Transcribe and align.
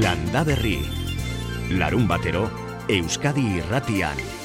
Landa 0.00 0.42
Berri. 0.44 0.80
Larun 1.76 2.08
batero, 2.08 2.48
Euskadi 2.88 3.44
irratian. 3.60 4.39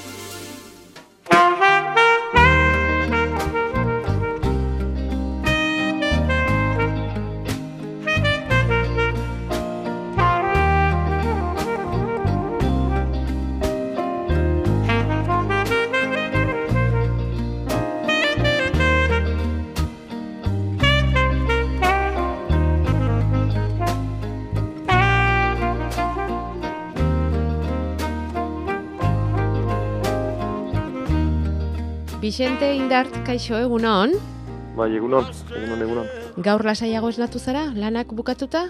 Bixente 32.36 32.68
Indart, 32.76 33.14
kaixo 33.24 33.56
egunon? 33.56 34.12
Bai, 34.76 34.90
egunon, 34.98 35.30
egunon, 35.56 35.84
egunon. 35.86 36.08
Gaur 36.44 36.66
lasaiago 36.68 37.08
esnatu 37.14 37.40
zara, 37.40 37.62
lanak 37.80 38.10
bukatuta? 38.12 38.66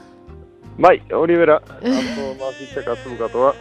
Bai, 0.77 0.99
hori 1.09 1.33
bera, 1.39 1.55
atzo 1.81 2.27
mazitzek 2.43 2.91
atzo 2.93 3.15
bukatoa, 3.15 3.55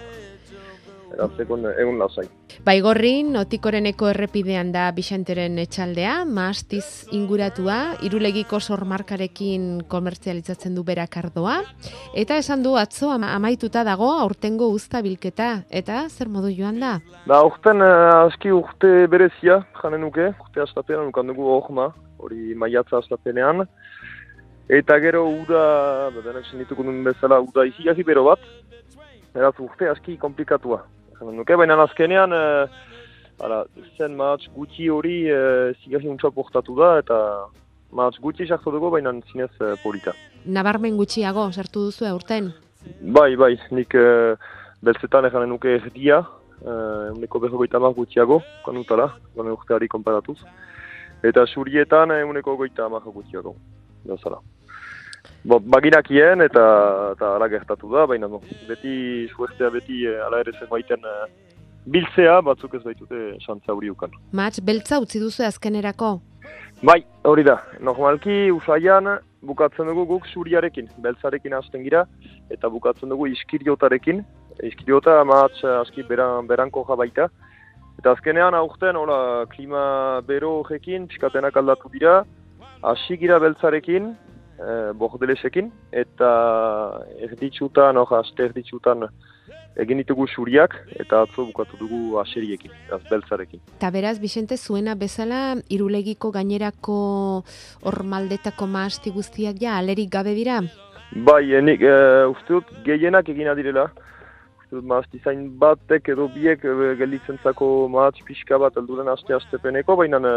eratzeko 1.14 1.56
egun 1.80 1.98
lasai. 1.98 2.26
Bai 2.64 2.76
gorrin, 2.84 3.32
notikoreneko 3.34 4.08
errepidean 4.12 4.70
da 4.74 4.90
Bixenteren 4.94 5.58
etxaldea, 5.62 6.24
maastiz 6.24 7.06
inguratua, 7.16 7.96
irulegiko 8.06 8.60
sormarkarekin 8.60 9.84
komertzializatzen 9.88 10.74
du 10.74 10.84
berak 10.84 11.16
ardoa, 11.22 11.60
eta 12.14 12.38
esan 12.38 12.62
du 12.62 12.76
atzo 12.80 13.10
ama- 13.14 13.32
amaituta 13.34 13.84
dago 13.84 14.10
aurtengo 14.20 14.68
uzta 14.74 15.02
bilketa, 15.02 15.64
eta 15.70 16.04
zer 16.08 16.28
modu 16.28 16.52
joan 16.54 16.80
da? 16.80 16.98
Ba, 17.26 17.42
urten 17.46 17.82
uh, 17.82 18.26
aski 18.28 18.52
urte 18.54 19.06
berezia, 19.10 19.62
janen 19.82 20.04
nuke, 20.06 20.30
urte 20.40 20.64
astapenean 20.64 21.10
nukan 21.10 21.32
dugu 21.32 21.48
ohma, 21.56 21.90
hori 22.18 22.54
maiatza 22.54 22.98
astapenean, 23.02 23.66
eta 24.68 24.98
gero 25.02 25.26
uda, 25.28 26.10
bedenek 26.14 26.46
senituko 26.50 26.86
duen 26.86 27.02
bezala, 27.04 27.40
uda 27.44 27.66
izigazi 27.68 28.04
bero 28.06 28.24
bat, 28.30 28.40
eraz 29.34 29.54
urte 29.58 29.88
aski 29.90 30.16
komplikatua. 30.16 30.84
Janen 31.18 31.36
nuke, 31.38 31.56
baina 31.56 31.76
azkenean, 31.82 32.32
uh, 32.34 33.44
ara, 33.44 33.62
zen 33.96 34.16
mahatz 34.18 34.48
gutxi 34.54 34.88
hori 34.90 35.18
uh, 35.30 35.70
zigazi 35.82 36.10
untsa 36.10 36.30
portatu 36.34 36.76
da, 36.78 36.96
eta 37.02 37.18
mahatz 37.94 38.18
gutxi 38.22 38.48
sartu 38.48 38.72
dugu, 38.74 38.90
baina 38.96 39.12
zinez 39.30 39.50
uh, 39.60 39.74
polita. 39.82 40.14
Nabarmen 40.44 40.96
gutxiago, 40.98 41.46
sartu 41.52 41.88
duzu 41.88 42.08
aurten? 42.10 42.52
Bai, 43.00 43.34
bai, 43.40 43.54
nik 43.72 43.94
uh, 43.96 44.34
beltzetan 44.84 45.30
eganen 45.30 45.54
nuke 45.54 45.78
erdia, 45.80 46.24
eguneko 46.64 47.40
berrogeita 47.42 47.76
hamar 47.76 47.92
gutxiago, 47.96 48.38
kanutala, 48.64 49.10
gane 49.36 49.52
urteari 49.52 49.88
konparatuz. 49.90 50.38
Eta 51.24 51.44
surietan 51.50 52.12
eguneko 52.14 52.54
goita 52.56 52.86
hamar 52.86 53.04
gutxiago, 53.04 53.54
bezala. 54.08 54.40
Bo, 55.44 55.58
baginakien 55.60 56.40
eta, 56.40 56.62
eta 57.12 57.34
ala 57.36 57.48
gertatu 57.52 57.90
da, 57.92 58.06
baina 58.08 58.28
no, 58.32 58.40
beti 58.68 59.26
suertea 59.34 59.68
beti 59.74 60.06
eh, 60.08 60.22
ala 60.24 60.40
ere 60.40 60.54
zenbaiten 60.56 61.04
eh, 61.04 61.26
biltzea 61.84 62.38
batzuk 62.46 62.78
ez 62.78 62.82
baitute 62.84 63.34
santza 63.44 63.74
hori 63.74 63.90
ukan. 63.92 64.14
Mats, 64.32 64.62
beltza 64.64 65.02
utzi 65.04 65.20
duzu 65.20 65.44
azkenerako? 65.44 66.14
Bai, 66.80 67.02
hori 67.28 67.44
da. 67.44 67.58
Normalki 67.84 68.48
usaian 68.56 69.18
bukatzen 69.44 69.92
dugu 69.92 70.06
guk 70.14 70.26
suriarekin, 70.32 70.88
beltzarekin 71.04 71.52
hasten 71.60 71.84
gira, 71.84 72.06
eta 72.50 72.72
bukatzen 72.72 73.12
dugu 73.12 73.28
iskiriotarekin. 73.36 74.24
Iskiriota 74.64 75.18
amatz 75.20 75.60
aski 75.82 76.06
beran, 76.08 76.48
beranko 76.48 76.84
baita. 76.96 77.28
Eta 77.98 78.16
azkenean 78.16 78.54
aurten, 78.54 78.96
hola, 78.96 79.44
klima 79.52 80.20
bero 80.26 80.60
horrekin, 80.62 81.06
pixkatenak 81.08 81.56
aldatu 81.56 81.90
dira, 81.92 82.22
hasi 82.82 83.16
gira 83.20 83.38
beltzarekin, 83.38 84.14
eh, 84.58 84.92
bordelesekin, 84.98 85.70
eta 85.92 86.30
erditsutan, 87.28 87.96
hor, 87.96 88.18
aste 88.20 88.50
erditsutan 88.50 89.08
egin 89.80 89.98
ditugu 89.98 90.26
suriak, 90.30 90.76
eta 91.00 91.24
atzo 91.24 91.44
bukatu 91.48 91.78
dugu 91.80 92.18
aseriekin, 92.22 92.72
az 92.94 93.02
beltzarekin. 93.10 93.60
Eta 93.76 93.90
beraz, 93.90 94.18
Bixente, 94.22 94.56
zuena 94.56 94.94
bezala, 94.94 95.56
irulegiko 95.68 96.30
gainerako 96.34 96.96
hormaldetako 97.82 98.68
maasti 98.70 99.10
guztiak 99.14 99.58
ja, 99.60 99.78
alerik 99.78 100.12
gabe 100.14 100.34
dira? 100.38 100.60
Bai, 101.26 101.54
enik, 101.54 101.82
e, 101.82 102.26
uste 102.30 102.56
dut 102.56 102.70
gehienak 102.86 103.28
egina 103.30 103.54
direla. 103.58 103.88
Uste 104.62 104.78
dut 104.78 104.86
maazti 104.90 105.20
zain 105.22 105.46
batek 105.58 106.08
edo 106.14 106.28
biek 106.34 106.64
e, 106.64 106.94
gelditzen 106.98 107.38
zako 107.42 107.88
maatz 107.90 108.22
pixka 108.26 108.58
bat 108.58 108.78
elduren 108.78 109.10
aste-astepeneko, 109.12 109.98
baina 109.98 110.22
e, 110.22 110.34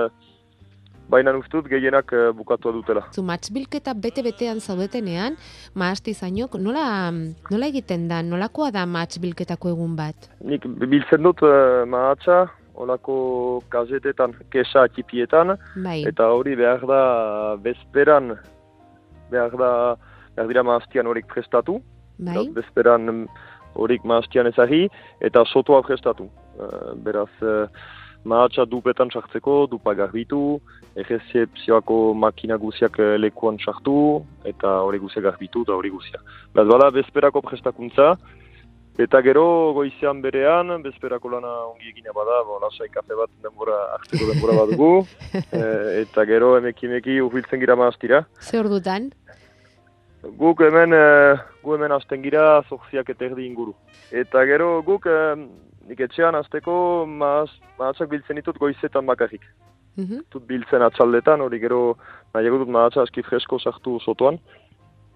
baina 1.09 1.33
uste 1.37 1.57
dut 1.57 1.69
gehienak 1.71 2.11
e, 2.13 2.31
bukatu 2.35 2.71
dutela. 2.75 3.05
Zu 3.13 3.23
bilketa 3.53 3.93
bete-betean 3.93 4.59
zaudetenean, 4.59 5.37
maasti 5.75 6.13
zainok, 6.13 6.55
nola, 6.59 7.11
nola 7.51 7.65
egiten 7.67 8.07
da, 8.07 8.21
nolakoa 8.21 8.71
da 8.71 8.85
bilketako 8.85 9.69
egun 9.69 9.95
bat? 9.95 10.29
Nik 10.43 10.65
biltzen 10.65 11.23
dut 11.23 11.41
e, 11.41 11.85
maatza, 11.85 12.47
olako 12.75 13.63
kazetetan, 13.69 14.33
kesa 14.51 14.83
atipietan, 14.85 15.57
Bai, 15.83 16.03
eta 16.05 16.29
hori 16.29 16.55
behar 16.55 16.85
da 16.85 17.55
bezperan, 17.57 18.35
behar 19.31 19.51
da, 19.57 19.95
behar 20.35 20.47
dira 20.47 20.63
maaztian 20.63 21.07
horik 21.07 21.25
prestatu, 21.27 21.81
bai, 22.19 22.49
bezperan 22.53 23.27
horik 23.77 24.05
maastian 24.05 24.49
ezagi, 24.49 24.87
eta 25.21 25.43
sotoa 25.45 25.81
prestatu. 25.85 26.29
Eh, 26.57 26.93
beraz, 27.05 27.29
uh, 27.45 27.67
mahatsa 28.27 28.65
dupetan 28.67 29.11
sartzeko, 29.13 29.65
dupa 29.71 29.93
garbitu, 29.97 30.59
errezepzioako 30.99 32.13
makina 32.13 32.57
guziak 32.61 32.99
eh, 32.99 33.15
lekuan 33.21 33.59
sartu, 33.63 34.23
eta 34.45 34.79
hori 34.87 34.99
guziak 35.03 35.25
garbitu, 35.29 35.63
eta 35.65 35.77
hori 35.77 35.93
guziak. 35.93 36.33
Beraz, 36.53 36.67
bada, 36.71 36.89
bezperako 36.97 37.43
prestakuntza, 37.45 38.15
eta 38.97 39.21
gero 39.25 39.45
goizean 39.77 40.23
berean, 40.23 40.73
bezperako 40.85 41.35
lana 41.35 41.53
ongi 41.69 41.91
egina 41.93 42.15
bada, 42.15 42.41
bo, 42.47 42.59
lasai 42.63 42.89
kafe 42.93 43.17
bat 43.19 43.31
denbora, 43.45 43.77
hartzeko 43.97 44.31
denbora 44.33 44.57
bat 44.61 44.73
dugu, 44.73 44.91
eh, 45.59 46.01
eta 46.03 46.25
gero 46.29 46.55
emeki-emeki 46.59 47.21
urbiltzen 47.27 47.63
gira 47.63 47.77
maastira. 47.79 48.25
ze 48.41 48.59
ordutan? 48.59 49.11
Guk 50.37 50.59
hemen, 50.65 50.91
uh, 50.97 51.37
gu 51.63 51.75
hemen 51.75 51.93
hasten 51.93 52.23
gira 52.23 52.63
zorziak 52.67 53.09
eta 53.13 53.27
erdi 53.29 53.45
inguru. 53.45 53.75
Eta 54.11 54.41
gero 54.49 54.81
guk, 54.83 55.05
uh, 55.05 55.37
nik 55.87 56.03
etxean 56.07 56.35
hasteko 56.35 57.05
maaz, 57.07 57.49
mahatzak 57.79 58.09
biltzen 58.11 58.39
ditut 58.39 58.59
goizetan 58.59 59.05
bakarrik. 59.05 59.41
Mhm. 59.97 60.27
Tut 60.29 60.45
biltzen 60.45 60.83
atxaldetan, 60.85 61.41
hori 61.41 61.59
gero 61.59 61.97
nahiago 62.35 62.61
dut 62.61 62.69
mahatza 62.69 63.01
aski 63.01 63.23
fresko 63.25 63.59
sartu 63.59 63.99
sotoan. 64.03 64.39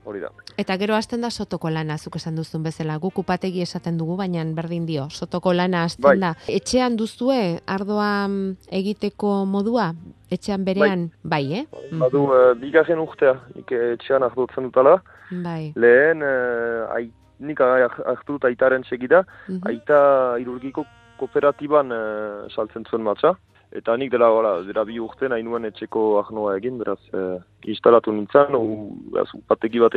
Hori 0.04 0.18
da. 0.18 0.31
Eta 0.58 0.80
gero 0.81 0.96
hasten 0.98 1.22
da 1.22 1.30
sotoko 1.30 1.70
lana, 1.70 2.00
zuk 2.02 2.16
esan 2.18 2.40
duzun 2.40 2.64
bezala, 2.66 2.96
guk 2.98 3.20
upategi 3.22 3.62
esaten 3.62 4.00
dugu, 4.00 4.16
baina 4.18 4.42
berdin 4.58 4.88
dio, 4.88 5.06
sotoko 5.14 5.54
lana 5.54 5.84
hasten 5.86 6.08
Bai. 6.08 6.16
da. 6.24 6.31
Etxean 6.50 6.98
duzue, 6.98 7.60
ardoa 7.68 8.28
mm, 8.28 8.72
egiteko 8.80 9.46
modua? 9.46 9.92
Etxean 10.31 10.66
berean? 10.66 11.12
Bai, 11.22 11.44
eh? 11.60 11.66
Badu, 12.02 12.24
uh, 12.34 12.56
bigarren 12.58 13.04
urtea, 13.04 13.36
nik 13.54 13.76
etxean 13.78 14.26
hartutzen 14.26 14.72
dutala. 14.72 14.98
Bai. 15.30 15.74
Lehen, 15.76 16.26
uh, 16.26 16.90
ai, 16.96 17.12
nik 17.41 17.59
har- 17.59 17.90
hartu 18.06 18.34
dut 18.38 18.46
aitaren 18.46 18.84
segida, 18.90 19.24
Mhm. 19.50 19.62
aita 19.68 20.02
irurgiko 20.40 20.85
kooperatiban 21.19 21.91
uh, 21.91 22.47
saltzen 22.56 22.85
zuen 22.90 23.03
matza. 23.03 23.35
Eta 23.72 23.94
nik 23.97 24.12
dela, 24.12 24.28
hola, 24.29 24.62
dela 24.68 24.84
bi 24.84 24.97
urte 25.00 25.29
nahi 25.29 25.44
nuen 25.44 25.63
etxeko 25.66 26.19
ahnoa 26.19 26.57
egin, 26.57 26.78
beraz, 26.78 27.00
uh, 27.13 27.38
instalatu 27.63 28.12
nintzen, 28.12 28.56
u, 28.56 28.90
beraz, 29.13 29.30
upategi 29.38 29.80
bat 29.80 29.94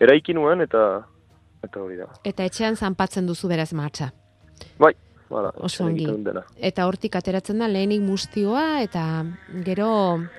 eraiki 0.00 0.34
nuen, 0.36 0.60
eta 0.60 1.04
eta 1.64 1.80
hori 1.80 1.96
da. 1.96 2.04
Eta 2.24 2.44
etxean 2.44 2.76
zanpatzen 2.76 3.26
duzu 3.26 3.48
beraz 3.48 3.72
martxa. 3.72 4.10
Bai, 4.78 4.92
hala, 5.30 5.48
Oso 5.56 5.64
etxean 5.66 5.88
ongi. 5.88 6.04
egiten 6.04 6.24
dena. 6.24 6.42
Eta 6.60 6.84
hortik 6.86 7.16
ateratzen 7.16 7.58
da 7.58 7.66
lehenik 7.68 8.02
mustioa 8.02 8.82
eta 8.82 9.24
gero 9.64 9.88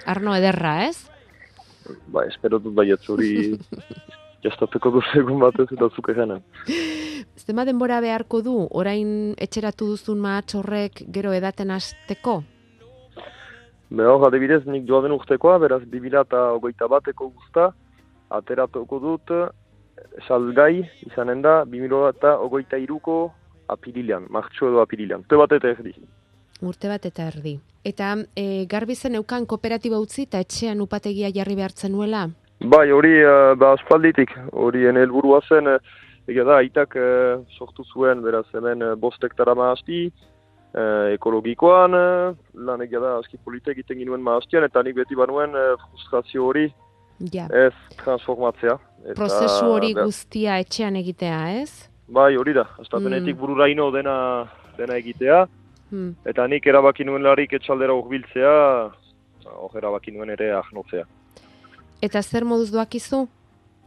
arno 0.05 0.35
ederra, 0.35 0.85
ez? 0.85 1.09
Ba, 2.07 2.23
espero 2.25 2.59
dut 2.59 2.73
baiet 2.75 2.99
zuri 3.01 3.57
jastatuko 4.45 4.91
duz 4.97 5.05
egun 5.19 5.41
batez 5.41 5.67
eta 5.71 5.89
zuke 5.95 6.15
jenen. 6.17 6.43
Zema 7.45 7.65
denbora 7.67 7.99
beharko 8.01 8.41
du, 8.45 8.55
orain 8.71 9.33
etxeratu 9.41 9.89
duzun 9.93 10.21
mahatz 10.23 10.55
horrek 10.55 11.03
gero 11.17 11.33
edaten 11.35 11.73
hasteko? 11.75 12.41
Be 13.95 14.05
hor, 14.09 14.23
adibidez, 14.27 14.63
nik 14.65 14.87
joa 14.89 15.03
den 15.05 15.13
urtekoa, 15.13 15.59
beraz, 15.61 15.83
2000 15.91 16.23
eta 16.25 16.41
hogeita 16.55 16.87
bateko 16.89 17.29
guzta, 17.29 17.69
ateratuko 18.33 18.99
dut, 19.03 19.33
salgai 20.27 20.85
izanen 21.05 21.43
da, 21.45 21.59
2000 21.69 22.09
eta 22.15 22.35
hogeita 22.41 22.79
iruko 22.81 23.19
apirilean, 23.69 24.25
martxo 24.29 24.71
edo 24.71 24.81
apirilean. 24.81 25.25
Te 25.29 25.37
bat 25.37 25.53
eta 25.57 25.71
erdi. 25.75 25.93
Urte 26.65 26.89
bat 26.89 27.05
eta 27.05 27.27
erdi. 27.29 27.57
Eta 27.85 28.15
e, 28.33 28.65
garbi 28.71 28.95
zen 28.95 29.19
eukan 29.19 29.45
kooperatiba 29.45 29.99
utzi 30.01 30.23
eta 30.25 30.41
etxean 30.41 30.81
upategia 30.81 31.29
jarri 31.35 31.57
behartzen 31.59 31.93
nuela? 31.93 32.29
Bai, 32.59 32.89
hori 32.91 33.19
uh, 33.23 33.53
ba, 33.59 33.73
aspalditik, 33.75 34.31
hori 34.53 34.85
ene 34.87 34.99
helburua 35.05 35.41
zen, 35.49 35.67
eh, 35.67 35.79
Egia 36.25 36.41
da, 36.41 36.55
aitak 36.57 36.95
e, 36.97 37.07
sortu 37.53 37.83
zuen, 37.85 38.23
beraz, 38.25 38.47
hemen 38.57 38.81
e, 38.81 38.87
bost 38.97 39.21
hektara 39.21 39.53
maazti, 39.53 40.07
e, 40.73 40.85
ekologikoan, 41.13 41.93
e, 41.93 42.31
lan 42.65 42.81
egia 42.81 42.97
da, 43.03 43.11
aski 43.19 43.37
polita 43.45 43.69
egiten 43.75 43.99
ginuen 43.99 44.23
maaztian, 44.25 44.65
eta 44.65 44.81
nik 44.81 44.95
beti 44.97 45.13
banuen 45.19 45.53
e, 45.53 45.65
frustrazio 45.83 46.47
hori 46.47 46.63
Ja. 47.31 47.45
ez 47.53 47.75
transformatzea. 48.01 48.73
Eta, 49.05 49.13
Prozesu 49.19 49.69
hori 49.69 49.93
behar- 49.93 50.09
guztia 50.09 50.57
etxean 50.63 50.95
egitea, 50.97 51.61
ez? 51.61 51.91
Bai, 52.09 52.31
hori 52.41 52.53
da, 52.57 52.65
estapenetik 52.81 53.35
Mm. 53.35 53.39
bururaino 53.39 53.91
dena, 53.91 54.47
dena 54.77 54.97
egitea, 54.97 55.45
Hmm. 55.91 56.15
eta 56.25 56.47
nik 56.47 56.65
erabaki 56.65 57.05
nuen 57.05 57.21
larik 57.21 57.53
etxaldera 57.53 57.93
hurbiltzea, 57.93 58.89
hor 59.45 59.77
erabaki 59.77 60.11
nuen 60.11 60.29
ere 60.31 60.49
ahnotzea. 60.57 61.05
Eta 62.01 62.21
zer 62.21 62.45
moduz 62.45 62.71
doakizu? 62.71 63.27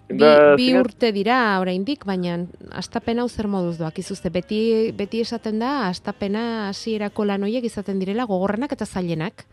Bi, 0.08 0.16
Ba, 0.22 0.54
bi 0.56 0.70
zinez- 0.70 0.80
urte 0.86 1.12
dira 1.12 1.58
oraindik, 1.60 2.06
baina 2.08 2.38
astapen 2.72 3.18
hau 3.18 3.28
zer 3.28 3.46
moduz 3.46 3.76
doakizu? 3.78 4.14
Ze 4.16 4.30
beti, 4.30 4.92
beti 4.96 5.20
esaten 5.20 5.58
da, 5.58 5.88
astapena 5.88 6.68
hasierako 6.70 7.24
lan 7.28 7.42
horiek 7.42 7.64
izaten 7.64 7.98
direla 8.00 8.24
gogorrenak 8.24 8.72
eta 8.72 8.86
zailenak. 8.86 9.44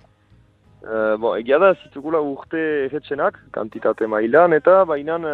Eh, 0.85 1.15
bo, 1.19 1.35
egia 1.35 1.57
da, 1.59 1.73
zitukula 1.83 2.21
urte 2.21 2.85
egetxenak, 2.85 3.39
kantitate 3.51 4.07
mailan, 4.07 4.53
eta 4.53 4.83
bainan, 4.85 5.25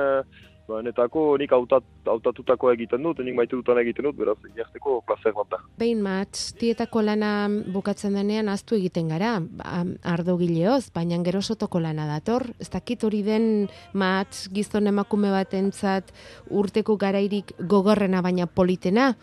uh, 0.67 0.75
benetako 0.75 1.37
nik 1.37 1.51
hautatutako 1.51 2.71
egiten 2.71 3.03
dut, 3.03 3.19
nik 3.25 3.35
maite 3.35 3.55
dutan 3.55 3.77
egiten 3.81 4.05
dut, 4.07 4.15
beraz, 4.15 4.37
egiazteko 4.51 5.01
placer 5.07 5.33
bat 5.35 5.49
da. 5.51 5.59
Behin 5.79 6.01
matz, 6.05 6.53
tietako 6.59 7.01
lana 7.01 7.49
bukatzen 7.73 8.13
denean 8.15 8.49
aztu 8.49 8.75
egiten 8.77 9.09
gara, 9.11 9.39
ba, 9.41 9.83
ardo 10.03 10.37
gileoz, 10.39 10.89
baina 10.95 11.17
gero 11.25 11.41
sotoko 11.41 11.79
lana 11.83 12.07
dator. 12.07 12.47
Ez 12.59 12.69
dakit 12.69 13.03
hori 13.03 13.21
den 13.23 13.67
matz 13.93 14.47
gizon 14.53 14.87
emakume 14.87 15.31
batentzat 15.31 16.11
urteko 16.49 16.97
garairik 16.97 17.53
gogorrena 17.59 18.21
baina 18.21 18.47
politena. 18.47 19.13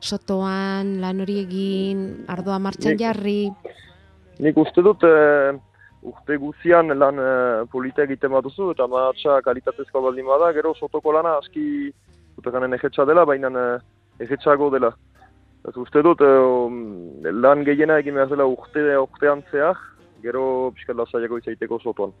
Sotoan, 0.00 0.94
lan 1.02 1.20
hori 1.20 1.42
egin, 1.42 2.24
ardoa 2.28 2.58
martxan 2.58 2.94
Nik- 2.94 3.00
jarri, 3.02 3.40
Nik 4.40 4.56
uste 4.56 4.80
dut, 4.80 5.02
uh, 5.04 5.58
urte 6.02 6.36
guzian 6.40 6.92
lan 6.96 7.20
uh, 7.20 7.66
polita 7.72 8.04
egiten 8.06 8.32
baduzu, 8.32 8.70
eta 8.74 8.86
matxa 8.88 9.40
kalitatezko 9.44 10.02
baldin 10.06 10.28
bada, 10.28 10.52
gero 10.56 10.74
sotoko 10.74 11.12
lana 11.12 11.36
aski, 11.38 11.92
utekanen 12.40 12.76
egetxa 12.78 13.04
dela, 13.08 13.26
baina 13.28 13.50
uh, 13.52 13.78
egetxago 14.20 14.70
dela. 14.72 14.94
Ez 15.68 15.76
uste 15.76 16.02
dut, 16.02 16.24
uh, 16.24 16.72
lan 17.44 17.64
gehiena 17.68 18.00
egin 18.00 18.16
behar 18.16 18.32
dela 18.32 18.48
urte, 18.48 18.84
urtean 18.96 19.44
zehar, 19.52 19.78
gero 20.24 20.72
pixkat 20.76 20.96
lasaiago 20.96 21.40
izaiteko 21.40 21.80
sotoan. 21.80 22.12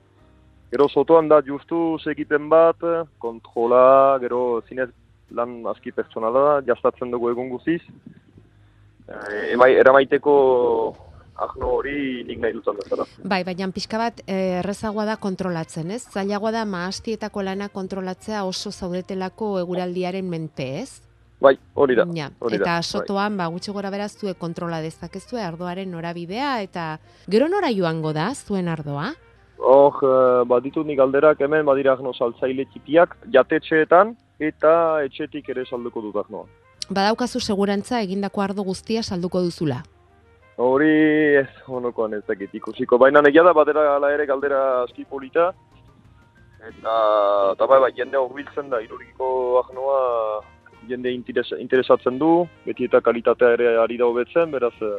Gero 0.70 0.86
sotoan 0.88 1.28
da 1.28 1.40
justu 1.42 1.98
segiten 2.04 2.48
bat, 2.52 2.78
kontrola, 3.18 4.18
gero 4.22 4.60
zinez 4.68 4.90
lan 5.34 5.64
aski 5.70 5.92
pertsonala 5.94 6.42
da, 6.46 6.54
jastatzen 6.68 7.10
dugu 7.10 7.32
egun 7.32 7.48
guziz. 7.50 7.80
Eh, 9.10 9.52
emai, 9.54 9.72
eramaiteko 9.82 10.34
ahno 11.40 11.74
hori 11.78 12.24
nik 12.28 12.40
nahi 12.42 12.54
dutan 12.56 12.78
bezala. 12.78 13.06
Bai, 13.24 13.42
baina 13.48 13.68
pixka 13.74 13.98
bat 14.00 14.22
eh, 14.26 14.60
errezagoa 14.60 15.06
da 15.08 15.16
kontrolatzen, 15.20 15.90
ez? 15.96 16.02
Zailagoa 16.12 16.52
da 16.60 16.64
maastietako 16.68 17.44
lana 17.46 17.70
kontrolatzea 17.72 18.44
oso 18.48 18.72
zaudetelako 18.72 19.58
eguraldiaren 19.62 20.28
menpe, 20.28 20.68
ez? 20.82 21.00
Bai, 21.40 21.54
hori 21.74 21.96
da. 21.96 22.04
Ja, 22.14 22.28
hori 22.38 22.58
da, 22.58 22.64
eta 22.64 22.76
bai. 22.76 22.84
sotoan, 22.84 23.38
ba, 23.40 23.48
gutxi 23.52 23.72
gora 23.72 23.90
beraz, 23.92 24.12
zuek 24.18 24.38
kontrola 24.38 24.82
dezakezue 24.84 25.40
ardoaren 25.40 25.90
norabidea, 25.90 26.58
eta 26.66 26.98
gero 27.32 27.48
nora 27.48 27.72
joango 27.72 28.12
da, 28.12 28.30
zuen 28.34 28.68
ardoa? 28.68 29.14
Hor, 29.60 30.00
eh, 30.04 30.42
baditut 30.48 30.88
nik 30.88 31.00
alderak 31.00 31.40
hemen 31.40 31.64
badira 31.68 31.94
ahno 31.96 32.12
saltzaile 32.12 32.68
txipiak, 32.72 33.16
jatetxeetan 33.32 34.16
eta 34.40 34.72
etxetik 35.04 35.48
ere 35.52 35.64
salduko 35.68 36.04
dut 36.04 36.20
ahnoa. 36.20 36.44
Badaukazu 36.90 37.40
segurantza 37.40 38.00
egindako 38.02 38.42
ardo 38.42 38.64
guztia 38.66 39.02
salduko 39.02 39.40
duzula. 39.44 39.82
Hori 40.60 41.36
ez 41.40 41.48
honokoan 41.66 42.18
ez 42.18 42.24
dakit 42.28 42.52
ikusiko. 42.58 42.98
Baina 43.00 43.22
egia 43.28 43.44
da 43.46 43.54
badera 43.56 43.94
ala 43.94 44.10
ere 44.12 44.26
galdera 44.28 44.82
aski 44.82 45.06
polita. 45.08 45.50
Eta, 46.60 46.94
eta 47.54 47.68
bai, 47.70 47.78
bai, 47.80 47.92
jende 47.96 48.20
hurbiltzen 48.20 48.68
da, 48.68 48.82
iruriko 48.84 49.30
ahnoa 49.62 50.00
jende 50.90 51.12
interes, 51.14 51.46
interesatzen 51.56 52.18
du, 52.20 52.44
beti 52.66 52.84
eta 52.90 53.00
kalitatea 53.00 53.54
ere 53.56 53.72
ari 53.80 53.96
da 53.96 54.10
hobetzen, 54.10 54.52
beraz, 54.52 54.74
eh, 54.84 54.98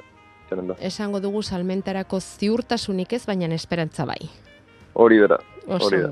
zenen 0.50 0.72
da. 0.72 0.80
Esango 0.82 1.22
dugu 1.22 1.44
salmentarako 1.44 2.20
ziurtasunik 2.20 3.14
ez, 3.14 3.26
baina 3.30 3.54
esperantza 3.54 4.06
bai. 4.10 4.20
Hori 4.94 5.20
bera. 5.22 5.38
Hori 5.68 6.02
da. 6.02 6.10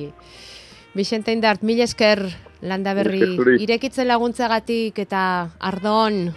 Vicente 0.93 1.33
Indart, 1.33 1.63
mil 1.63 1.81
esker 1.81 2.21
landa 2.61 2.93
berri 2.93 3.21
Mil 3.21 3.61
irekitzen 3.61 4.07
laguntzagatik 4.07 4.99
eta 4.99 5.21
ardon. 5.59 6.27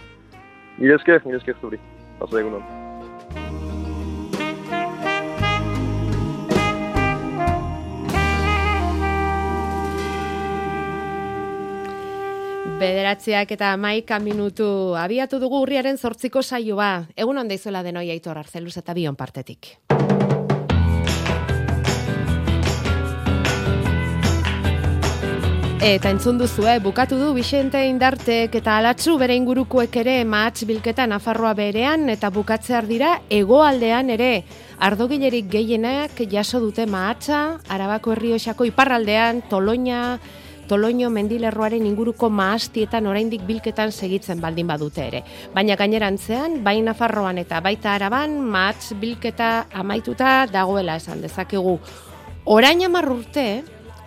Nire 0.79 0.95
esker, 0.95 1.21
nire 1.25 1.37
esker 1.37 1.61
zuri. 1.61 1.77
Pasa 2.19 2.39
egunon. 2.39 2.82
Bederatziak 12.83 13.53
eta 13.55 13.69
maika 13.79 14.17
minutu 14.19 14.65
abiatu 14.99 15.39
dugu 15.39 15.61
urriaren 15.63 15.95
zortziko 15.97 16.41
saioa. 16.43 17.05
Egun 17.15 17.39
onda 17.39 17.55
izuela 17.55 17.83
denoi 17.85 18.09
aitor 18.11 18.41
arzeluz 18.41 18.75
eta 18.81 18.95
bion 18.97 19.15
partetik. 19.15 19.77
Eta 25.83 26.11
entzun 26.11 26.37
duzu, 26.39 26.63
eh? 26.71 26.77
bukatu 26.83 27.17
du 27.19 27.33
Vicente 27.35 27.81
Indartek 27.87 28.53
eta 28.55 28.77
alatzu 28.79 29.17
bere 29.19 29.35
ingurukoek 29.35 29.97
ere 29.99 30.13
mahatz 30.23 30.63
bilketa 30.67 31.07
Nafarroa 31.11 31.51
berean 31.59 32.07
eta 32.11 32.29
bukatzear 32.31 32.87
dira 32.87 33.17
hegoaldean 33.29 34.13
ere 34.15 34.31
ardogilerik 34.79 35.49
gehienak 35.51 36.23
jaso 36.31 36.59
dute 36.63 36.85
mahatza, 36.87 37.59
Arabako 37.67 38.15
herrioxako 38.15 38.71
iparraldean, 38.71 39.43
Toloña, 39.51 40.19
Toloño 40.67 41.09
mendilerroaren 41.09 41.85
inguruko 41.85 42.29
mahastietan 42.29 43.07
oraindik 43.07 43.43
bilketan 43.45 43.91
segitzen 43.91 44.39
baldin 44.41 44.67
badute 44.67 45.03
ere. 45.07 45.23
Baina 45.53 45.75
gainerantzean, 45.75 46.61
bai 46.63 46.79
Nafarroan 46.81 47.37
eta 47.37 47.59
baita 47.61 47.93
Araban, 47.95 48.39
mahatz 48.39 48.93
bilketa 48.99 49.67
amaituta 49.73 50.47
dagoela 50.51 50.95
esan 50.95 51.21
dezakegu. 51.21 51.79
Orain 52.45 52.83
hamar 52.83 53.09
urte, 53.11 53.63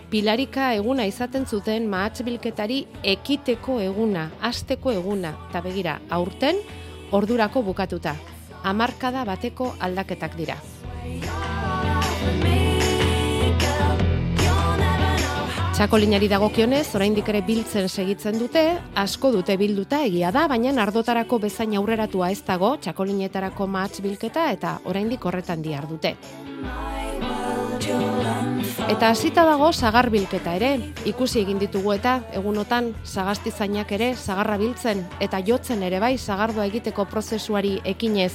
Pilarika 0.07 0.69
eguna 0.77 1.05
izaten 1.11 1.49
zuten 1.51 1.89
mahatz 1.91 2.23
bilketari 2.23 2.85
ekiteko 3.03 3.81
eguna, 3.83 4.29
asteko 4.41 4.93
eguna, 4.95 5.33
eta 5.49 5.63
begira, 5.65 5.97
aurten, 6.11 6.63
ordurako 7.11 7.65
bukatuta. 7.67 8.15
Hamarkada 8.63 9.25
bateko 9.27 9.75
aldaketak 9.81 10.39
dira. 10.39 10.61
Txakolinari 15.77 16.25
dagokionez, 16.33 16.87
oraindik 16.97 17.27
ere 17.29 17.43
biltzen 17.45 17.85
segitzen 17.91 18.39
dute, 18.41 18.63
asko 18.97 19.29
dute 19.35 19.59
bilduta 19.61 19.99
egia 20.07 20.31
da, 20.33 20.47
baina 20.49 20.71
ardotarako 20.81 21.37
bezain 21.43 21.75
aurreratua 21.77 22.31
ez 22.33 22.39
dago, 22.47 22.71
txakolinetarako 22.81 23.67
mahatz 23.69 24.01
bilketa 24.01 24.47
eta 24.55 24.79
oraindik 24.89 25.27
horretan 25.29 25.61
diar 25.61 25.85
dute. 25.85 26.15
Eta 28.89 29.11
hasita 29.11 29.45
dago 29.45 29.69
sagar 29.75 30.09
bilketa 30.09 30.57
ere, 30.57 30.71
ikusi 31.05 31.43
egin 31.43 31.61
ditugu 31.61 31.93
eta 31.93 32.23
egunotan 32.41 32.95
sagastizainak 33.05 33.93
ere 33.93 34.15
sagarra 34.17 34.57
biltzen 34.57 35.05
eta 35.21 35.43
jotzen 35.45 35.85
ere 35.85 36.01
bai 36.01 36.17
sagardoa 36.17 36.71
egiteko 36.73 37.05
prozesuari 37.05 37.83
ekinez. 37.85 38.33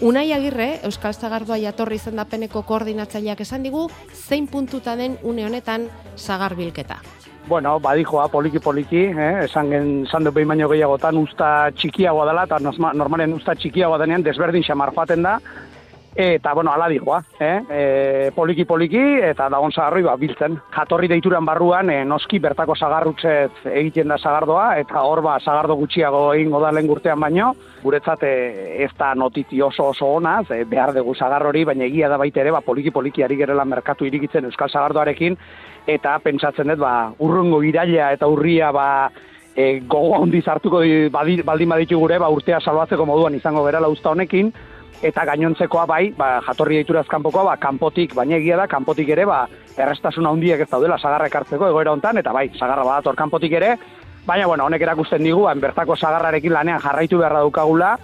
Unai 0.00 0.32
Agirre, 0.34 0.80
Euskal 0.84 1.14
Zagardoa 1.14 1.56
jatorri 1.62 1.96
izendapeneko 2.00 2.64
koordinatzaileak 2.66 3.40
esan 3.44 3.62
digu, 3.62 3.86
zein 4.12 4.48
puntuta 4.50 4.96
den 4.96 5.18
une 5.22 5.46
honetan 5.46 5.86
sagar 6.16 6.56
bilketa. 6.58 6.98
Bueno, 7.46 7.78
badijoa 7.78 8.28
poliki-poliki, 8.32 9.02
eh? 9.12 9.44
esan, 9.44 9.68
gen, 9.70 9.88
esan 10.06 10.24
dut 10.24 10.34
behin 10.34 10.48
baino 10.48 10.68
gehiagotan 10.68 11.18
usta 11.20 11.70
txikiagoa 11.76 12.24
dela, 12.30 12.46
eta 12.48 12.58
norma- 12.58 12.94
normalen 12.96 13.34
usta 13.36 13.54
txikiagoa 13.54 13.98
denean 14.00 14.24
desberdin 14.24 14.64
xamar 14.64 14.94
joaten 14.96 15.22
da, 15.22 15.34
eta, 16.14 16.54
bueno, 16.54 16.72
ala 16.72 16.88
dijoa, 16.88 17.22
eh? 17.40 17.60
e, 17.68 18.30
poliki-poliki, 18.34 19.02
eta 19.30 19.48
dagon 19.50 19.72
zagarroi 19.72 20.04
ba, 20.06 20.14
biltzen. 20.16 20.56
Jatorri 20.74 21.08
deituran 21.10 21.44
barruan, 21.46 21.90
e, 21.90 22.04
noski 22.06 22.38
bertako 22.38 22.76
zagarrutzet 22.76 23.64
egiten 23.72 24.12
da 24.12 24.18
zagardoa, 24.18 24.78
eta 24.78 25.02
hor 25.02 25.22
ba, 25.26 25.38
zagardo 25.40 25.74
gutxiago 25.80 26.32
egingo 26.34 26.60
da 26.62 26.70
lehen 26.72 26.90
urtean 26.90 27.20
baino, 27.20 27.52
guretzat 27.82 28.22
e, 28.22 28.34
ez 28.84 28.90
da 28.98 29.12
notiti 29.18 29.60
oso 29.62 29.90
oso 29.90 30.12
onaz, 30.20 30.46
e, 30.54 30.62
behar 30.64 30.94
dugu 30.94 31.14
zagar 31.14 31.46
hori, 31.46 31.64
baina 31.64 31.88
egia 31.88 32.08
da 32.08 32.18
baita 32.20 32.44
ere, 32.44 32.54
ba, 32.54 32.62
poliki-poliki 32.64 33.26
ari 33.26 33.38
gerela 33.40 33.64
merkatu 33.64 34.06
irigitzen 34.06 34.46
Euskal 34.46 34.70
Zagardoarekin, 34.70 35.36
eta 35.86 36.18
pentsatzen 36.22 36.70
dut, 36.72 36.82
ba, 36.84 37.12
urrungo 37.18 37.62
iraila 37.66 38.12
eta 38.14 38.30
urria, 38.30 38.70
ba, 38.72 38.88
e, 39.56 39.80
gogo 39.80 40.22
handiz 40.22 40.46
hartuko 40.48 40.82
baldin 41.10 41.74
baditu 41.74 41.98
gure, 41.98 42.18
ba, 42.22 42.30
urtea 42.30 42.60
salbatzeko 42.60 43.06
moduan 43.06 43.34
izango 43.34 43.64
gerala 43.66 43.90
usta 43.90 44.14
honekin, 44.14 44.52
eta 45.04 45.24
gainontzekoa 45.28 45.84
bai, 45.86 46.04
ba, 46.16 46.38
jatorri 46.46 46.80
deituraz 46.80 47.04
kanpokoa, 47.10 47.44
ba, 47.50 47.58
kanpotik, 47.60 48.14
baina 48.16 48.38
egia 48.38 48.56
da, 48.56 48.68
kanpotik 48.70 49.10
ere, 49.12 49.26
ba, 49.28 49.42
errestasun 49.76 50.26
handiak 50.26 50.64
ez 50.64 50.70
daudela 50.70 50.96
sagarra 50.98 51.28
ekartzeko 51.28 51.68
egoera 51.68 51.92
hontan, 51.92 52.18
eta 52.22 52.32
bai, 52.32 52.48
sagarra 52.56 52.86
badator 52.86 53.18
kanpotik 53.18 53.60
ere, 53.60 53.76
Baina, 54.24 54.46
bueno, 54.48 54.64
honek 54.64 54.80
erakusten 54.80 55.20
digu, 55.20 55.42
bertako 55.60 55.98
sagarrarekin 56.00 56.52
lanean 56.52 56.80
jarraitu 56.80 57.18
beharra 57.18 57.42
daukagula, 57.44 57.98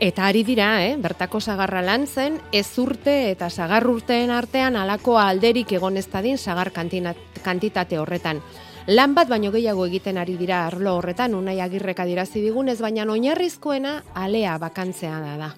Eta 0.00 0.26
ari 0.26 0.42
dira, 0.42 0.82
eh? 0.84 0.96
bertako 0.98 1.38
sagarra 1.40 1.80
lan 1.80 2.06
zen, 2.06 2.40
ez 2.52 2.78
urte 2.82 3.30
eta 3.30 3.48
sagar 3.48 3.86
urteen 3.86 4.30
artean 4.34 4.76
alako 4.76 5.18
alderik 5.22 5.70
egon 5.72 5.96
ez 5.96 6.08
dadin 6.10 6.36
sagar 6.36 6.72
kantitate 6.74 7.98
horretan. 7.98 8.42
Lan 8.86 9.14
bat 9.14 9.30
baino 9.30 9.52
gehiago 9.54 9.86
egiten 9.86 10.18
ari 10.18 10.36
dira 10.36 10.66
arlo 10.66 10.96
horretan, 10.98 11.34
unai 11.34 11.60
agirrek 11.60 12.00
adirazi 12.00 12.42
digunez, 12.42 12.80
baina 12.82 13.06
oinarrizkoena 13.06 14.02
alea 14.14 14.58
bakantzea 14.58 15.20
da 15.20 15.36
da. 15.38 15.54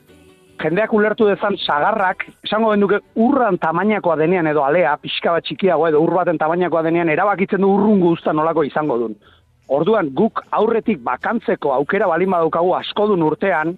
Jendeak 0.57 0.93
ulertu 0.97 1.27
dezan 1.29 1.57
sagarrak, 1.61 2.23
esango 2.47 2.71
benduke 2.73 3.03
urran 3.21 3.59
tamainakoa 3.61 4.15
denean 4.17 4.47
edo 4.49 4.63
alea, 4.65 4.95
pixka 5.03 5.35
bat 5.35 5.45
txikiago 5.45 5.89
edo 5.91 6.01
ur 6.01 6.15
baten 6.17 6.39
tamainakoa 6.41 6.83
denean, 6.87 7.11
erabakitzen 7.13 7.61
du 7.61 7.69
urrun 7.75 8.01
guzta 8.01 8.33
nolako 8.33 8.65
izango 8.65 8.97
duen. 9.03 9.17
Orduan, 9.69 10.09
guk 10.17 10.41
aurretik 10.57 11.03
bakantzeko 11.05 11.75
aukera 11.75 12.09
balin 12.09 12.33
badaukagu 12.33 12.73
askodun 12.79 13.25
urtean, 13.27 13.75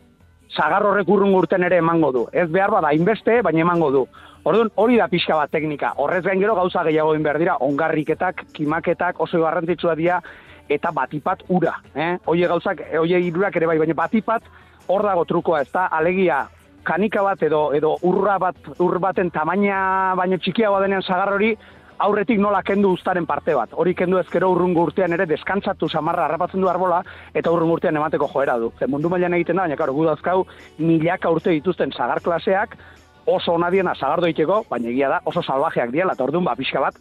sagar 0.54 0.86
horrek 0.86 1.08
urrun 1.10 1.34
urten 1.34 1.64
ere 1.66 1.80
emango 1.82 2.12
du. 2.14 2.26
Ez 2.32 2.46
behar 2.52 2.70
bada 2.70 2.92
inbeste, 2.94 3.40
baina 3.42 3.64
emango 3.64 3.90
du. 3.90 4.04
Orduan, 4.44 4.70
hori 4.76 5.00
da 5.00 5.08
pixka 5.10 5.34
bat 5.34 5.50
teknika. 5.50 5.94
Horrez 5.96 6.22
gain 6.28 6.38
gero 6.38 6.54
gauza 6.54 6.84
gehiago 6.86 7.16
egin 7.16 7.26
behar 7.26 7.40
dira, 7.42 7.56
ongarriketak, 7.66 8.44
kimaketak, 8.54 9.18
oso 9.20 9.40
garrantzitsua 9.42 9.96
dira, 9.98 10.20
eta 10.68 10.92
batipat 10.94 11.42
ura. 11.48 11.74
Eh? 11.96 12.14
Oie 12.30 12.46
gauzak, 12.46 12.84
oie 13.00 13.18
irurak 13.26 13.56
ere 13.56 13.66
bai, 13.66 13.80
baina 13.82 13.98
batipat 13.98 14.46
hor 14.88 15.04
dago 15.04 15.24
trukoa, 15.28 15.64
ez 15.64 15.72
da, 15.72 15.88
alegia, 15.92 16.46
kanika 16.88 17.22
bat 17.22 17.42
edo 17.44 17.68
edo 17.76 17.96
urra 18.08 18.38
bat 18.40 18.70
ur 18.80 18.98
baten 19.02 19.30
tamaina 19.30 20.14
baino 20.16 20.38
txikiagoa 20.40 20.80
denean 20.86 21.04
sagar 21.04 21.34
hori 21.34 21.52
aurretik 21.98 22.38
nola 22.40 22.62
kendu 22.62 22.92
ustaren 22.94 23.26
parte 23.26 23.54
bat. 23.58 23.72
Hori 23.72 23.94
kendu 23.98 24.20
ezkero 24.20 24.50
urrungo 24.54 24.84
urtean 24.88 25.12
ere 25.16 25.26
deskantzatu 25.26 25.88
samarra 25.88 26.24
harrapatzen 26.28 26.62
du 26.62 26.70
arbola 26.70 27.02
eta 27.34 27.52
urrungo 27.52 27.78
urtean 27.78 27.98
emateko 28.00 28.30
joera 28.32 28.56
du. 28.62 28.70
Ze 28.78 28.86
mundu 28.86 29.10
mailan 29.10 29.34
egiten 29.34 29.58
da, 29.58 29.66
baina 29.66 29.76
karo, 29.76 29.92
gu 29.92 30.06
dazkau 30.06 30.46
milaka 30.78 31.34
urte 31.34 31.50
dituzten 31.58 31.92
sagar 31.92 32.22
klaseak 32.22 32.78
oso 33.26 33.52
ona 33.58 33.70
diena 33.70 33.94
sagar 33.94 34.22
doiteko, 34.24 34.62
baina 34.70 34.88
egia 34.88 35.12
da 35.12 35.20
oso 35.26 35.42
salvajeak 35.42 35.92
diela, 35.92 36.14
eta 36.16 36.24
orduan 36.24 36.46
ba, 36.48 36.56
pixka 36.56 36.80
bat, 36.80 36.96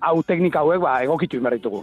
hau 0.00 0.22
teknika 0.22 0.62
hauek 0.62 0.84
ba, 0.84 1.00
egokitu 1.02 1.40
inberritugu. 1.40 1.82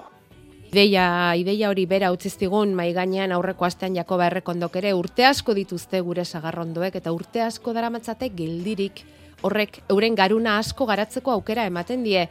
Ideia, 0.72 1.36
ideia 1.36 1.68
hori 1.68 1.84
bera 1.84 2.14
utziztigun 2.16 2.70
mai 2.72 2.94
gainean 2.96 3.34
aurreko 3.36 3.66
astean 3.68 3.92
Jakoba 3.98 4.30
Errekondok 4.30 4.78
ere 4.80 4.94
urte 4.96 5.26
asko 5.28 5.52
dituzte 5.52 6.00
gure 6.00 6.24
sagarrondoek 6.24 6.94
eta 6.96 7.12
urte 7.12 7.42
asko 7.44 7.74
daramatzate 7.76 8.30
gildirik 8.38 9.02
horrek 9.44 9.82
euren 9.92 10.16
garuna 10.16 10.54
asko 10.62 10.88
garatzeko 10.88 11.34
aukera 11.34 11.66
ematen 11.68 12.06
die. 12.08 12.24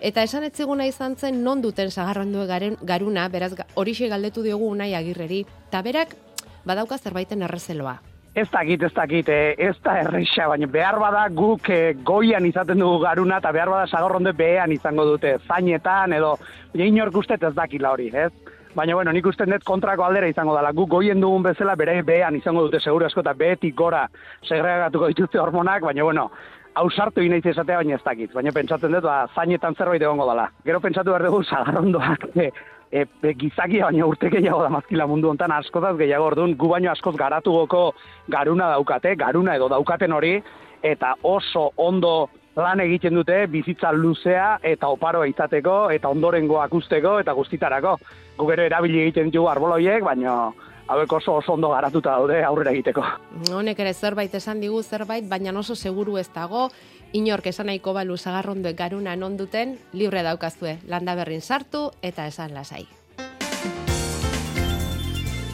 Eta 0.00 0.24
esan 0.24 0.46
etziguna 0.48 0.86
izan 0.88 1.18
zen 1.20 1.42
non 1.44 1.60
duten 1.60 1.90
zagarrondu 1.90 2.46
garen 2.48 2.78
garuna, 2.80 3.26
beraz 3.28 3.52
horixe 3.74 4.08
galdetu 4.08 4.46
diogu 4.46 4.72
unai 4.72 4.94
agirreri, 4.94 5.42
eta 5.68 5.84
berak 5.84 6.16
badauka 6.64 6.96
zerbaiten 6.96 7.44
errezeloa. 7.44 7.98
Ez 8.34 8.48
dakit, 8.50 8.82
ez 8.82 8.92
dakit, 8.96 9.28
eh, 9.28 9.54
ez 9.58 9.76
da 9.84 9.98
erreixa, 10.00 10.46
baina 10.48 10.66
behar 10.66 10.96
bada 10.98 11.26
guk 11.28 11.68
eh, 11.68 11.92
goian 12.02 12.46
izaten 12.48 12.78
dugu 12.80 13.02
garuna, 13.02 13.42
eta 13.42 13.52
behar 13.52 13.68
bada 13.68 13.86
sagorronde 13.86 14.32
behean 14.32 14.72
izango 14.72 15.04
dute, 15.04 15.34
zainetan, 15.46 16.14
edo, 16.16 16.38
baina 16.72 16.86
inork 16.88 17.18
ustet 17.20 17.42
ez 17.44 17.52
dakila 17.54 17.90
hori, 17.92 18.08
ez? 18.08 18.30
Baina, 18.74 18.94
bueno, 18.94 19.12
nik 19.12 19.26
uste 19.28 19.44
dut 19.44 19.64
kontrako 19.68 20.06
aldera 20.06 20.30
izango 20.32 20.56
dela. 20.56 20.72
Guk 20.72 20.88
goien 20.88 21.20
dugun 21.20 21.42
bezala 21.44 21.74
bere 21.76 21.98
behean 22.02 22.36
izango 22.38 22.62
dute 22.64 22.80
seguru 22.80 23.04
asko 23.04 23.20
eta 23.20 23.34
behetik 23.36 23.74
gora 23.76 24.06
segregatuko 24.48 25.12
dituzte 25.12 25.38
hormonak, 25.38 25.84
baina, 25.84 26.02
bueno, 26.08 26.30
hau 26.74 26.88
sartu 26.90 27.20
inaiz 27.20 27.44
esatea 27.44 27.82
baina 27.82 27.98
ez 27.98 28.04
dakit. 28.04 28.32
Baina 28.32 28.52
pentsatzen 28.52 28.96
dut, 28.96 29.04
ba, 29.04 29.26
zainetan 29.34 29.76
zerbait 29.76 30.02
egongo 30.02 30.30
dela. 30.30 30.48
Gero 30.64 30.80
pentsatu 30.80 31.12
behar 31.12 31.26
dugu 31.28 31.42
zagarrondoak 31.44 32.30
e, 32.32 32.48
e, 32.92 33.06
gizakia 33.40 33.88
baina 33.88 34.06
urte 34.06 34.30
gehiago 34.30 34.62
da 34.62 34.68
mazkila 34.68 35.06
mundu 35.06 35.30
hontan 35.30 35.52
askozaz 35.56 35.96
gehiago 35.96 36.28
orduan, 36.30 36.54
gu 36.54 36.68
baino 36.68 36.92
askoz 36.92 37.16
garatu 37.16 37.52
goko 37.52 37.82
garuna 38.28 38.68
daukate, 38.74 39.16
garuna 39.16 39.56
edo 39.56 39.68
daukaten 39.72 40.12
hori, 40.12 40.36
eta 40.82 41.14
oso 41.22 41.70
ondo 41.76 42.28
lan 42.56 42.82
egiten 42.84 43.14
dute 43.16 43.46
bizitza 43.48 43.92
luzea 43.96 44.58
eta 44.62 44.90
oparoa 44.92 45.26
izateko 45.30 45.76
eta 45.94 46.10
ondorengo 46.12 46.60
akusteko 46.60 47.18
eta 47.22 47.32
guztitarako. 47.32 47.96
Gu 48.36 48.48
gero 48.50 48.66
erabili 48.68 49.00
egiten 49.06 49.30
ditugu 49.30 49.48
arboloiek, 49.48 50.04
baina 50.04 50.52
hauek 50.92 51.12
oso 51.12 51.34
oso 51.40 51.54
ondo 51.56 51.70
garatuta 51.72 52.16
daude 52.16 52.42
aurrera 52.44 52.72
egiteko. 52.72 53.04
Honek 53.52 53.78
ere 53.80 53.92
zerbait 53.94 54.34
esan 54.34 54.60
digu 54.60 54.82
zerbait, 54.82 55.28
baina 55.28 55.52
oso 55.58 55.74
seguru 55.74 56.18
ez 56.18 56.28
dago, 56.34 56.68
inork 57.12 57.46
esan 57.46 57.66
nahiko 57.66 57.94
balu 57.96 58.16
zagarronduek 58.16 58.76
garuna 58.76 59.16
non 59.16 59.36
duten, 59.36 59.78
libre 59.92 60.22
daukazue, 60.22 60.78
landa 60.86 61.14
berrin 61.14 61.40
sartu 61.40 61.90
eta 62.02 62.26
esan 62.26 62.54
lasai. 62.54 62.86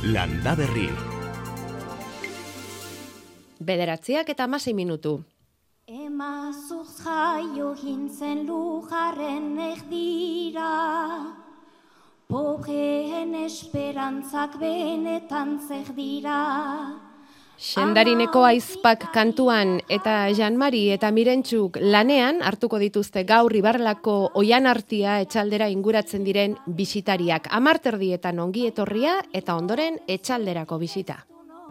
Landa 0.08 0.54
berri. 0.56 0.88
Bederatziak 3.58 4.28
eta 4.30 4.44
amasei 4.44 4.72
minutu. 4.74 5.18
Emazuz 5.88 7.00
jaio 7.02 7.74
hintzen 7.74 8.46
lujarren 8.46 9.58
erdira, 9.58 10.68
Pogeen 12.28 13.30
esperantzak 13.46 14.58
benetan 14.60 15.54
zer 15.64 15.86
dira. 15.96 16.34
Sendarineko 17.56 18.42
aizpak 18.44 19.06
kantuan 19.14 19.78
eta 19.88 20.18
Janmari 20.36 20.82
eta 20.92 21.08
Mirentzuk 21.08 21.78
lanean 21.80 22.42
hartuko 22.44 22.76
dituzte 22.82 23.24
gaur 23.24 23.56
ibarlako 23.56 24.18
oian 24.42 24.68
artia 24.68 25.16
etxaldera 25.24 25.70
inguratzen 25.72 26.28
diren 26.28 26.58
bisitariak. 26.68 27.48
Amarterdietan 27.48 28.44
ongi 28.44 28.68
etorria 28.74 29.16
eta 29.32 29.56
ondoren 29.56 29.96
etxalderako 30.06 30.82
bisita. 30.84 31.16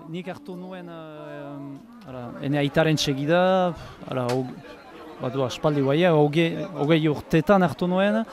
Nik 0.10 0.34
hartu 0.34 0.58
nuen 0.58 0.90
uh, 0.90 2.10
Ara, 2.10 2.28
ene 2.42 2.64
aitaren 2.66 2.98
txegida, 2.98 3.46
ara, 4.10 4.26
badu 5.22 5.46
aspaldi 5.46 5.86
guaia, 5.86 6.16
hogei 6.18 7.02
urtetan 7.12 7.62
hartu 7.62 7.86
nuen, 7.86 8.24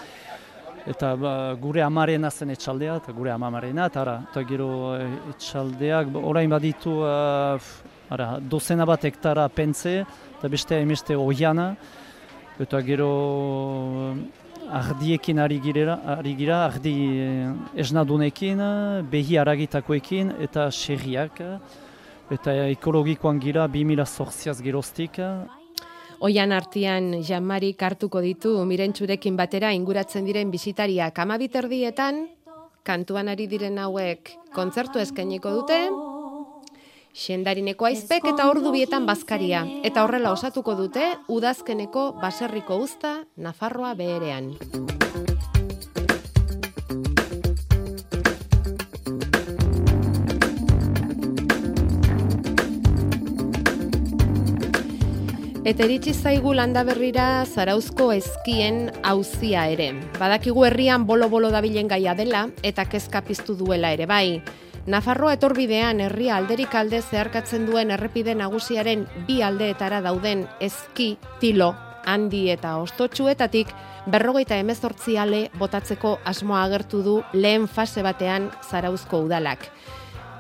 eta 0.87 1.15
ba, 1.17 1.33
gure 1.61 1.83
amaren 1.83 2.29
zen 2.31 2.51
etxaldea, 2.51 2.99
eta 3.01 3.13
gure 3.13 3.33
amamarena, 3.33 3.87
eta, 3.89 4.01
ara, 4.03 4.17
eta 4.31 4.43
gero 4.45 4.69
eh, 4.99 5.09
etxaldeak, 5.33 6.15
orain 6.21 6.51
baditu, 6.51 6.99
uh, 7.01 7.59
ara, 8.13 8.39
dozena 8.41 8.85
bat 8.85 9.05
hektara 9.05 9.49
pentze, 9.49 10.03
eta 10.39 10.49
beste 10.49 10.81
emeste 10.81 11.17
oiana, 11.17 11.75
eta 12.61 12.81
gero 12.85 13.11
ardiekin 14.75 15.41
ari 15.41 15.59
gira, 15.61 15.99
ari 16.19 16.35
gira 16.37 16.65
ardi 16.67 16.95
eh, 17.21 17.49
esnadunekin, 17.81 18.61
behi 19.11 19.41
aragitakoekin, 19.41 20.37
eta 20.45 20.69
xerriak, 20.71 21.41
eta 22.33 22.55
ekologikoan 22.77 23.41
gira 23.41 23.69
2000 23.69 24.07
zorziaz 24.07 24.61
geroztik. 24.61 25.21
Oian 26.25 26.55
artian 26.57 27.11
Janmari 27.21 27.75
kartuko 27.77 28.23
ditu 28.25 28.55
mirentxurekin 28.65 29.35
batera 29.37 29.75
inguratzen 29.77 30.25
diren 30.25 30.49
bisitariak. 30.49 31.19
Amabiterdietan, 31.21 32.23
kantuan 32.81 33.29
ari 33.29 33.45
diren 33.51 33.77
hauek 33.83 34.33
kontzertu 34.57 35.03
eskainiko 35.03 35.53
dute, 35.59 35.77
Xendarineko 37.15 37.87
aizpek 37.91 38.25
eta 38.33 38.49
ordu 38.51 38.73
bietan 38.75 39.05
bazkaria, 39.07 39.61
eta 39.85 40.03
horrela 40.03 40.33
osatuko 40.33 40.75
dute 40.81 41.13
udazkeneko 41.29 42.09
baserriko 42.25 42.81
usta 42.89 43.19
Nafarroa 43.37 43.93
beherean. 44.01 44.55
Eta 55.65 55.87
iritsi 55.89 56.13
zaigu 56.13 56.51
landa 56.53 56.83
berrira 56.85 57.47
zarauzko 57.49 58.11
ezkien 58.13 58.91
hauzia 59.01 59.63
ere. 59.73 59.87
Badakigu 60.19 60.67
herrian 60.69 61.07
bolo-bolo 61.09 61.49
dabilen 61.49 61.89
gaia 61.89 62.13
dela 62.19 62.43
eta 62.61 62.85
kezka 62.85 63.23
piztu 63.25 63.57
duela 63.57 63.95
ere 63.97 64.05
bai. 64.05 64.43
Nafarroa 64.85 65.39
etorbidean 65.39 66.03
herria 66.05 66.37
alderik 66.37 66.77
alde 66.77 67.01
zeharkatzen 67.01 67.65
duen 67.65 67.95
errepide 67.97 68.35
nagusiaren 68.37 69.07
bi 69.25 69.39
aldeetara 69.41 70.03
dauden 70.05 70.45
ezki, 70.61 71.15
tilo, 71.41 71.71
handi 72.05 72.51
eta 72.53 72.75
ostotxuetatik 72.83 73.73
berrogeita 74.13 74.61
emezortzi 74.61 75.17
ale 75.17 75.47
botatzeko 75.57 76.19
asmoa 76.29 76.61
agertu 76.67 77.01
du 77.09 77.17
lehen 77.33 77.65
fase 77.73 78.05
batean 78.05 78.51
zarauzko 78.69 79.25
udalak. 79.31 79.65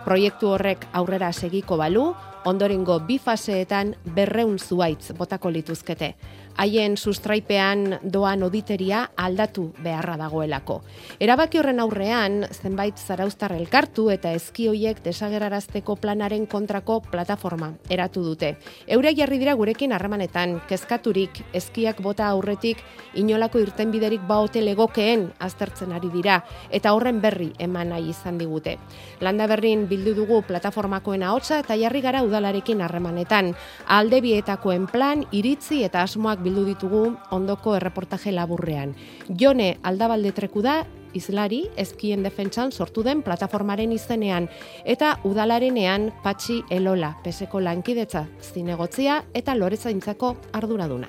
Proiektu 0.05 0.53
horrek 0.53 0.85
aurrera 0.93 1.33
segiko 1.33 1.81
balu, 1.81 2.11
Ondorengo 2.45 2.99
bi 3.09 3.17
faseetan 3.17 3.95
berreun 4.17 4.59
zuaitz 4.61 5.15
botako 5.17 5.49
lituzkete 5.55 6.11
haien 6.57 6.97
sustraipean 6.97 7.99
doan 8.03 8.43
oditeria 8.47 9.09
aldatu 9.17 9.71
beharra 9.83 10.17
dagoelako. 10.21 10.81
Erabaki 11.21 11.59
horren 11.59 11.81
aurrean, 11.83 12.45
zenbait 12.53 12.99
zaraustar 12.99 13.53
elkartu 13.57 14.09
eta 14.15 14.33
eski 14.33 14.69
hoiek 14.71 15.03
desagerarazteko 15.05 15.97
planaren 16.03 16.47
kontrako 16.47 17.01
plataforma 17.11 17.73
eratu 17.91 18.23
dute. 18.25 18.55
Eure 18.87 19.15
jarri 19.17 19.39
dira 19.43 19.55
gurekin 19.59 19.93
harremanetan, 19.93 20.61
kezkaturik, 20.69 21.43
eskiak 21.53 22.01
bota 22.03 22.29
aurretik, 22.31 22.83
inolako 23.15 23.63
irtenbiderik 23.65 24.23
baote 24.29 24.63
legokeen 24.63 25.29
aztertzen 25.43 25.93
ari 25.93 26.11
dira, 26.13 26.41
eta 26.71 26.95
horren 26.95 27.21
berri 27.21 27.51
eman 27.59 27.91
nahi 27.95 28.11
izan 28.15 28.39
digute. 28.39 28.77
Landa 29.21 29.49
berrin 29.51 29.87
bildu 29.91 30.15
dugu 30.15 30.43
plataformakoen 30.47 31.23
ahotsa 31.27 31.61
eta 31.65 31.77
jarri 31.81 32.03
gara 32.05 32.23
udalarekin 32.23 32.83
harremanetan, 32.85 33.53
alde 33.89 34.21
bietakoen 34.25 34.87
plan, 34.91 35.25
iritzi 35.33 35.83
eta 35.85 36.05
asmoak 36.05 36.44
bildu 36.45 36.67
ditugu 36.69 37.07
ondoko 37.33 37.75
erreportaje 37.79 38.33
laburrean. 38.33 38.93
Jone 39.41 39.75
aldabaldetreku 39.83 40.63
da, 40.65 40.83
izlari, 41.15 41.63
ezkien 41.81 42.25
defentsan 42.27 42.73
sortu 42.73 43.05
den 43.07 43.23
plataformaren 43.23 43.93
izenean, 43.95 44.49
eta 44.85 45.15
udalarenean 45.25 46.11
patxi 46.25 46.61
elola, 46.75 47.15
peseko 47.25 47.63
lankidetza, 47.63 48.27
zinegotzia 48.43 49.23
eta 49.35 49.55
lorezaintzako 49.55 50.35
arduraduna. 50.53 51.09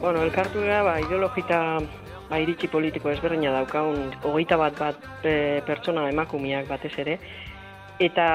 Bueno, 0.00 0.22
elkartu 0.22 0.62
gara, 0.62 0.82
ba, 0.86 0.98
ideologita 1.02 1.60
ba, 2.30 2.38
iritsi 2.38 2.68
politiko 2.70 3.10
ezberdina 3.10 3.52
daukaun, 3.60 4.12
hogeita 4.24 4.58
bat 4.60 4.78
bat 4.78 5.26
e, 5.26 5.62
pertsona 5.66 6.08
emakumiak 6.12 6.68
batez 6.70 6.92
ere, 7.02 7.18
eta 7.98 8.26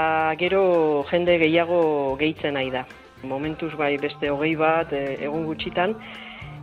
gero 0.42 1.06
jende 1.12 1.38
gehiago 1.38 1.82
gehitzen 2.20 2.58
nahi 2.58 2.72
da 2.74 2.86
momentuz 3.24 3.74
bai 3.78 3.98
beste 3.98 4.30
hogei 4.30 4.56
bat 4.56 4.92
e, 4.94 5.02
egun 5.26 5.46
gutxitan, 5.46 5.96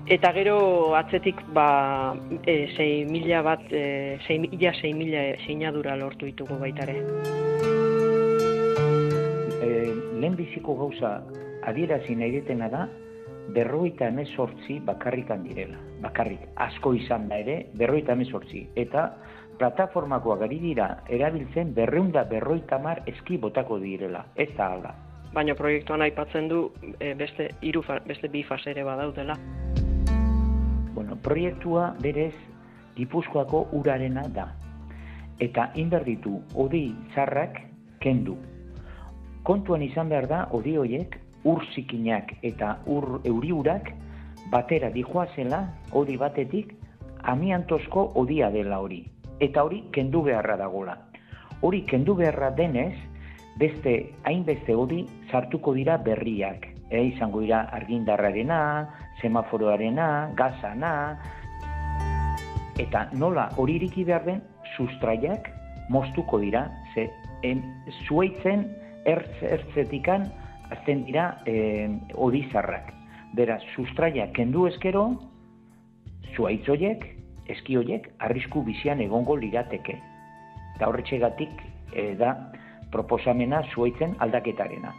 eta 0.09 0.33
gero 0.33 0.95
atzetik 0.97 1.41
ba, 1.55 2.15
e, 2.45 3.05
mila 3.09 3.43
bat, 3.43 3.65
e, 3.71 4.19
sei 4.27 4.39
mila, 4.39 4.73
sei 4.81 4.95
mila 4.95 5.25
sinadura 5.47 5.97
lortu 5.97 6.27
ditugu 6.27 6.59
baitare. 6.59 6.97
E, 9.63 9.69
lehen 10.21 10.37
biziko 10.37 10.77
gauza 10.77 11.19
adierazi 11.69 12.17
nahi 12.17 12.39
ditena 12.39 12.69
da, 12.73 12.87
berroita 13.49 14.09
emezortzi 14.09 14.79
bakarrikan 14.85 15.43
direla. 15.45 15.79
Bakarrik, 16.03 16.51
asko 16.57 16.93
izan 16.95 17.29
da 17.29 17.39
ere, 17.41 17.59
berroita 17.75 18.13
emezortzi. 18.13 18.67
Eta 18.77 19.09
plataformakoa 19.59 20.37
gari 20.45 20.61
dira 20.63 20.89
erabiltzen 21.09 21.73
berreunda 21.75 22.25
berroita 22.29 22.79
mar 22.79 23.03
eski 23.07 23.39
botako 23.41 23.81
direla. 23.83 24.27
Ez 24.37 24.51
da 24.57 24.73
ala 24.77 24.95
baina 25.35 25.55
proiektuan 25.55 26.03
aipatzen 26.03 26.49
du 26.49 26.61
e, 27.01 27.15
beste 27.15 27.51
hiru 27.63 27.83
beste 28.07 28.29
bi 28.29 28.43
fase 28.43 28.71
ere 28.71 28.85
badaudela. 28.85 29.37
Bueno, 30.95 31.17
proiektua 31.23 31.95
berez 32.03 32.35
Gipuzkoako 32.97 33.69
urarena 33.79 34.25
da. 34.35 34.49
Eta 35.39 35.71
inberditu 35.79 36.41
odi 36.59 36.89
txarrak 37.15 37.61
kendu. 38.03 38.35
Kontuan 39.47 39.83
izan 39.87 40.09
behar 40.11 40.27
da 40.27 40.41
odi 40.53 40.75
hoiek 40.77 41.15
ur 41.47 41.63
zikinak 41.75 42.33
eta 42.43 42.79
ur 42.87 43.21
euriurak 43.25 43.93
batera 44.51 44.91
dijoazela 44.91 45.63
odi 45.93 46.17
batetik 46.17 46.75
amiantozko 47.23 48.13
odia 48.15 48.51
dela 48.51 48.81
hori. 48.81 49.05
Eta 49.41 49.63
hori 49.63 49.85
kendu 49.93 50.23
beharra 50.27 50.57
dagola. 50.57 50.97
Hori 51.63 51.83
kendu 51.87 52.15
beharra 52.19 52.51
denez, 52.51 52.95
beste 53.59 53.95
hainbeste 54.25 54.75
hori 54.75 55.05
sartuko 55.31 55.75
dira 55.75 55.99
berriak. 55.99 56.69
E, 56.91 57.03
izango 57.11 57.43
dira 57.43 57.67
argindarrarena, 57.77 58.61
semaforoarena, 59.21 60.09
gazana, 60.39 60.93
eta 62.79 63.09
nola 63.13 63.49
hori 63.59 63.77
iriki 63.77 64.07
behar 64.09 64.25
den, 64.25 64.43
sustraiak 64.77 65.51
moztuko 65.91 66.39
dira, 66.41 66.69
ze 66.95 67.09
en, 67.43 67.63
zuaitzen 68.07 68.65
ertz, 69.09 69.43
ertzetikan 69.43 70.29
azten 70.71 71.05
dira 71.09 71.33
e, 71.47 71.89
odizarrak. 72.15 72.93
Beraz, 73.37 73.61
sustraiak 73.75 74.33
kendu 74.37 74.67
eskero, 74.71 75.11
zuaitzoiek, 76.37 77.05
eskioiek, 77.53 78.09
arrisku 78.25 78.63
bizian 78.65 79.01
egongo 79.05 79.37
lirateke. 79.37 79.97
Eta 80.77 80.89
horretxegatik 80.89 81.63
e, 81.93 82.13
da, 82.21 82.35
proposamena 82.93 83.63
zuaitzen 83.75 84.17
aldaketarena. 84.19 84.95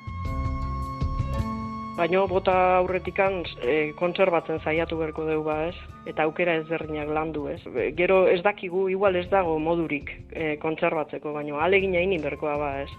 Baina 2.00 2.22
bota 2.32 2.54
aurretikan 2.78 3.42
e, 3.60 3.92
kontserbatzen 4.00 4.62
zaiatu 4.64 4.96
berko 5.02 5.26
dugu 5.28 5.44
ba 5.50 5.58
ez, 5.68 5.76
eta 6.08 6.24
aukera 6.24 6.54
ezberdinak 6.62 7.10
landu 7.12 7.50
ez. 7.52 7.60
Gero 7.98 8.22
ez 8.32 8.40
dakigu, 8.46 8.86
igual 8.88 9.18
ez 9.20 9.26
dago 9.28 9.58
modurik 9.60 10.14
e, 10.32 10.56
kontserbatzeko, 10.64 11.34
baina 11.36 11.60
alegin 11.66 11.98
egin 12.00 12.24
berkoa 12.24 12.56
ba 12.62 12.72
ez. 12.86 12.90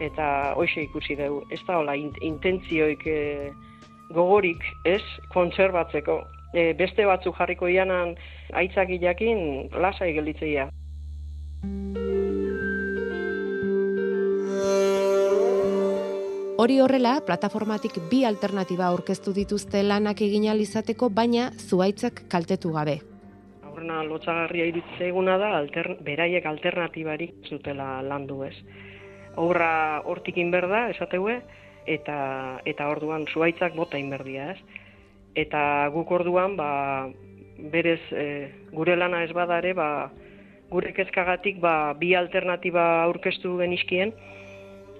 Eta 0.00 0.54
hoxe 0.56 0.86
ikusi 0.86 1.18
dugu, 1.18 1.42
ez 1.52 1.60
da 1.66 1.76
hola 1.82 1.98
intentzioik 1.98 3.04
e, 3.04 3.20
gogorik 4.16 4.64
ez 4.88 5.02
kontserbatzeko. 5.36 6.22
E, 6.54 6.72
beste 6.80 7.04
batzu 7.04 7.34
jarriko 7.36 7.68
ianan 7.68 8.16
aitzak 8.56 8.96
jakin 8.96 9.68
lasai 9.76 10.14
gelditzeia. 10.16 10.70
Hori 16.60 16.74
horrela, 16.84 17.14
plataformatik 17.24 17.94
bi 18.10 18.18
alternatiba 18.28 18.84
aurkeztu 18.92 19.32
dituzte 19.32 19.80
lanak 19.82 20.18
egin 20.20 20.44
izateko, 20.44 21.08
baina 21.08 21.46
zuaitzak 21.56 22.28
kaltetu 22.28 22.72
gabe. 22.74 22.98
Aurrena 23.64 24.02
lotxagarria 24.04 24.66
iritze 24.68 25.06
eguna 25.08 25.38
da, 25.38 25.56
alter, 25.56 25.96
beraiek 26.04 26.44
alternatibarik 26.44 27.48
zutela 27.48 28.02
landu 28.02 28.42
ez. 28.44 28.52
Horra 29.36 30.02
hortik 30.04 30.36
inberda, 30.36 30.90
esateue, 30.90 31.40
eta, 31.86 32.60
eta 32.66 32.88
orduan 32.92 33.24
zuaitzak 33.32 33.74
bota 33.74 33.96
inberdia 33.96 34.50
ez. 34.52 34.58
Eta 35.34 35.88
guk 35.94 36.12
orduan, 36.12 36.58
ba, 36.60 37.08
berez, 37.72 38.02
e, 38.12 38.50
gure 38.72 38.96
lana 38.96 39.24
ez 39.24 39.32
badare, 39.32 39.72
ba, 39.72 40.10
gure 40.68 40.92
kezkagatik 40.92 41.56
ba, 41.58 41.94
bi 41.94 42.12
alternatiba 42.14 43.02
aurkeztu 43.06 43.56
genizkien, 43.62 44.12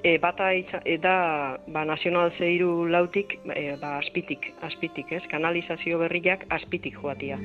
E, 0.02 0.16
bata 0.18 0.54
e, 0.54 0.96
da 0.98 1.60
ba, 1.68 1.84
nazional 1.84 2.32
zeiru 2.38 2.86
lautik 2.88 3.34
e, 3.52 3.76
ba, 3.76 3.98
aspitik, 3.98 4.48
aspitik, 4.64 5.12
ez? 5.12 5.20
Kanalizazio 5.28 5.98
berriak 6.00 6.46
aspitik 6.48 6.96
joatia. 6.96 7.36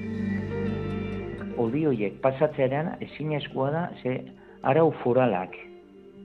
Odi 1.60 1.84
horiek 1.88 2.16
pasatzearen 2.24 2.94
ezin 3.04 3.34
eskua 3.36 3.74
da, 3.76 3.84
ze 4.02 4.22
arau 4.64 4.94
foralak 5.04 5.58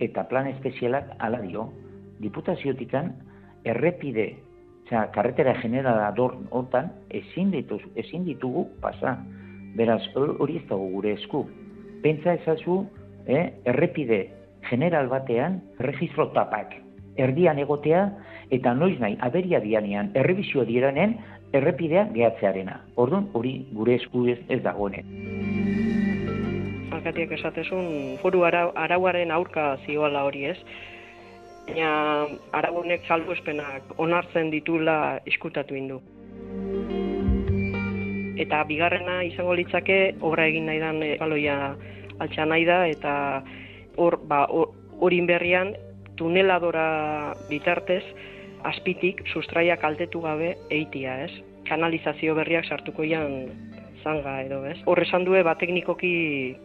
eta 0.01 0.23
plan 0.31 0.47
espezialak 0.55 1.11
ala 1.19 1.43
dio, 1.43 1.67
diputaziotikan 2.23 3.11
errepide, 3.67 4.31
oza, 4.87 5.09
karretera 5.11 5.57
generala 5.59 6.13
dor 6.15 6.39
hortan, 6.51 6.93
ezin, 7.11 7.51
dituz, 7.51 7.83
ezin 7.99 8.25
ditugu 8.25 8.69
pasa. 8.81 9.19
Beraz, 9.75 10.03
hori 10.15 10.63
ez 10.63 10.67
dago 10.71 10.87
gure 10.95 11.13
esku. 11.19 11.45
Pentsa 12.03 12.39
ezazu, 12.39 12.85
eh, 13.27 13.51
errepide 13.67 14.29
general 14.69 15.09
batean 15.09 15.61
registro 15.79 16.31
tapak 16.37 16.77
erdian 17.17 17.59
egotea 17.59 18.05
eta 18.51 18.75
noiz 18.75 18.99
nahi 19.01 19.17
aberia 19.21 19.61
dianean 19.61 20.11
errebizio 20.15 20.65
dieranen 20.65 21.17
errepidea 21.53 22.07
gehatzearena. 22.15 22.81
Orduan 22.97 23.29
hori 23.35 23.55
gure 23.75 23.97
esku 23.99 24.27
ez, 24.31 24.39
ez 24.49 24.61
dagoene. 24.63 25.03
Alkatiak 26.95 27.33
esatezun 27.39 28.17
foru 28.23 28.45
arauaren 28.45 29.31
aurka 29.35 29.77
zioala 29.87 30.25
hori 30.29 30.47
ez. 30.53 30.57
Baina 31.67 31.91
araunek 32.57 33.07
salbuespenak 33.07 33.95
onartzen 33.99 34.51
ditula 34.51 35.21
iskutatu 35.27 35.77
indu. 35.79 36.01
Eta 38.41 38.63
bigarrena 38.67 39.21
izango 39.27 39.55
litzake 39.55 39.99
obra 40.21 40.47
egin 40.49 40.67
nahi 40.67 40.81
dan 40.81 41.03
baloia 41.21 41.75
altxa 42.19 42.47
nahi 42.49 42.65
da 42.65 42.87
eta 42.89 43.13
hor 43.97 44.21
ba 44.29 44.47
horin 45.01 45.27
berrian 45.27 45.75
tuneladora 46.17 47.35
bitartez 47.49 48.05
azpitik 48.65 49.23
sustraia 49.33 49.77
kaltetu 49.81 50.21
gabe 50.21 50.57
eitia, 50.71 51.25
ez? 51.25 51.33
Kanalizazio 51.69 52.35
berriak 52.35 52.67
sartuko 52.69 53.05
ian 53.05 53.47
zanga 54.05 54.41
edo, 54.43 54.65
ez? 54.69 54.77
Hor 54.87 55.01
esan 55.03 55.25
due 55.25 55.43
ba 55.47 55.57
teknikoki 55.61 56.13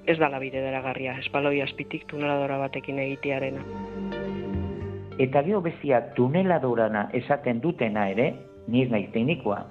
ez 0.08 0.18
dala 0.20 0.40
bide 0.40 0.62
deragarria, 0.64 1.18
espaloi 1.24 1.62
azpitik 1.64 2.08
tuneladora 2.12 2.58
batekin 2.66 3.00
egitearena. 3.00 3.64
Eta 5.20 5.42
gero 5.48 5.62
bezia 5.64 6.02
tuneladorana 6.16 7.08
esaten 7.16 7.62
dutena 7.64 8.10
ere, 8.12 8.34
ni 8.68 8.84
ez 8.84 8.92
naiz 8.92 9.08
teknikoa, 9.14 9.62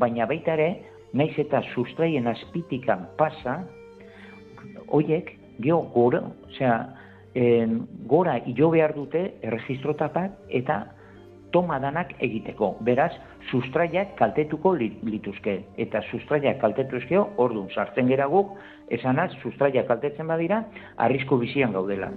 baina 0.00 0.26
baita 0.26 0.54
ere, 0.56 0.68
naiz 1.12 1.34
eta 1.38 1.60
sustraien 1.74 2.26
azpitikan 2.30 3.08
pasa, 3.18 3.60
hoiek, 4.88 5.34
geho 5.60 5.82
goro, 5.94 6.22
osea, 6.48 6.78
en, 7.34 7.80
gora 8.06 8.38
ilo 8.46 8.70
behar 8.70 8.94
dute 8.94 9.24
erregistrotapak 9.42 10.38
eta 10.48 10.84
toma 11.54 11.78
danak 11.78 12.16
egiteko. 12.18 12.72
Beraz, 12.82 13.12
sustraiak 13.50 14.16
kaltetuko 14.18 14.74
lituzke. 14.74 15.60
Eta 15.78 16.02
sustraiak 16.10 16.58
kaltetuzkeo, 16.62 17.28
orduan 17.44 17.70
sartzen 17.70 18.10
gera 18.10 18.26
guk, 18.30 18.56
esanaz, 18.90 19.30
sustraiak 19.42 19.86
kaltetzen 19.86 20.26
badira, 20.26 20.64
arrisko 21.06 21.38
bizian 21.38 21.76
gaudela. 21.76 22.10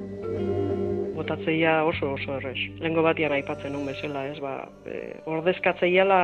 Botatzeia 1.17 1.83
oso 1.85 2.15
oso 2.15 2.37
errez. 2.39 2.57
Lengo 2.81 3.03
batian 3.05 3.33
aipatzen 3.37 3.73
nun 3.73 3.85
bezala, 3.89 4.25
ez, 4.31 4.39
ba, 4.41 4.55
e, 4.85 5.19
ordezkatzeiala 5.29 6.19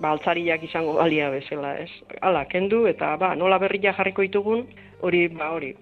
ba, 0.00 0.12
altzariak 0.12 0.64
izango 0.66 0.96
balia 0.98 1.30
bezala, 1.32 1.76
ez. 1.82 1.90
Hala, 2.20 2.44
kendu 2.50 2.84
eta 2.90 3.14
ba, 3.20 3.34
nola 3.38 3.58
berria 3.62 3.94
jarriko 3.96 4.24
ditugun, 4.26 4.66
hori, 5.06 5.26
ba, 5.32 5.50
hori, 5.56 5.72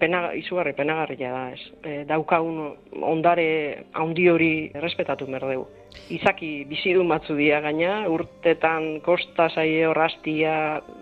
pena, 0.00 0.30
izugarri 0.38 0.74
penagarria 0.76 1.32
da, 1.34 1.44
ez. 1.54 1.60
E, 1.84 1.94
daukagun 2.08 3.02
ondare 3.12 3.46
handi 3.92 4.28
hori 4.30 4.52
errespetatu 4.74 5.28
merdeu. 5.30 5.66
Izaki 6.14 6.50
bizidun 6.70 7.10
batzu 7.10 7.34
dira 7.38 7.60
gaina, 7.64 8.04
urtetan 8.10 9.00
kosta 9.06 9.48
zaie 9.50 9.86
horraztia, 9.88 10.54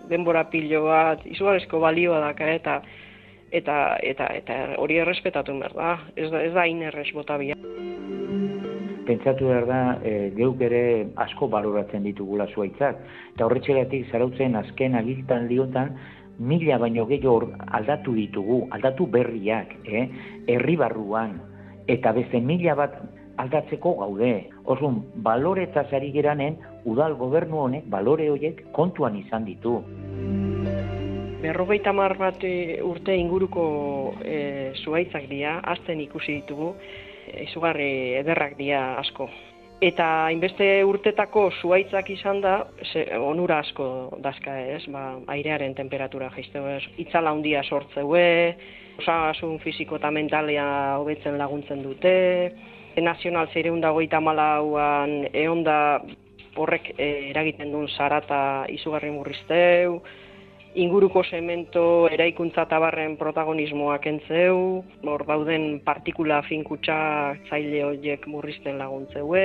denbora 0.09 0.47
pilo 0.49 0.85
bat, 0.87 1.25
izugarrizko 1.29 1.81
balioa 1.83 2.23
daka 2.29 2.49
eta 2.53 2.81
eta 3.49 3.75
eta 4.05 4.27
eta 4.37 4.57
hori 4.77 4.99
errespetatu 5.01 5.55
merda, 5.57 5.97
ez 6.15 6.29
da 6.29 6.43
ez 6.45 6.53
da 6.53 6.67
inerres 6.69 7.09
botabia 7.17 7.57
pentsatu 9.09 9.49
behar 9.49 9.65
da 9.65 9.81
e, 10.05 10.29
geuk 10.37 10.61
ere 10.61 11.09
asko 11.25 11.49
baloratzen 11.49 12.05
ditugula 12.05 12.45
zuaitzak. 12.53 13.01
Eta 13.33 13.47
horretxegatik 13.47 14.11
zarautzen 14.11 14.57
azken 14.59 14.97
agiltan 14.99 15.47
liotan, 15.49 15.95
mila 16.39 16.77
baino 16.79 17.05
gehiago 17.09 17.51
aldatu 17.79 18.13
ditugu, 18.15 18.61
aldatu 18.75 19.07
berriak, 19.11 19.73
eh? 19.85 20.05
herri 20.47 20.77
barruan, 20.79 21.39
eta 21.87 22.13
beste 22.15 22.39
mila 22.39 22.77
bat 22.79 22.99
aldatzeko 23.39 23.95
gaude. 24.03 24.33
Osun, 24.69 25.01
balore 25.25 25.65
eta 25.67 25.85
zari 25.89 26.13
geranen, 26.15 26.59
udal 26.85 27.17
gobernu 27.19 27.65
honek, 27.65 27.89
balore 27.89 28.29
horiek 28.29 28.63
kontuan 28.75 29.17
izan 29.19 29.47
ditu. 29.47 29.79
Berrogeita 31.39 31.93
mar 31.95 32.17
bat 32.19 32.43
e, 32.43 32.81
urte 32.83 33.15
inguruko 33.15 33.65
e, 34.21 34.71
zuaitzak 34.83 35.29
dira, 35.31 35.59
azten 35.73 36.01
ikusi 36.03 36.41
ditugu, 36.41 36.73
izugarri 37.45 38.15
ederrak 38.19 38.57
dira 38.57 38.99
asko. 38.99 39.29
Eta 39.79 40.27
inbeste 40.35 40.65
urtetako 40.83 41.45
zuaitzak 41.61 42.09
izan 42.11 42.41
da, 42.43 42.55
ze, 42.91 43.05
onura 43.15 43.61
asko 43.63 44.17
dazka 44.19 44.57
ez, 44.75 44.81
ba, 44.91 45.13
airearen 45.31 45.75
temperatura 45.77 46.27
jaizteu 46.35 46.65
ez, 46.67 46.81
itzala 46.99 47.31
handia 47.31 47.61
sortzeue, 47.63 48.57
osagasun 48.99 49.55
fiziko 49.63 49.95
eta 49.95 50.11
mentalia 50.11 50.65
hobetzen 50.99 51.37
laguntzen 51.39 51.85
dute, 51.85 52.11
e, 52.91 53.01
nazional 53.01 53.47
zeireun 53.53 53.79
dago 53.79 54.03
malauan, 54.19 55.29
egon 55.31 55.63
da 55.63 56.01
horrek 56.57 56.91
e, 56.97 57.29
eragiten 57.29 57.71
duen 57.71 57.87
zarata 57.87 58.65
izugarri 58.67 59.11
murrizteu, 59.11 60.01
inguruko 60.79 61.23
semento 61.27 62.07
eraikuntza 62.07 62.63
tabarren 62.71 63.17
protagonismoak 63.19 64.05
entzeu, 64.07 64.83
hor 65.03 65.23
dauden 65.27 65.81
partikula 65.83 66.39
finkutsa 66.47 66.95
zaile 67.49 67.83
horiek 67.83 68.27
murrizten 68.31 68.79
laguntzeue. 68.79 69.43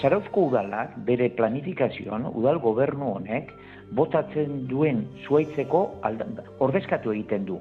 Zarauzko 0.00 0.46
udalak 0.48 0.94
bere 1.04 1.28
planifikazioan, 1.36 2.24
udal 2.32 2.60
gobernu 2.64 3.12
honek, 3.18 3.52
botatzen 3.92 4.64
duen 4.70 5.04
zuaitzeko 5.26 5.82
ordezkatu 6.64 7.12
egiten 7.12 7.44
du. 7.50 7.60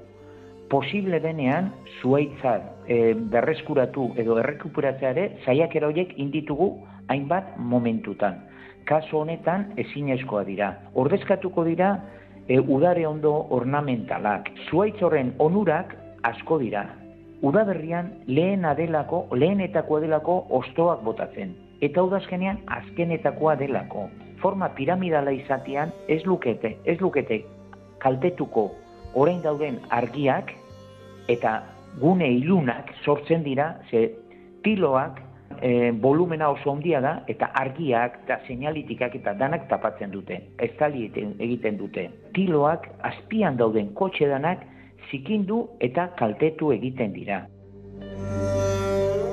Posible 0.72 1.20
denean, 1.20 1.72
zuaitzat 2.00 2.88
e, 2.88 3.16
berreskuratu 3.34 4.14
edo 4.22 4.38
errekuperatzeare, 4.40 5.32
zaiak 5.44 5.76
eroiek 5.76 6.14
inditugu 6.22 6.76
hainbat 7.10 7.58
momentutan 7.58 8.46
kaso 8.90 9.22
honetan 9.22 9.68
ezinezkoa 9.78 10.44
dira. 10.48 10.70
Ordezkatuko 10.98 11.64
dira 11.68 11.92
e, 12.48 12.58
udare 12.60 13.06
ondo 13.08 13.34
ornamentalak. 13.54 14.50
Zuaitz 14.70 14.98
horren 15.06 15.36
onurak 15.38 15.94
asko 16.26 16.58
dira. 16.64 16.88
Udaberrian 17.46 18.10
lehen 18.28 18.66
adelako, 18.66 19.28
lehenetakoa 19.32 20.02
delako 20.04 20.42
ostoak 20.58 21.06
botatzen. 21.06 21.54
Eta 21.86 22.04
udazkenean 22.04 22.60
azkenetakoa 22.80 23.56
delako. 23.62 24.10
Forma 24.42 24.72
piramidala 24.76 25.32
izatean 25.36 25.94
ez 26.08 26.24
lukete, 26.26 26.76
ez 26.84 26.98
lukete 27.00 27.44
kaltetuko 28.00 28.70
orain 29.14 29.42
dauden 29.44 29.80
argiak 29.90 30.54
eta 31.30 31.60
gune 32.00 32.28
ilunak 32.40 32.94
sortzen 33.04 33.44
dira, 33.44 33.74
ze 33.90 34.10
tiloak 34.64 35.20
e, 35.62 35.92
volumena 35.92 36.50
oso 36.50 36.72
ondia 36.72 37.02
da, 37.02 37.14
eta 37.28 37.52
argiak 37.56 38.20
eta 38.24 38.40
seinalitikak 38.48 39.16
eta 39.16 39.34
danak 39.34 39.68
tapatzen 39.70 40.12
dute, 40.12 40.42
ez 40.58 40.72
egiten 40.80 41.78
dute. 41.78 42.10
Tiloak 42.34 42.88
azpian 43.02 43.58
dauden 43.58 43.94
kotxe 43.94 44.28
danak 44.28 44.66
zikindu 45.12 45.68
eta 45.80 46.10
kaltetu 46.18 46.72
egiten 46.72 47.14
dira. 47.14 47.46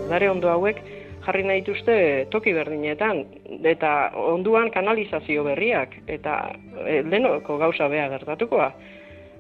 Dare 0.09 0.31
ondo 0.31 0.49
hauek 0.49 0.83
jarri 1.27 1.43
nahi 1.43 1.61
dituzte 1.61 2.27
toki 2.31 2.53
berdinetan, 2.55 3.25
eta 3.65 4.13
onduan 4.15 4.71
kanalizazio 4.71 5.43
berriak, 5.45 5.99
eta 6.07 6.53
e, 6.87 7.03
denoko 7.03 7.59
gauza 7.59 7.89
beha 7.89 8.09
gertatukoa. 8.15 8.71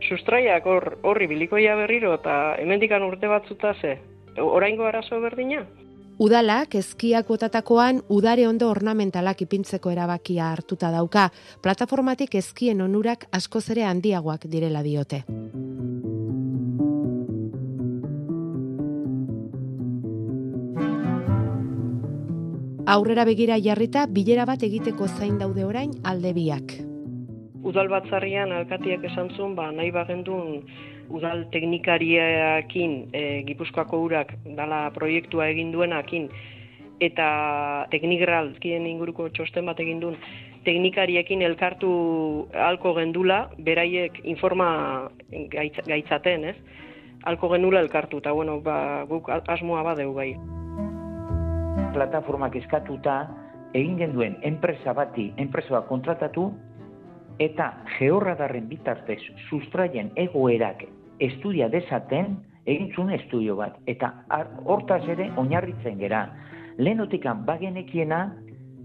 Sustraiak 0.02 0.66
horri 0.66 1.26
bilikoia 1.30 1.76
berriro 1.76 2.12
eta 2.18 2.56
hemendikan 2.60 3.06
urte 3.06 3.30
batzuta 3.30 3.72
ze, 3.80 3.96
oraingo 4.42 4.84
arazo 4.84 5.20
berdina? 5.20 5.64
Udalak 6.16 6.72
ezkiak 6.78 7.28
botatakoan 7.28 7.98
udare 8.08 8.46
ondo 8.48 8.70
ornamentalak 8.72 9.42
ipintzeko 9.44 9.90
erabakia 9.92 10.46
hartuta 10.48 10.88
dauka, 10.88 11.26
plataformatik 11.60 12.38
ezkien 12.40 12.80
onurak 12.80 13.26
askoz 13.36 13.66
ere 13.74 13.84
handiagoak 13.84 14.46
direla 14.48 14.80
diote. 14.80 15.20
Aurrera 22.86 23.26
begira 23.28 23.60
jarrita 23.60 24.06
bilera 24.08 24.46
bat 24.48 24.62
egiteko 24.64 25.08
zain 25.18 25.36
daude 25.36 25.68
orain 25.68 25.92
aldebiak. 26.02 26.78
Udal 27.66 27.92
batzarrian 27.92 28.56
alkatiak 28.56 29.04
esan 29.04 29.34
zuen, 29.36 29.52
ba, 29.58 29.68
nahi 29.74 29.90
bagendun 29.92 30.62
udal 31.10 31.46
teknikariakin 31.52 32.92
e, 33.12 33.22
Gipuzkoako 33.46 34.02
urak 34.08 34.34
dala 34.56 34.90
proiektua 34.94 35.48
egin 35.52 35.72
duenakin 35.72 36.28
eta 37.00 37.28
teknikralkien 37.92 38.86
inguruko 38.88 39.28
txosten 39.28 39.66
bat 39.68 39.80
egin 39.80 40.00
duen 40.00 40.16
teknikariekin 40.66 41.44
elkartu 41.46 41.90
alko 42.58 42.96
gendula, 42.96 43.46
beraiek 43.62 44.18
informa 44.26 44.68
gaitzaten, 45.86 46.48
ez? 46.50 46.56
Alko 47.26 47.52
gendula 47.52 47.80
elkartu, 47.84 48.18
eta 48.22 48.32
bueno, 48.34 48.58
ba, 48.64 49.04
guk 49.06 49.30
asmoa 49.30 49.84
badeu 49.86 50.12
bai. 50.14 50.32
Plataformak 51.94 52.58
eskatuta, 52.58 53.20
egin 53.78 53.96
genduen 54.02 54.36
enpresa 54.46 54.94
bati, 54.94 55.30
enpresa 55.42 55.84
kontratatu, 55.86 56.50
eta 57.42 57.70
georradarren 57.98 58.68
bitartez 58.68 59.20
sustraien 59.48 60.10
egoerak 60.16 60.86
estudia 61.18 61.68
dezaten, 61.68 62.36
egintzun 62.66 63.12
estudio 63.14 63.56
bat. 63.56 63.78
Eta 63.86 64.12
hortaz 64.64 65.02
ere 65.08 65.30
oinarritzen 65.38 65.98
gera. 65.98 66.26
Lehenotikan 66.78 67.44
bagenekiena, 67.46 68.20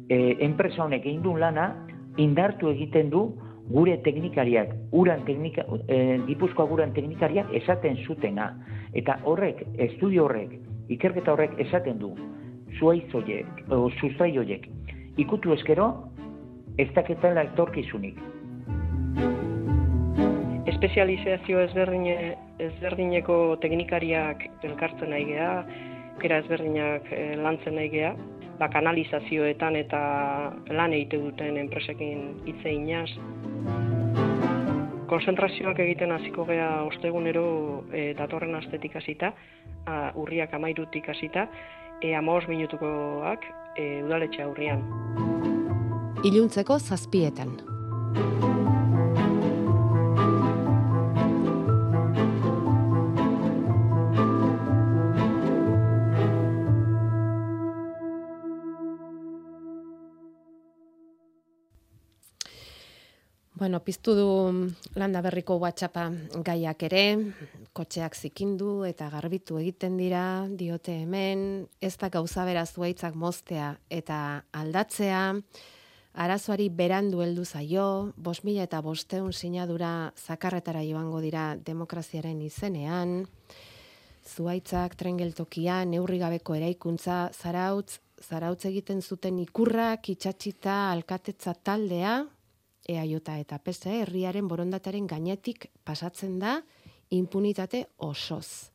e, 0.09 0.37
enpresa 0.45 0.83
honek 0.85 1.05
egin 1.05 1.23
duen 1.25 1.41
lana, 1.41 1.71
indartu 2.17 2.69
egiten 2.71 3.09
du 3.09 3.25
gure 3.71 3.97
teknikariak, 4.05 4.73
uran 4.91 5.23
teknika, 5.25 5.65
e, 5.87 6.19
gipuzkoa 6.27 6.67
guran 6.67 6.93
teknikariak 6.93 7.53
esaten 7.61 7.97
zutena. 8.05 8.51
Eta 8.93 9.19
horrek, 9.23 9.63
estudio 9.77 10.25
horrek, 10.27 10.57
ikerketa 10.91 11.33
horrek 11.33 11.57
esaten 11.65 11.99
du, 11.99 12.11
zuaiz 12.79 13.07
horiek, 13.15 13.47
o, 13.69 13.89
sustrai 13.99 14.33
horiek, 14.37 14.67
ikutu 15.17 15.53
eskero, 15.55 15.87
ez 16.79 16.87
daketela 16.95 17.43
etorkizunik 17.51 18.19
espezializazio 20.81 21.59
ezberdine, 21.61 22.13
ezberdineko 22.57 23.35
teknikariak 23.61 24.47
elkartzen 24.65 25.11
nahi 25.13 25.27
geha, 25.27 25.51
kera 26.17 26.39
ezberdinak 26.41 27.05
eh, 27.13 27.35
lantzen 27.37 27.75
nahi 27.77 27.91
geha, 27.93 28.15
ba, 28.57 28.65
kanalizazioetan 28.73 29.77
eta 29.77 29.99
lan 30.73 30.95
egite 30.97 31.19
duten 31.21 31.59
enpresekin 31.61 32.23
hitze 32.49 32.73
inaz. 32.73 33.11
Konzentrazioak 35.11 35.77
egiten 35.85 36.15
hasiko 36.15 36.47
gea 36.49 36.69
ostegunero 36.87 37.45
e, 37.93 38.13
datorren 38.17 38.55
astetik 38.57 38.95
hasita, 38.97 39.33
urriak 40.15 40.55
amairutik 40.57 41.09
hasita, 41.13 41.45
e, 42.01 42.15
amaos 42.15 42.47
minutukoak 42.49 43.45
e, 43.75 44.01
udaletxe 44.07 44.47
aurrian. 44.47 44.81
Iluntzeko 46.25 46.79
zazpietan. 46.79 47.59
Bueno, 63.61 63.79
piztu 63.85 64.15
du 64.17 64.29
landa 64.97 65.19
berriko 65.21 65.59
WhatsAppa 65.61 66.07
gaiak 66.47 66.81
ere, 66.87 67.01
kotxeak 67.77 68.15
zikindu 68.17 68.87
eta 68.89 69.05
garbitu 69.13 69.59
egiten 69.59 69.99
dira, 70.01 70.47
diote 70.49 70.95
hemen, 71.03 71.43
ez 71.77 71.91
da 72.01 72.09
gauza 72.09 72.41
bera 72.49 72.63
zuaitzak 72.65 73.13
moztea 73.13 73.67
eta 73.99 74.17
aldatzea, 74.63 75.21
arazoari 76.25 76.71
berandu 76.81 77.21
heldu 77.21 77.45
zaio, 77.45 77.85
bos 78.17 78.39
mila 78.41 78.65
eta 78.65 78.81
bosteun 78.81 79.29
sinadura 79.29 79.93
zakarretara 80.17 80.81
joango 80.81 81.21
dira 81.21 81.53
demokraziaren 81.53 82.41
izenean, 82.41 83.27
zuaitzak 84.25 84.97
trengeltokia, 84.97 85.83
neurri 85.85 86.17
gabeko 86.17 86.57
eraikuntza, 86.57 87.27
zarautz, 87.29 87.99
zarautz 88.25 88.63
egiten 88.73 89.05
zuten 89.05 89.37
ikurrak, 89.45 90.15
itxatxita, 90.17 90.87
alkatetza 90.97 91.53
taldea, 91.53 92.23
eaiota 92.97 93.37
eta 93.41 93.59
PSE 93.59 94.01
herriaren 94.01 94.47
borondataren 94.47 95.07
gainetik 95.07 95.69
pasatzen 95.85 96.39
da 96.39 96.59
impunitate 97.11 97.85
osoz. 97.97 98.71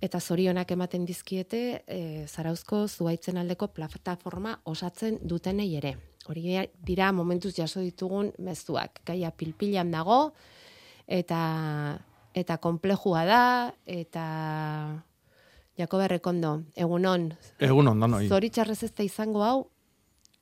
Eta 0.00 0.20
zorionak 0.20 0.70
ematen 0.72 1.04
dizkiete 1.04 1.82
e, 1.86 1.98
zarauzko 2.26 2.86
zuaitzen 2.88 3.36
aldeko 3.36 3.68
plataforma 3.74 4.54
osatzen 4.64 5.18
dutenei 5.22 5.68
ere. 5.76 5.96
Hori 6.30 6.56
dira 6.86 7.10
momentuz 7.12 7.52
jaso 7.56 7.82
ditugun 7.84 8.32
mezuak. 8.38 9.02
Gaia 9.04 9.30
pilpilan 9.30 9.90
dago 9.92 10.32
eta 11.06 11.42
eta 12.32 12.56
konplejua 12.56 13.24
da 13.28 13.42
eta 13.84 14.24
Jakob 15.78 16.02
Errekondo, 16.04 16.62
egunon. 16.76 17.30
Egunon, 17.60 18.00
da 18.00 18.08
noi. 18.08 18.26
Zoritxarrez 18.28 18.82
ez 18.84 18.92
da 18.92 19.04
izango 19.06 19.42
hau, 19.44 19.56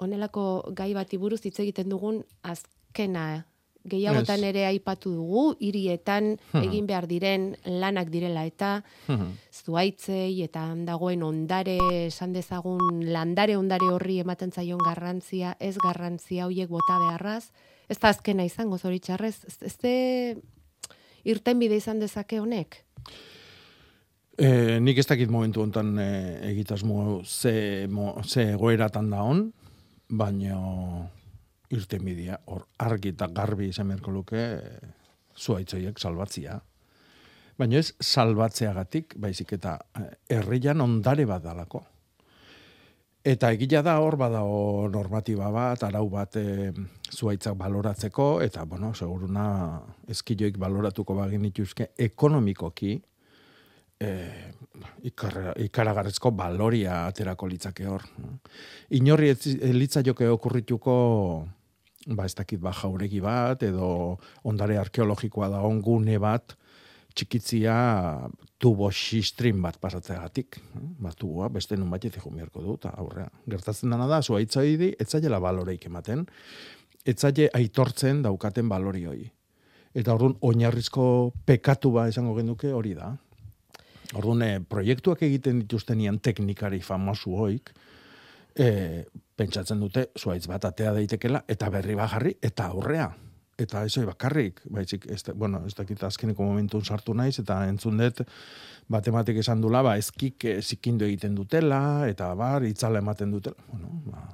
honelako 0.00 0.72
gai 0.74 0.92
bati 0.96 1.16
buruz 1.20 1.42
hitz 1.44 1.58
egiten 1.60 1.88
dugun 1.92 2.22
azkena 2.42 3.44
gehiagotan 3.84 4.42
ere 4.44 4.66
aipatu 4.68 5.08
dugu, 5.14 5.56
hirietan 5.60 6.34
Hmm. 6.52 6.62
egin 6.66 6.86
behar 6.86 7.06
diren 7.08 7.56
lanak 7.64 8.10
direla 8.12 8.44
eta 8.44 8.82
Mhm. 9.08 9.30
zuaitzei 9.64 10.42
eta 10.42 10.66
dagoen 10.84 11.22
ondare, 11.22 11.78
esan 12.06 12.32
dezagun 12.32 13.12
landare 13.12 13.56
ondare 13.56 13.86
horri 13.88 14.18
ematen 14.20 14.52
zaion 14.52 14.78
garrantzia, 14.84 15.56
ez 15.60 15.78
garrantzia 15.78 16.44
hoiek 16.46 16.68
bota 16.68 16.98
beharraz, 16.98 17.50
ez 17.88 17.98
da 17.98 18.08
azkena 18.08 18.44
izango 18.44 18.76
zoritxarrez, 18.78 19.44
ez, 19.62 19.76
de 19.78 20.36
irten 21.24 21.58
bide 21.58 21.76
izan 21.76 22.00
dezake 22.00 22.38
honek? 22.40 22.84
E, 24.40 24.78
nik 24.80 24.98
ez 24.98 25.06
dakit 25.06 25.28
momentu 25.28 25.60
hontan 25.60 25.98
e, 25.98 26.50
egitasmo 26.50 27.22
ze, 27.24 27.86
mo, 27.90 28.14
ze 28.24 28.52
egoeratan 28.52 29.10
da 29.10 29.22
hon, 29.22 29.52
baina 30.10 30.58
irten 31.70 32.04
bidea, 32.04 32.40
hor 32.50 32.66
argi 32.82 33.14
eta 33.14 33.28
garbi 33.34 33.70
izan 33.70 33.92
beharko 33.92 34.14
luke 34.14 34.42
zuaitzoiek 35.38 35.98
salbatzia. 35.98 36.58
Baina 37.60 37.78
ez 37.78 37.92
salbatzeagatik, 38.00 39.14
baizik 39.20 39.54
eta 39.58 39.76
e, 39.94 40.06
herrian 40.36 40.80
ondare 40.80 41.26
bat 41.28 41.44
dalako. 41.44 41.82
Eta 43.20 43.50
egila 43.52 43.82
da 43.84 43.98
hor 44.00 44.16
badago 44.16 44.88
normatiba 44.88 45.50
bat, 45.52 45.82
arau 45.84 46.06
bat 46.08 46.38
e, 46.40 46.72
zuaitzak 47.12 47.58
baloratzeko, 47.60 48.30
eta, 48.40 48.64
bueno, 48.64 48.94
seguruna 48.94 49.44
eskilloik 50.08 50.56
baloratuko 50.58 51.18
bagin 51.18 51.44
ituzke 51.50 51.90
ekonomikoki, 52.08 52.94
e, 54.00 54.10
ikar, 55.04 55.54
ikaragarrezko 55.56 56.30
baloria 56.36 57.06
aterako 57.06 57.48
litzake 57.50 57.86
hor. 57.86 58.04
Inorri 58.90 59.32
ez 59.34 59.56
litzaioke 59.74 60.28
okurrituko 60.28 60.94
ba 62.16 62.24
ez 62.24 62.34
dakit 62.34 62.60
ba 62.60 62.72
jauregi 62.72 63.20
bat 63.20 63.62
edo 63.62 64.18
ondare 64.44 64.78
arkeologikoa 64.80 65.50
da 65.52 65.60
gune 65.60 66.18
bat 66.18 66.56
txikitzia 67.14 67.74
tubo 68.60 68.90
xistrin 68.94 69.60
bat 69.62 69.78
pasatzeagatik. 69.80 70.60
Ba, 71.00 71.12
tubua 71.16 71.48
beste 71.52 71.76
nun 71.76 71.90
bat 71.90 72.04
jo 72.04 72.30
beharko 72.30 72.62
du, 72.62 72.74
eta 72.74 72.92
aurrea. 72.96 73.28
Gertatzen 73.50 73.90
dana 73.90 74.06
da, 74.06 74.20
zuaitzaidi, 74.22 74.94
etzaiela 75.00 75.40
baloreik 75.40 75.86
ematen, 75.86 76.26
etzaile 77.04 77.48
aitortzen 77.56 78.22
daukaten 78.22 78.68
balori 78.68 79.04
hoi. 79.06 79.24
Eta 79.94 80.14
orduan, 80.14 80.36
oinarrizko 80.40 81.32
pekatu 81.46 81.90
ba 81.90 82.06
esango 82.08 82.36
genuke 82.36 82.70
hori 82.72 82.94
da. 82.94 83.16
Orduan, 84.18 84.42
eh, 84.42 84.60
proiektuak 84.60 85.22
egiten 85.22 85.60
dituztenian 85.62 86.18
teknikari 86.18 86.80
famosu 86.82 87.36
hoik, 87.38 87.70
e, 88.58 89.04
pentsatzen 89.36 89.80
dute 89.80 90.08
zuaitz 90.18 90.46
bat 90.50 90.64
atea 90.64 90.92
daitekela, 90.96 91.44
eta 91.48 91.70
berri 91.70 91.94
bajarri, 91.98 92.36
eta 92.42 92.70
aurrea. 92.74 93.10
Eta 93.60 93.82
ez 93.84 94.04
bakarrik, 94.08 94.62
baizik, 94.72 95.04
ez, 95.12 95.22
bueno, 95.36 95.60
ez 95.66 95.74
dakit 95.76 96.02
azkeneko 96.02 96.42
momentun 96.42 96.84
sartu 96.84 97.14
naiz, 97.14 97.38
eta 97.38 97.58
entzun 97.68 97.98
dut, 98.00 98.22
batematik 98.88 99.36
esan 99.42 99.60
dula, 99.60 99.82
ba, 99.82 99.96
ezkik 100.00 100.44
eh, 100.44 100.62
zikindu 100.62 101.04
egiten 101.04 101.34
dutela, 101.36 102.08
eta 102.08 102.32
bar, 102.34 102.64
itzala 102.64 102.98
ematen 103.04 103.30
dutela. 103.30 103.68
Bueno, 103.68 104.00
ba, 104.08 104.24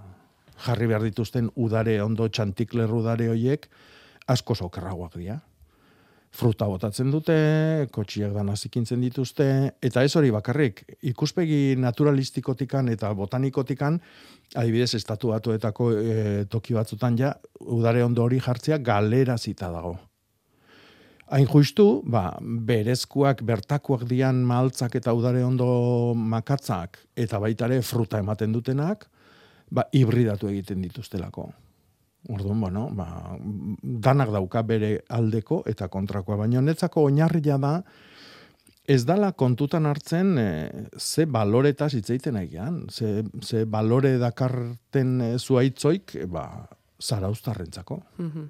jarri 0.64 0.86
behar 0.86 1.02
dituzten 1.02 1.50
udare, 1.56 1.98
ondo 2.02 2.28
txantikler 2.28 2.92
udare 2.94 3.28
hoiek, 3.28 3.68
asko 4.30 4.54
sokerragoak 4.54 5.18
dira 5.18 5.40
fruta 6.36 6.66
botatzen 6.68 7.10
dute, 7.10 7.36
kotxiak 7.94 8.34
dana 8.36 8.56
zikintzen 8.56 9.00
dituzte, 9.00 9.46
eta 9.84 10.04
ez 10.04 10.12
hori 10.18 10.32
bakarrik, 10.34 10.82
ikuspegi 11.10 11.76
naturalistikotikan 11.80 12.90
eta 12.92 13.12
botanikotikan, 13.16 13.98
adibidez, 14.54 14.92
estatu 14.98 15.32
batuetako 15.32 15.88
e, 15.96 16.44
toki 16.52 16.76
batzutan 16.76 17.16
ja, 17.18 17.32
udare 17.60 18.04
ondo 18.04 18.26
hori 18.26 18.40
jartzea 18.42 18.78
galera 18.84 19.38
zita 19.38 19.70
dago. 19.72 19.96
Hain 21.26 21.48
justu, 21.50 22.04
ba, 22.06 22.36
berezkoak, 22.40 23.42
bertakoak 23.42 24.04
dian 24.06 24.44
maltzak 24.46 24.94
eta 25.00 25.14
udare 25.16 25.42
ondo 25.42 26.14
makatzak, 26.14 27.00
eta 27.18 27.40
baitare 27.42 27.80
fruta 27.82 28.20
ematen 28.22 28.54
dutenak, 28.54 29.08
ba, 29.70 29.88
hibridatu 29.90 30.52
egiten 30.52 30.84
dituztelako. 30.86 31.50
Orduan, 32.28 32.60
bueno, 32.60 32.88
ba, 32.90 33.36
danak 33.82 34.32
dauka 34.34 34.62
bere 34.66 34.96
aldeko 35.14 35.62
eta 35.70 35.86
kontrakoa, 35.88 36.40
baina 36.40 36.60
netzako 36.64 37.06
oinarria 37.06 37.58
da, 37.62 37.76
ez 38.86 39.02
dala 39.06 39.32
kontutan 39.32 39.86
hartzen 39.86 40.34
e, 40.38 40.48
ze 40.98 41.26
baloretaz 41.26 41.92
hitzeiten 41.98 42.38
egian, 42.40 42.84
ze, 42.90 43.24
ze 43.42 43.64
balore 43.66 44.16
dakarten 44.22 45.20
e, 45.20 45.30
zuaitzoik, 45.38 46.16
e, 46.22 46.26
ba, 46.30 46.46
zarauztarrentzako. 47.02 48.00
Mhm. 48.18 48.46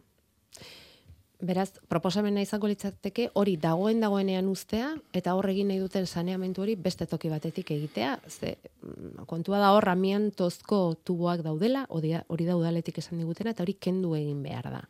Beraz, 1.37 1.75
proposamena 1.89 2.41
izango 2.41 2.69
litzateke 2.71 3.27
hori 3.37 3.59
dagoen 3.61 4.01
dagoenean 4.01 4.47
ustea 4.49 4.95
eta 5.13 5.35
hor 5.37 5.51
egin 5.51 5.69
nahi 5.69 5.81
duten 5.83 6.07
saneamendu 6.07 6.63
hori 6.63 6.77
beste 6.81 7.05
toki 7.07 7.29
batetik 7.29 7.71
egitea. 7.75 8.15
Ze, 8.29 8.57
mm, 8.83 9.27
kontua 9.29 9.59
da 9.61 9.73
hor 9.77 9.89
amiantozko 9.93 10.97
tuboak 11.05 11.43
daudela, 11.45 11.85
hori 11.91 12.13
da- 12.13 12.57
udaletik 12.57 12.99
esan 12.99 13.19
digutena 13.19 13.51
eta 13.51 13.63
hori 13.63 13.75
kendu 13.75 14.15
egin 14.15 14.43
behar 14.43 14.71
da. 14.71 14.83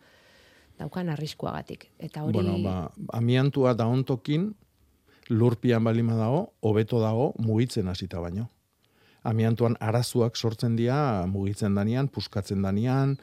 Daukan 0.78 1.08
arriskuagatik. 1.08 1.90
Eta 1.98 2.22
hori 2.22 2.32
Bueno, 2.38 2.58
ba, 2.62 2.92
amiantua 3.12 3.74
da 3.74 3.86
ontokin, 3.86 4.54
lurpian 5.28 5.82
balima 5.82 6.14
dago, 6.14 6.52
hobeto 6.60 7.00
dago, 7.00 7.34
mugitzen 7.38 7.88
hasita 7.88 8.20
baino. 8.20 8.50
Amiantuan 9.24 9.76
arazuak 9.80 10.36
sortzen 10.36 10.76
dira, 10.76 11.26
mugitzen 11.26 11.74
danian, 11.74 12.06
puskatzen 12.06 12.62
danian, 12.62 13.18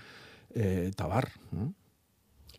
e, 0.54 0.90
eta 0.90 1.08
bar. 1.08 1.30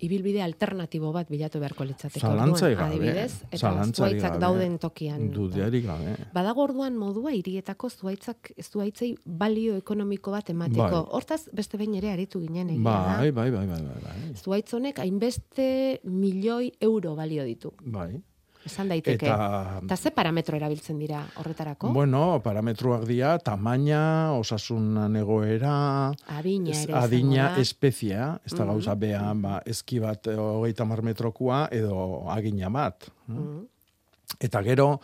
Ibilbide 0.05 0.43
alternatibo 0.45 1.13
bat 1.15 1.29
bilatu 1.33 1.61
beharko 1.63 1.85
litzateke 1.89 2.21
Zalantzai 2.21 2.75
gabe. 2.75 2.95
adibidez, 2.95 3.33
eta 3.51 3.73
zuaitzak 3.93 4.39
dauden 4.43 4.79
tokian. 4.79 5.31
Dudarik 5.35 5.87
gabe. 5.87 6.17
Badago 6.35 6.63
orduan 6.69 6.97
modua 7.01 7.33
hirietako 7.33 7.91
zuaitzak 7.91 8.53
zuaitzei 8.63 9.15
balio 9.25 9.77
ekonomiko 9.81 10.31
bat 10.35 10.51
emateko. 10.51 10.91
Bai. 10.91 11.05
Hortaz 11.19 11.41
beste 11.53 11.79
behin 11.81 11.95
ere 12.01 12.11
aritu 12.13 12.41
ginen 12.41 12.71
egia 12.71 12.85
Bai, 12.85 13.33
da. 13.33 13.33
bai, 13.41 13.51
bai, 13.51 13.67
bai, 13.67 13.81
bai, 13.83 13.99
bai. 14.05 14.35
Zuaitz 14.43 14.73
honek 14.75 14.99
hainbeste 14.99 16.01
milioi 16.05 16.73
euro 16.81 17.15
balio 17.17 17.45
ditu. 17.45 17.73
Bai. 17.85 18.21
Esan 18.65 18.89
daiteke. 18.89 19.27
Eta, 19.27 19.81
Eta 19.85 19.97
ze 19.97 20.11
parametro 20.11 20.57
erabiltzen 20.57 20.99
dira 20.99 21.23
horretarako? 21.37 21.91
bueno, 21.93 22.41
parametroak 22.43 23.05
dira, 23.05 23.39
tamaina, 23.39 24.33
osasunan 24.39 25.17
egoera, 25.17 26.13
Adina 26.29 26.71
ere 26.83 26.95
adina 26.95 27.51
da. 27.55 27.61
espeziea, 27.61 28.41
ez 28.45 28.53
da 28.55 28.65
Mhm. 28.65 28.71
gauza 28.73 28.95
bea, 28.95 29.33
ba, 29.35 29.61
eski 29.67 29.99
bat 30.01 30.27
eh, 30.27 30.35
hogeita 30.37 30.85
mar 30.85 31.03
metrokoa 31.03 31.69
edo 31.71 32.25
agina 32.31 32.69
bat. 32.71 33.05
Mhm. 33.29 33.67
Eta 34.41 34.63
gero, 34.63 35.01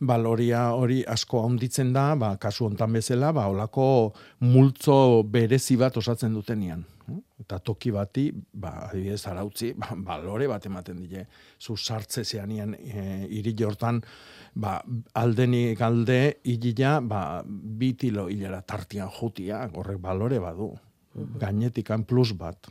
baloria 0.00 0.72
hori 0.74 1.04
asko 1.06 1.44
handitzen 1.46 1.92
da, 1.92 2.14
ba, 2.16 2.36
kasu 2.36 2.66
hontan 2.66 2.92
bezala, 2.92 3.32
ba, 3.32 3.46
olako 3.48 4.12
multzo 4.40 5.22
berezi 5.22 5.76
bat 5.76 5.96
osatzen 5.96 6.34
dutenian. 6.34 6.84
Eta 7.40 7.58
toki 7.60 7.90
bati, 7.92 8.28
ba, 8.32 8.70
adibidez, 8.88 9.20
arautzi, 9.28 9.72
ba, 9.76 9.92
balore 9.96 10.48
bat 10.48 10.64
ematen 10.66 11.02
die. 11.02 11.24
Zu 11.60 11.76
sartze 11.76 12.24
zeanian 12.24 12.74
e, 12.74 13.26
iri 13.38 13.54
jortan, 13.58 14.00
ba, 14.54 14.78
aldenik 15.20 15.82
alde, 15.84 16.20
hilila, 16.44 17.00
ba, 17.04 17.42
bitilo 17.44 18.28
hilera 18.32 18.62
tartian 18.62 19.10
jutia, 19.12 19.64
horrek 19.74 20.00
balore 20.00 20.40
badu. 20.40 20.72
Gainetikan 21.14 22.02
plus 22.08 22.32
bat. 22.34 22.70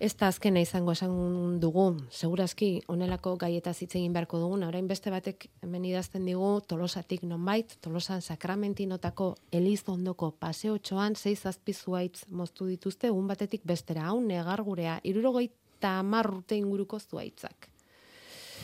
Ez 0.00 0.14
da 0.16 0.30
azkena 0.32 0.62
izango 0.64 0.94
esan 0.96 1.58
dugu, 1.60 1.82
segurazki 2.08 2.70
onelako 2.88 3.34
gaieta 3.42 3.74
hitz 3.76 3.90
egin 3.98 4.14
beharko 4.16 4.38
dugun, 4.40 4.62
orain 4.64 4.86
beste 4.88 5.12
batek 5.12 5.44
hemen 5.60 5.84
idazten 5.84 6.24
digu 6.24 6.48
tolosatik 6.64 7.26
nonbait, 7.28 7.74
tolosan 7.84 8.24
sakramentinotako 8.24 9.34
elizondoko 9.52 10.30
paseo 10.40 10.78
txoan, 10.78 11.18
zeiz 11.20 11.44
azpizuaitz 11.52 12.24
moztu 12.32 12.70
dituzte, 12.70 13.12
egun 13.12 13.28
batetik 13.28 13.68
bestera, 13.68 14.08
hau 14.08 14.22
negar 14.24 14.64
gurea, 14.64 14.96
irurogeita 15.04 15.98
marrute 16.02 16.56
inguruko 16.56 16.96
zuaitzak. 16.98 17.68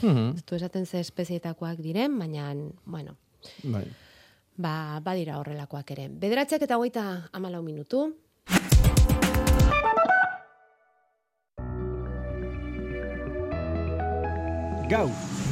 Mhm. 0.01 0.39
Ez 0.39 0.45
du 0.47 0.57
esaten 0.57 0.87
ze 0.87 1.05
espezietakoak 1.05 1.85
diren, 1.85 2.19
baina, 2.19 2.55
bueno, 2.87 3.19
Bai. 3.63 3.85
ba, 4.57 5.03
badira 5.05 5.37
horrelakoak 5.37 5.91
ere. 5.91 6.09
Bederatziak 6.09 6.63
eta 6.63 6.79
hogeita 6.81 7.29
amalau 7.33 7.63
minutu, 7.63 8.15
Gau, 14.87 15.09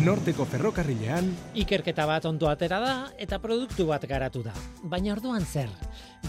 norteko 0.07 0.45
ferrokarrilean, 0.47 1.27
Ikerketa 1.59 2.05
bat 2.07 2.23
ondo 2.29 2.47
atera 2.47 2.77
da 2.79 2.91
eta 3.19 3.41
produktu 3.43 3.83
bat 3.89 4.05
garatu 4.07 4.45
da. 4.47 4.53
Baina 4.87 5.11
orduan 5.17 5.43
zer? 5.43 5.73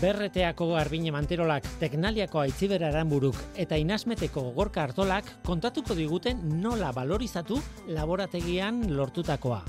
Berreteako 0.01 0.71
garbine 0.71 1.13
manterolak, 1.13 1.67
teknaliako 1.77 2.41
aitzibera 2.41 2.89
eranburuk 2.89 3.37
eta 3.61 3.77
inasmeteko 3.77 4.47
gorka 4.55 4.87
hartolak 4.87 5.29
kontatuko 5.45 5.93
diguten 5.93 6.41
nola 6.63 6.89
valorizatu 6.97 7.59
laborategian 7.93 8.87
lortutakoa. 8.97 9.61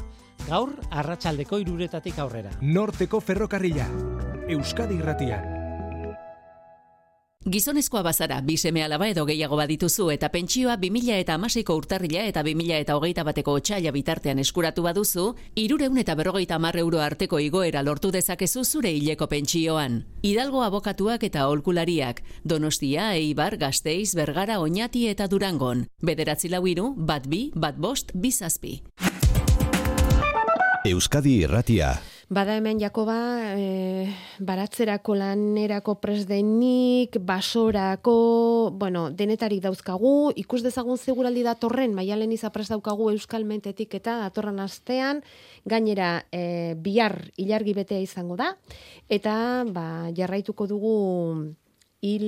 Gaur, 0.46 0.72
arratsaldeko 0.90 1.60
iruretatik 1.60 2.18
aurrera. 2.18 2.56
norteko 2.62 3.20
ferrokarrila. 3.20 3.90
Euskadi 4.48 4.96
irratian. 4.96 5.55
Gizonezkoa 7.46 8.00
bazara, 8.02 8.40
bi 8.42 8.56
seme 8.58 8.82
alaba 8.82 9.06
edo 9.06 9.22
gehiago 9.28 9.54
badituzu 9.60 10.08
eta 10.10 10.32
pentsioa 10.34 10.74
2000 10.82 11.18
eta 11.22 11.34
amaseiko 11.38 11.76
urtarrila 11.78 12.24
eta 12.26 12.42
2000 12.42 12.80
eta 12.82 12.96
hogeita 12.98 13.22
bateko 13.28 13.52
otxaila 13.60 13.92
bitartean 13.94 14.40
eskuratu 14.42 14.82
baduzu, 14.82 15.26
irureun 15.54 16.00
eta 16.02 16.16
berrogeita 16.18 16.56
hamar 16.56 16.76
euro 16.82 16.98
arteko 17.04 17.38
igoera 17.38 17.84
lortu 17.86 18.10
dezakezu 18.10 18.64
zure 18.64 18.90
hileko 18.90 19.28
pentsioan. 19.30 20.00
Hidalgo 20.26 20.64
abokatuak 20.66 21.22
eta 21.22 21.46
holkulariak, 21.46 22.24
Donostia, 22.42 23.12
Eibar, 23.14 23.58
Gasteiz, 23.62 24.16
Bergara, 24.16 24.58
Oñati 24.58 25.06
eta 25.06 25.28
Durangon. 25.28 25.86
Bederatzi 26.02 26.50
lau 26.50 26.64
hiru, 26.66 26.94
bat 26.96 27.30
bi, 27.30 27.52
bat 27.54 27.78
bost, 27.78 28.10
bizazpi. 28.12 28.80
Euskadi 30.84 31.38
irratia. 31.46 31.94
Bada 32.28 32.56
hemen 32.56 32.80
Jakoba, 32.82 33.54
e, 33.54 34.10
baratzerako 34.42 35.14
lanerako 35.14 36.00
presdenik, 36.02 37.20
basorako, 37.22 38.72
bueno, 38.74 39.12
denetarik 39.14 39.60
dauzkagu, 39.62 40.32
ikus 40.34 40.64
dezagun 40.64 40.98
seguraldi 40.98 41.44
datorren, 41.46 41.94
maialen 41.94 42.32
izapres 42.34 42.66
daukagu 42.66 43.12
Euskal 43.12 43.46
Mentetik 43.46 43.94
eta 43.94 44.16
datorren 44.24 44.58
astean, 44.58 45.22
gainera 45.62 46.24
e, 46.34 46.74
bihar 46.74 47.30
ilargi 47.38 47.76
betea 47.78 48.02
izango 48.02 48.34
da, 48.34 48.56
eta 49.06 49.62
ba, 49.70 50.10
jarraituko 50.10 50.66
dugu 50.66 50.96
hil, 52.06 52.26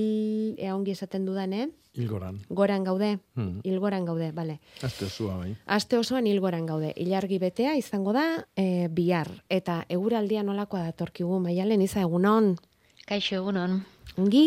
ea 0.59 0.75
ongi 0.77 0.93
esaten 0.97 1.25
dudan, 1.29 1.53
eh? 1.55 1.69
Ilgoran. 1.99 2.37
Goran 2.51 2.85
gaude, 2.87 3.19
Hmm. 3.35 3.61
hilgoran 3.65 4.05
gaude, 4.07 4.31
bale. 4.33 4.59
Azte 4.83 5.09
zua 5.09 5.37
bai. 5.39 5.57
Aste 5.67 5.99
osoan 5.99 6.27
hilgoran 6.31 6.67
gaude. 6.67 6.93
Ilargi 6.97 7.39
betea 7.43 7.75
izango 7.77 8.13
da 8.13 8.27
e, 8.57 8.87
bihar. 8.89 9.31
Eta 9.49 9.81
eguraldia 9.89 10.43
nolakoa 10.47 10.85
datorkigu, 10.93 11.41
maialen 11.41 11.83
iza 11.83 12.01
egunon. 12.07 12.57
Kaixo 13.09 13.37
egunon. 13.41 13.81
Ongi? 14.17 14.47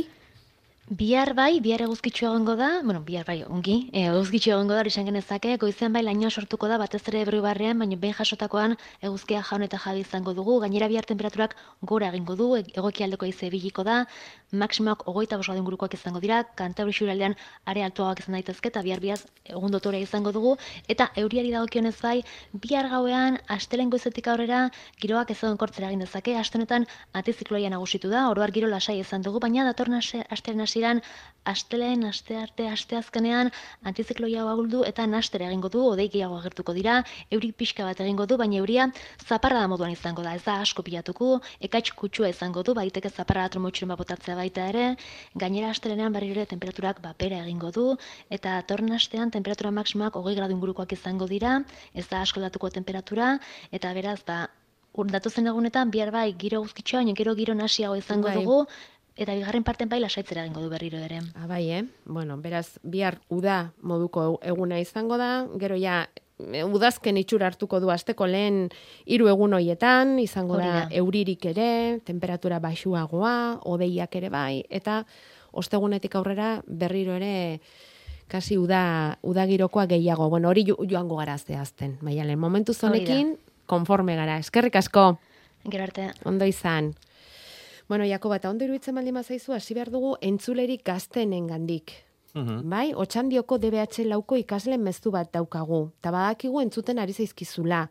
Bihar 0.91 1.30
bai, 1.38 1.62
bihar 1.63 1.80
eguzkitxo 1.86 2.26
egongo 2.28 2.58
da, 2.60 2.82
bueno, 2.84 3.00
bihar 3.08 3.24
bai, 3.26 3.38
ongi, 3.48 3.89
e, 3.94 4.02
eguzkitxo 4.10 4.52
egongo 4.52 4.74
da, 4.76 4.82
esan 4.89 5.06
genezake, 5.08 5.54
goizean 5.62 5.94
bai 5.96 6.02
lainoa 6.04 6.30
sortuko 6.30 6.67
da, 6.67 6.78
batez 6.82 7.00
ere 7.08 7.22
ebru 7.24 7.39
barrean, 7.46 7.80
baina 7.80 7.96
behin 7.96 8.17
jasotakoan 8.17 8.76
eguzkia 9.02 9.39
jaun 9.50 9.63
eta 9.63 9.78
jabi 9.80 10.02
izango 10.04 10.34
dugu, 10.36 10.58
gainera 10.60 10.89
bihar 10.91 11.06
temperaturak 11.08 11.56
gora 11.82 12.10
egingo 12.12 12.36
du, 12.36 12.50
e- 12.58 12.65
egokialdeko 12.76 13.26
ize 13.30 13.50
biliko 13.54 13.86
da, 13.88 14.02
maksimoak 14.52 15.08
ogoita 15.08 15.38
bost 15.38 15.50
gradu 15.50 15.62
ingurukoak 15.62 15.94
izango 15.96 16.20
dira, 16.24 16.44
kantabri 16.60 16.94
xuraldean 16.94 17.36
are 17.66 17.84
altuagoak 17.84 18.20
izan 18.24 18.36
daitezke, 18.38 18.70
eta 18.70 18.82
bihar 18.86 19.00
bihaz 19.00 19.22
egun 19.46 19.72
dotorea 19.72 20.04
izango 20.04 20.32
dugu, 20.36 20.56
eta 20.88 21.10
euriari 21.24 21.52
dagokionez 21.52 21.96
bai, 22.02 22.22
bihar 22.54 22.90
gauean, 22.92 23.40
astelen 23.48 23.90
goizetik 23.90 24.28
aurrera, 24.28 24.70
giroak 25.02 25.32
ez 25.32 25.40
egon 25.44 25.58
kortzera 25.58 25.88
egin 25.88 26.04
dezake, 26.04 26.36
aste 26.38 26.58
honetan 26.60 26.88
antizikloia 27.14 27.70
nagusitu 27.70 28.10
da, 28.10 28.28
oroar 28.30 28.52
giro 28.52 28.68
lasai 28.68 29.00
izan 29.00 29.22
dugu, 29.22 29.40
baina 29.40 29.66
datorren 29.68 30.00
aste- 30.00 30.26
astearen 30.30 30.62
hasieran 30.68 31.02
astelen, 31.43 32.04
aste 32.06 32.36
arte, 32.38 32.67
aste 32.69 32.95
azkenean 32.97 33.49
antizikloia 33.84 34.43
hau 34.43 34.49
aguldu 34.51 34.84
eta 34.86 35.06
nastera 35.08 35.47
egingo 35.49 35.69
du, 35.73 35.82
odei 35.93 36.08
gehiago 36.13 36.38
agertuko 36.38 36.73
dira, 36.77 36.99
euri 37.32 37.51
pixka 37.51 37.86
bat 37.88 37.99
egingo 37.99 38.27
du, 38.30 38.38
baina 38.38 38.60
euria 38.62 38.88
zaparra 39.25 39.62
da 39.63 39.67
moduan 39.71 39.91
izango 39.91 40.21
da, 40.21 40.36
ez 40.36 40.43
da 40.45 40.60
asko 40.62 40.84
pilatuko, 40.86 41.39
ekaitz 41.60 41.91
kutsua 41.97 42.30
izango 42.30 42.63
du, 42.63 42.75
baiteke 42.77 43.10
zaparra 43.10 43.47
atromotxuren 43.49 43.93
bat 43.93 44.04
botatzea 44.04 44.36
baita 44.36 44.67
ere, 44.69 44.86
gainera 45.36 45.71
astelenean 45.73 46.13
berriro 46.13 46.39
ere 46.41 46.45
temperaturak 46.54 47.01
bapera 47.01 47.41
egingo 47.45 47.71
du, 47.71 47.88
eta 48.30 48.60
datorren 48.62 48.93
astean 48.97 49.32
temperatura 49.32 49.71
maksimoak 49.71 50.15
hogei 50.15 50.36
gradu 50.36 50.58
ingurukoak 50.58 50.93
izango 50.93 51.27
dira, 51.27 51.60
ez 51.93 52.08
da 52.08 52.21
asko 52.21 52.41
datuko 52.41 52.69
temperatura, 52.69 53.38
eta 53.71 53.93
beraz, 53.97 54.19
ba, 54.27 54.43
ur- 54.93 55.12
datozen 55.12 55.47
egunetan, 55.47 55.91
bihar 55.91 56.12
bai, 56.12 56.34
giro 56.38 56.62
guzkitxoa, 56.65 57.04
gero 57.15 57.36
giro 57.36 57.54
nasiago 57.56 57.95
izango 57.95 58.27
Bai. 58.27 58.36
dugu, 58.43 58.65
eta 59.15 59.34
bigarren 59.36 59.63
parten 59.63 59.89
bai 59.89 60.00
lasaitzera 60.00 60.43
egingo 60.45 60.62
du 60.62 60.69
berriro 60.69 60.97
ere. 60.97 61.19
Abai, 61.43 61.69
eh? 61.71 61.84
Bueno, 62.06 62.38
beraz, 62.38 62.80
bihar 62.84 63.19
uda 63.30 63.71
moduko 63.82 64.39
eguna 64.43 64.80
izango 64.80 65.17
da, 65.17 65.45
gero 65.60 65.76
ja 65.78 66.08
udazken 66.41 67.17
itxura 67.21 67.45
hartuko 67.52 67.80
du 67.80 67.91
asteko 67.93 68.26
lehen 68.26 68.69
hiru 69.06 69.28
egun 69.30 69.54
hoietan, 69.54 70.17
izango 70.19 70.56
Hori 70.56 70.65
da 70.65 70.88
euririk 70.89 71.45
ere, 71.45 72.00
temperatura 72.04 72.58
baxuagoa, 72.60 73.60
odeiak 73.69 74.15
ere 74.17 74.30
bai, 74.34 74.63
eta 74.69 75.04
ostegunetik 75.54 76.15
aurrera 76.15 76.62
berriro 76.65 77.13
ere 77.19 77.62
kasi 78.32 78.58
uda, 78.58 79.19
uda 79.21 79.45
girokoa 79.45 79.86
gehiago. 79.91 80.30
Bueno, 80.30 80.50
hori 80.50 80.63
jo- 80.65 80.80
joango 80.88 81.17
gara 81.17 81.38
zehazten. 81.38 81.97
Maialen, 82.02 82.39
momentu 82.39 82.74
zonekin, 82.74 83.36
konforme 83.67 84.15
gara. 84.15 84.38
Eskerrik 84.39 84.76
asko. 84.80 85.19
Gero 85.69 85.84
arte. 85.84 86.12
Ondo 86.26 86.45
izan. 86.45 86.93
Bueno, 87.91 88.06
Jakoba, 88.06 88.38
eta 88.39 88.47
ondo 88.47 88.63
iruditzen 88.63 88.95
baldin 88.95 89.17
bazaizu, 89.19 89.51
hasi 89.51 89.75
behar 89.75 89.89
dugu 89.91 90.13
entzulerik 90.23 90.86
gaztenen 90.88 91.49
gandik. 91.49 91.91
Bai, 92.71 92.93
otxandioko 92.95 93.58
DBH 93.60 94.06
lauko 94.08 94.38
ikasle 94.39 94.77
mezu 94.80 95.12
bat 95.12 95.27
daukagu. 95.34 95.82
Ta 95.99 96.13
badakigu 96.15 96.62
entzuten 96.62 97.01
ari 97.04 97.12
zaizkizula. 97.12 97.82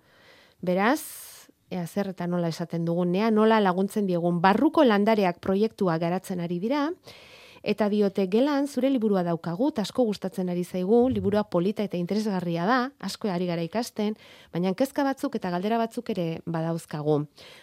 Beraz, 0.64 1.02
ea 1.68 1.84
zer 1.84 2.14
eta 2.14 2.24
nola 2.26 2.48
esaten 2.48 2.88
dugunea, 2.88 3.28
nola 3.28 3.60
laguntzen 3.60 4.08
diegun. 4.08 4.40
Barruko 4.40 4.86
landareak 4.88 5.42
proiektua 5.44 5.98
garatzen 6.00 6.40
ari 6.40 6.56
dira, 6.64 6.86
eta 7.62 7.88
diote 7.92 8.25
gelan 8.33 8.66
zure 8.68 8.88
liburua 8.90 9.23
daukagu, 9.23 9.68
eta 9.68 9.83
asko 9.83 10.05
gustatzen 10.09 10.49
ari 10.49 10.64
zaigu, 10.64 11.09
liburua 11.12 11.44
polita 11.44 11.85
eta 11.85 11.99
interesgarria 12.01 12.64
da, 12.66 12.79
asko 12.99 13.29
ari 13.29 13.46
gara 13.46 13.62
ikasten, 13.62 14.16
baina 14.53 14.73
kezka 14.75 15.05
batzuk 15.05 15.37
eta 15.37 15.51
galdera 15.51 15.79
batzuk 15.79 16.11
ere 16.14 16.40
badauzkagu. 16.46 17.18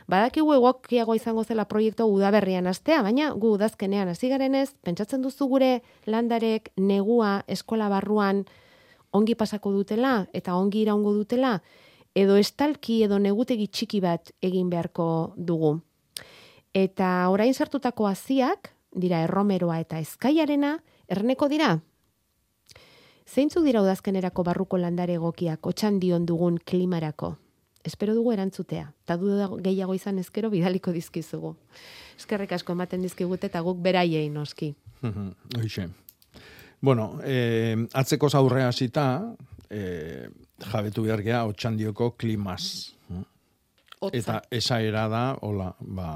Badakigu 0.07 0.53
egokiago 0.53 1.15
izango 1.17 1.43
zela 1.43 1.65
proiektu 1.65 2.05
udaberrian 2.05 2.67
astea, 2.67 3.01
baina 3.01 3.31
gu 3.33 3.55
udazkenean 3.57 4.13
hasi 4.13 4.29
garenez, 4.29 4.69
pentsatzen 4.85 5.25
duzu 5.25 5.49
gure 5.49 5.81
landarek 6.05 6.71
negua 6.77 7.41
eskola 7.47 7.89
barruan 7.89 8.45
ongi 9.11 9.35
pasako 9.35 9.71
dutela 9.71 10.27
eta 10.33 10.55
ongi 10.55 10.83
iraungo 10.85 11.13
dutela, 11.13 11.57
edo 12.17 12.37
estalki 12.37 13.03
edo 13.05 13.19
negutegi 13.21 13.67
txiki 13.67 14.01
bat 14.01 14.31
egin 14.41 14.69
beharko 14.69 15.33
dugu. 15.37 15.77
Eta 16.73 17.29
orain 17.33 17.53
sartutako 17.53 18.05
haziak, 18.09 18.76
dira 18.95 19.21
erromeroa 19.23 19.79
eta 19.79 19.99
eskaiarena, 19.99 20.77
erneko 21.07 21.47
dira? 21.47 21.79
Zeintzuk 23.27 23.65
dira 23.67 23.81
udazkenerako 23.83 24.43
barruko 24.47 24.77
landare 24.79 25.17
egokiak, 25.19 25.65
otxan 25.67 25.99
dion 25.99 26.25
dugun 26.25 26.57
klimarako? 26.63 27.35
Espero 27.87 28.15
dugu 28.15 28.33
erantzutea. 28.33 28.89
Ta 29.05 29.15
duda 29.19 29.47
gehiago 29.63 29.93
izan 29.95 30.19
ezkero 30.19 30.49
bidaliko 30.51 30.91
dizkizugu. 30.91 31.53
Eskerrik 32.17 32.51
asko 32.57 32.75
ematen 32.75 33.03
dizkigute 33.03 33.47
eta 33.47 33.61
guk 33.63 33.79
beraiei 33.83 34.29
noski. 34.29 34.73
Hoxe. 35.61 35.87
Bueno, 36.81 37.19
eh, 37.23 37.75
atzeko 37.93 38.29
zaurrea 38.29 38.67
hasita, 38.69 39.05
eh, 39.69 40.27
jabetu 40.71 41.03
behar 41.07 41.23
geha, 41.23 41.45
otxandioko 41.49 42.11
klimaz. 42.17 42.93
Hotza. 43.99 44.17
Eta 44.17 44.41
esaera 44.53 45.07
da, 45.09 45.23
hola, 45.41 45.71
ba, 45.81 46.09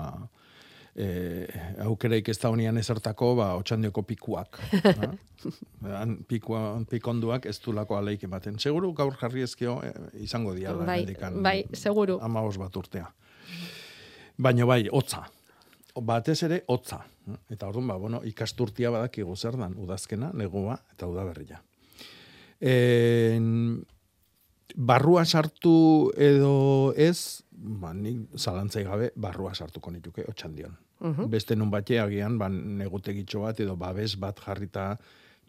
eh, 0.95 1.47
aukereik 1.85 2.29
ez 2.29 2.37
da 2.41 2.51
honian 2.51 2.77
ezertako, 2.77 3.33
ba, 3.39 3.51
otxandioko 3.59 4.03
pikuak. 4.07 4.59
Han 6.01 6.17
pikua, 6.29 6.61
pikonduak 6.89 7.47
ez 7.49 7.57
du 7.63 7.73
lako 7.73 7.97
aleik 7.97 8.23
ematen. 8.27 8.59
Seguru 8.59 8.93
gaur 8.97 9.15
jarri 9.19 9.45
ezkio 9.47 9.79
eh, 9.85 9.93
izango 10.23 10.53
diala. 10.57 10.85
Bai, 10.85 11.01
hemendikan 11.01 11.41
bai, 11.43 11.57
seguru. 11.73 12.19
Amaos 12.21 12.57
bat 12.61 12.75
urtea. 12.77 13.07
Baina 14.41 14.65
bai, 14.65 14.83
hotza. 14.91 15.25
batez 15.99 16.43
ere 16.47 16.61
hotza. 16.71 17.01
Eta 17.51 17.67
orduan, 17.67 17.87
ba, 17.91 17.97
bueno, 17.99 18.21
ikasturtia 18.25 18.91
badakigu 18.91 19.35
zer 19.35 19.57
dan, 19.59 19.75
udazkena, 19.77 20.31
negua 20.33 20.79
eta 20.93 21.07
udaberria. 21.07 21.61
En, 22.61 23.83
barrua 24.75 25.25
sartu 25.25 26.11
edo 26.17 26.93
ez, 26.95 27.43
ba, 27.61 27.93
nik 27.93 28.35
zalantzai 28.37 28.83
gabe 28.83 29.11
barrua 29.15 29.53
sartuko 29.53 29.91
nituke, 29.91 30.25
otxandion. 30.27 30.75
Mhm. 31.01 31.29
Beste 31.29 31.55
nun 31.55 31.69
bate 31.69 31.99
agian, 31.99 32.37
ba, 32.37 32.49
negutegitxo 32.49 33.41
bat 33.41 33.59
edo 33.59 33.75
babes 33.75 34.15
bat 34.19 34.39
jarrita 34.39 34.97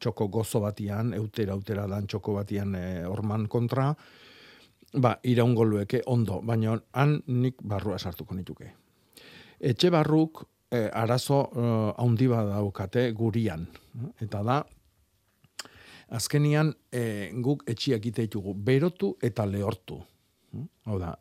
txoko 0.02 0.28
gozo 0.28 0.60
batian, 0.60 1.14
eutera, 1.14 1.54
eutera 1.54 1.86
dan 1.86 2.06
txoko 2.06 2.34
batian 2.40 2.74
e, 2.74 2.84
orman 3.06 3.46
kontra, 3.46 3.92
ba, 4.94 5.14
iraungo 5.22 5.64
lueke 5.64 6.02
ondo, 6.06 6.40
baina 6.42 6.76
han 6.92 7.20
nik 7.26 7.62
barrua 7.62 7.98
sartuko 7.98 8.34
nituke. 8.34 8.72
Etxe 9.60 9.90
barruk 9.94 10.44
e, 10.70 10.88
arazo 10.88 11.42
e, 11.54 11.66
haundi 12.02 12.28
bat 12.28 12.50
daukate 12.50 13.10
gurian. 13.16 13.66
Eta 14.20 14.42
da, 14.42 14.62
azkenian 16.12 16.72
e, 16.92 17.30
guk 17.44 17.62
etxiak 17.70 18.10
ite 18.10 18.26
ditugu 18.26 18.56
berotu 18.56 19.14
eta 19.22 19.46
lehortu. 19.46 20.00
Hau 20.84 20.98
da, 21.00 21.14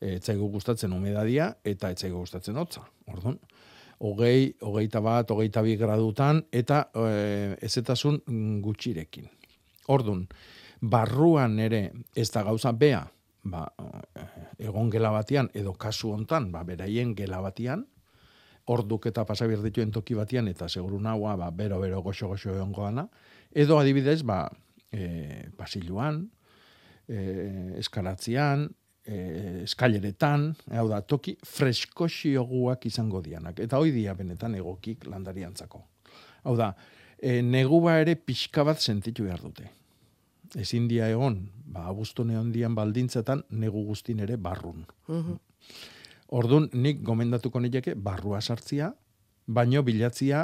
etzaigu 0.00 0.48
gustatzen 0.52 0.92
umedadia 0.92 1.50
eta 1.64 1.90
etzaigu 1.90 2.18
gustatzen 2.18 2.56
hotza. 2.56 2.82
Orduan, 3.12 3.38
hogei, 4.04 4.52
hogeita 4.60 5.00
bat, 5.00 5.30
hogeita 5.30 5.62
bi 5.64 5.76
gradutan 5.80 6.42
eta 6.52 6.86
e, 6.94 7.56
ezetasun 7.64 8.20
gutxirekin. 8.64 9.28
Orduan, 9.92 10.26
barruan 10.80 11.58
ere 11.62 11.90
ez 12.14 12.28
da 12.34 12.42
gauza 12.44 12.72
bea, 12.72 13.04
ba, 13.46 13.66
egon 14.58 14.90
gela 14.90 15.12
batian, 15.14 15.48
edo 15.54 15.72
kasu 15.78 16.12
hontan, 16.12 16.50
ba, 16.52 16.64
beraien 16.66 17.14
gela 17.16 17.40
batian, 17.40 17.86
orduk 18.66 19.06
eta 19.06 19.24
pasabir 19.24 19.62
dituen 19.62 19.92
toki 19.94 20.16
batian, 20.18 20.48
eta 20.50 20.68
seguru 20.68 20.98
nagoa, 21.00 21.36
ba, 21.38 21.50
bero, 21.54 21.78
bero, 21.80 22.02
goxo, 22.02 22.28
goxo 22.28 22.52
egon 22.54 22.72
goana, 22.74 23.06
edo 23.54 23.78
adibidez, 23.78 24.22
ba, 24.26 24.42
e, 24.90 25.46
pasiluan, 25.56 26.24
e, 27.08 27.78
eskalatzean, 27.78 28.68
e, 29.06 29.62
eskaileretan, 29.64 30.50
hau 30.76 30.86
da, 30.90 31.00
toki 31.02 31.36
freskoxioguak 31.46 32.86
izango 32.90 33.22
dianak. 33.24 33.60
Eta 33.64 33.80
hoi 33.80 33.92
dia 33.94 34.14
benetan 34.18 34.54
egokik 34.58 35.06
landariantzako. 35.10 35.82
Hau 36.44 36.56
da, 36.58 36.72
e, 37.18 37.40
negua 37.42 37.98
ere 38.02 38.16
pixka 38.16 38.64
bat 38.66 38.82
sentitu 38.82 39.26
behar 39.26 39.42
dute. 39.44 39.70
Ezin 40.56 40.86
dia 40.88 41.08
egon, 41.10 41.40
ba, 41.72 41.86
abuztune 41.90 42.36
hondian 42.38 42.74
baldintzetan, 42.74 43.44
negu 43.50 43.84
guztin 43.88 44.22
ere 44.26 44.36
barrun. 44.36 44.86
Mhm. 45.08 45.42
Ordun 46.36 46.70
nik 46.74 47.02
gomendatuko 47.06 47.60
nileke 47.62 47.94
barrua 47.94 48.40
sartzia, 48.40 48.90
baino 49.46 49.82
bilatzia 49.86 50.42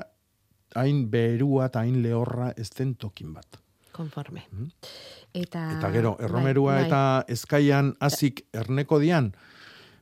hain 0.78 1.08
berua 1.10 1.66
eta 1.66 1.82
hain 1.82 1.98
lehorra 2.02 2.52
ez 2.56 2.70
den 2.70 2.94
tokin 2.94 3.32
bat. 3.34 3.61
Konforme. 3.92 4.46
Mhm. 4.50 4.68
Eta, 5.34 5.78
Eta 5.78 5.90
gero, 5.92 6.16
erromerua 6.20 6.72
bai, 6.74 6.80
bai. 6.82 6.86
eta 6.88 7.24
ezkaian 7.28 7.94
azik 8.00 8.44
erneko 8.52 8.98
dian, 9.00 9.32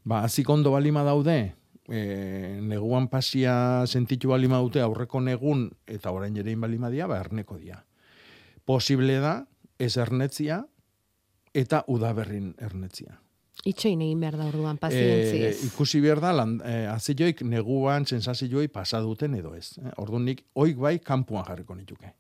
ba, 0.05 0.25
azik 0.25 0.49
ondo 0.51 0.73
balima 0.73 1.03
daude, 1.07 1.55
e, 1.89 2.59
neguan 2.63 3.09
pasia 3.09 3.85
sentitu 3.87 4.29
balima 4.31 4.59
dute 4.59 4.81
aurreko 4.81 5.21
negun 5.21 5.71
eta 5.87 6.11
orain 6.11 6.35
jerein 6.35 6.61
balima 6.61 6.91
dia, 6.91 7.07
ba, 7.07 7.21
erneko 7.21 7.59
dia. 7.59 7.85
Posible 8.65 9.19
da, 9.23 9.47
ez 9.79 9.97
ernetzia 9.97 10.65
eta 11.55 11.85
udaberrin 11.89 12.55
ernetzia. 12.59 13.19
Itxoin 13.65 14.01
egin 14.01 14.21
behar 14.23 14.37
da 14.39 14.47
orduan, 14.47 14.77
E, 14.77 14.81
pazientziez. 14.81 15.65
ikusi 15.67 16.01
behar 16.01 16.21
da, 16.21 16.33
lan, 16.33 16.61
e, 16.65 16.87
azioik 16.89 17.43
neguan 17.43 18.07
sensazioei 18.07 18.69
pasa 18.69 19.01
duten 19.05 19.35
edo 19.35 19.55
ez. 19.55 19.75
Eh? 19.79 19.91
Orduan 19.99 20.25
nik, 20.25 20.45
oik 20.55 20.79
bai, 20.79 20.99
kanpuan 20.99 21.45
jarriko 21.45 21.75
nituke. 21.75 22.15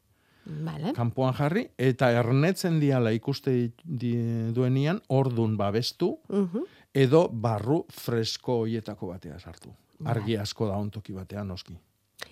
Vale. 0.65 0.93
Kanpoan 0.97 1.35
jarri, 1.35 1.69
eta 1.79 2.11
ernetzen 2.13 2.81
diala 2.81 3.13
ikuste 3.13 3.73
di- 3.85 4.53
duenian, 4.55 5.01
ordun 5.09 5.57
babestu, 5.57 6.19
Mhm. 6.29 6.65
edo 6.95 7.29
barru 7.33 7.85
fresko 7.89 8.59
hoietako 8.65 9.07
batea 9.09 9.39
sartu. 9.39 9.71
Argi 10.05 10.37
asko 10.37 10.67
da 10.67 10.77
ontoki 10.77 11.13
batean 11.13 11.47
noski. 11.49 11.75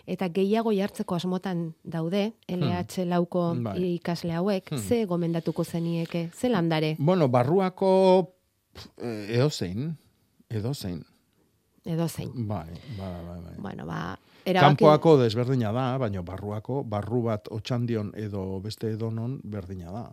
Eta 0.06 0.28
gehiago 0.28 0.72
jartzeko 0.72 1.14
asmotan 1.14 1.74
daude, 1.84 2.32
LH 2.48 3.04
lauko 3.06 3.54
Bai. 3.62 3.94
ikasle 3.94 4.32
hauek, 4.32 4.70
Hmm. 4.70 4.78
ze 4.78 5.04
gomendatuko 5.06 5.64
zenieke, 5.64 6.30
ze 6.34 6.48
landare, 6.48 6.96
Bueno, 6.98 7.28
barruako 7.28 8.34
eh, 8.98 9.26
edozein, 9.36 9.96
edozein. 10.48 11.04
edo 11.84 12.08
zein. 12.08 12.30
Bai, 12.48 12.68
bai, 12.98 13.24
bai, 13.26 13.40
bai. 13.44 13.54
Bueno, 13.58 13.86
ba, 13.86 14.18
erabaki... 14.50 14.82
Kanpoako 14.82 15.16
desberdina 15.22 15.72
da, 15.74 15.90
baina 16.00 16.22
barruako, 16.26 16.82
barru 16.84 17.22
bat 17.28 17.50
otxandion 17.54 18.12
edo 18.16 18.60
beste 18.64 18.92
edonon 18.94 19.38
berdina 19.44 19.92
da. 19.94 20.06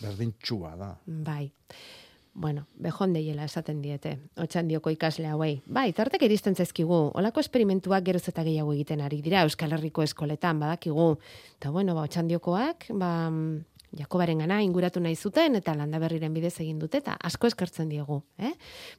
Berdin 0.00 0.34
txua 0.42 0.74
da. 0.78 0.94
Bai. 1.06 1.50
Bueno, 2.40 2.66
bejon 2.78 3.12
deiela 3.12 3.44
esaten 3.48 3.80
diete, 3.82 4.12
otxandioko 4.38 4.92
ikasle 4.94 5.26
hauei. 5.32 5.56
Bai, 5.66 5.88
tartek 5.92 6.22
iristen 6.28 6.54
zaizkigu, 6.54 7.00
olako 7.18 7.42
esperimentuak 7.42 8.04
geroz 8.06 8.22
eta 8.30 8.44
gehiago 8.46 8.72
egiten 8.76 9.02
ari 9.02 9.18
dira 9.24 9.42
Euskal 9.42 9.74
Herriko 9.74 10.04
eskoletan, 10.06 10.60
badakigu. 10.62 11.10
Eta 11.58 11.72
bueno, 11.74 11.96
ba, 11.98 12.06
otxandiokoak, 12.06 12.86
ba, 13.00 13.10
Jakobaren 13.98 14.38
gana 14.38 14.60
inguratu 14.62 15.00
nahi 15.02 15.16
zuten 15.16 15.58
eta 15.58 15.74
landaberriren 15.74 16.34
bidez 16.34 16.54
egin 16.62 16.78
dute 16.78 17.00
eta 17.02 17.16
asko 17.26 17.48
eskertzen 17.50 17.88
diegu, 17.90 18.20
eh? 18.38 18.52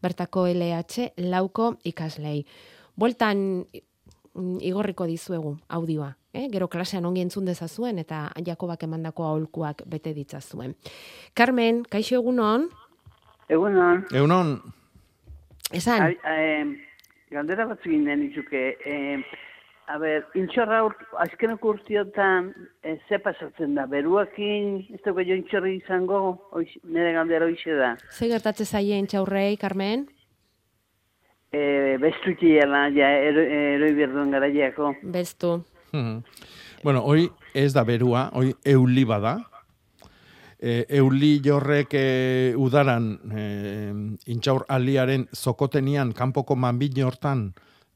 Bertako 0.03 0.49
LH 0.51 1.13
lauko 1.31 1.77
ikaslei. 1.87 2.41
Bueltan 2.99 3.63
igorriko 4.61 5.05
dizuegu 5.05 5.57
audioa, 5.69 6.13
eh? 6.33 6.47
Gero 6.51 6.67
klasean 6.67 7.05
ongi 7.05 7.21
entzun 7.21 7.45
dezazuen 7.45 7.99
eta 7.99 8.29
Jakobak 8.45 8.83
emandako 8.83 9.25
aholkuak 9.27 9.83
bete 9.85 10.13
ditzazuen. 10.13 10.75
Carmen, 11.35 11.83
kaixo 11.89 12.15
egunon, 12.15 12.69
Egunon. 13.51 14.05
Eunon, 14.15 14.51
esan. 15.75 16.05
Ai, 16.05 16.13
eh, 16.23 16.65
galdera 17.35 17.65
bat 17.67 17.83
zinen 17.83 18.23
itzuke. 18.29 18.61
Eh, 18.87 19.17
a 19.91 19.97
ber, 19.99 20.23
intxorra 20.39 20.85
ur, 20.85 20.95
azkeneko 21.19 21.73
urtiotan 21.73 22.53
eh, 22.83 22.95
ze 23.09 23.19
pasatzen 23.19 23.75
da? 23.75 23.89
Beruakin, 23.91 24.77
ez 24.95 25.01
dugu 25.03 25.25
jo 25.27 25.35
intxorri 25.35 25.75
izango, 25.81 26.21
oiz, 26.55 26.69
nire 26.87 27.11
galdera 27.17 27.49
hoize 27.49 27.75
da. 27.75 27.91
Ze 28.07 28.31
gertatze 28.31 28.65
zaien 28.65 29.09
txaurrei, 29.11 29.57
Carmen? 29.59 30.07
Eh, 31.53 31.97
Bestukiela, 31.99 32.85
ja, 32.95 33.09
ero, 33.27 33.41
eroi 33.43 33.91
berduen 33.91 34.29
garaiako. 34.31 34.93
Bestu. 35.03 35.65
Mhm. 35.91 36.23
Bueno, 36.81 37.01
hoy 37.03 37.29
ez 37.53 37.73
da 37.73 37.83
berua, 37.83 38.29
hoy 38.33 38.55
euli 38.63 39.03
bada. 39.03 39.37
E, 40.61 40.85
euli 40.89 41.41
jorrek 41.43 41.93
e, 41.97 42.53
udaran 42.55 43.19
e, 43.35 43.43
intxaur 44.31 44.63
aliaren 44.69 45.25
zokotenian 45.33 46.13
kanpoko 46.13 46.55
manbin 46.55 47.01
hortan 47.03 47.47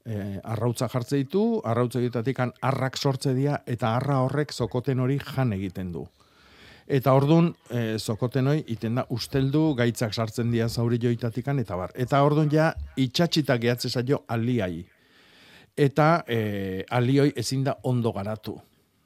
e, 0.04 0.40
arrautza 0.42 0.88
jartze 0.92 1.16
ditu, 1.16 1.62
arrautza 1.64 2.00
egitatik 2.02 2.42
arrak 2.42 2.98
sortze 2.98 3.32
dira 3.34 3.62
eta 3.66 3.94
arra 3.96 4.18
horrek 4.24 4.52
zokoten 4.52 5.00
hori 5.00 5.20
jan 5.22 5.54
egiten 5.54 5.92
du. 5.92 6.04
Eta 6.86 7.12
ordun 7.18 7.48
e, 7.70 7.98
zokoten 7.98 8.46
hori 8.46 8.62
iten 8.70 8.94
da 8.94 9.06
usteldu 9.10 9.74
gaitzak 9.74 10.14
sartzen 10.14 10.52
dira 10.52 10.68
zauri 10.68 10.98
joitatikan 11.02 11.58
eta 11.58 11.76
bar. 11.76 11.90
Eta 11.94 12.22
ordun 12.22 12.50
ja 12.52 12.72
itxatxita 12.96 13.58
gehatze 13.58 13.90
zaio 13.90 14.22
aliai 14.28 14.84
eta 15.76 16.24
e, 16.26 16.84
alioi 16.90 17.32
ezin 17.36 17.64
da 17.64 17.76
ondo 17.84 18.12
garatu. 18.12 18.56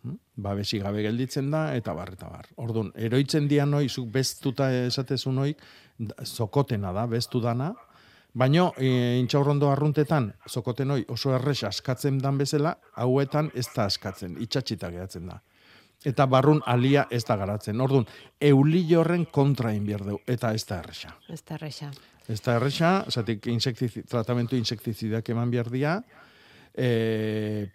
Hm? 0.05 0.16
Babesi 0.37 0.78
gabe 0.78 1.03
gelditzen 1.03 1.51
da, 1.51 1.66
eta 1.76 1.95
bar, 1.95 2.14
eta 2.14 2.31
bar. 2.31 2.49
Orduan, 2.62 2.93
eroitzen 2.95 3.49
dian 3.51 3.70
noi, 3.70 3.89
zuk 3.89 4.09
bestuta 4.14 4.70
esatezun 4.87 5.37
noik, 5.43 5.61
zokotena 6.24 6.95
da, 6.97 7.07
bestu 7.11 7.43
dana, 7.43 7.72
baino, 8.33 8.70
e, 8.78 9.18
intxaurrondo 9.20 9.68
arruntetan, 9.70 10.31
zokoten 10.49 10.95
hoi 10.95 11.03
oso 11.11 11.35
errex 11.35 11.64
askatzen 11.68 12.22
dan 12.22 12.39
bezala, 12.39 12.76
hauetan 12.95 13.51
ez 13.55 13.66
da 13.74 13.89
askatzen, 13.91 14.39
itxatxita 14.41 14.93
geratzen 14.95 15.26
da. 15.28 15.41
Eta 16.05 16.25
barrun 16.27 16.63
alia 16.65 17.05
ez 17.13 17.23
da 17.29 17.37
garatzen. 17.37 17.81
Orduan, 17.81 18.07
euli 18.41 18.83
horren 18.97 19.27
kontra 19.29 19.75
inbierdeu, 19.77 20.21
eta 20.27 20.55
ez 20.57 20.65
da 20.65 20.79
errexa. 20.81 21.13
Ez 21.29 21.43
da 21.45 21.59
erresa. 21.59 21.91
Ez 22.31 22.39
da 22.41 22.55
erresa, 22.57 22.93
zatik 23.11 23.51
insektizi, 23.53 24.05
tratamentu 24.09 24.57
insektizidak 24.57 25.29
eman 25.35 25.51
behar 25.53 25.69
dira, 25.73 25.99
e, 26.73 27.69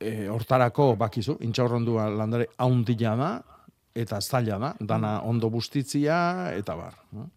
e, 0.00 0.12
hortarako 0.32 0.94
bakizu, 0.96 1.36
intxaurrondua 1.44 2.08
landare 2.14 2.48
haundila 2.62 3.14
da, 3.20 3.30
eta 3.96 4.20
zaila 4.20 4.58
da, 4.62 4.72
dana 4.80 5.18
ondo 5.28 5.50
bustitzia, 5.50 6.54
eta 6.56 6.76
bar. 6.78 6.96
no? 7.12 7.28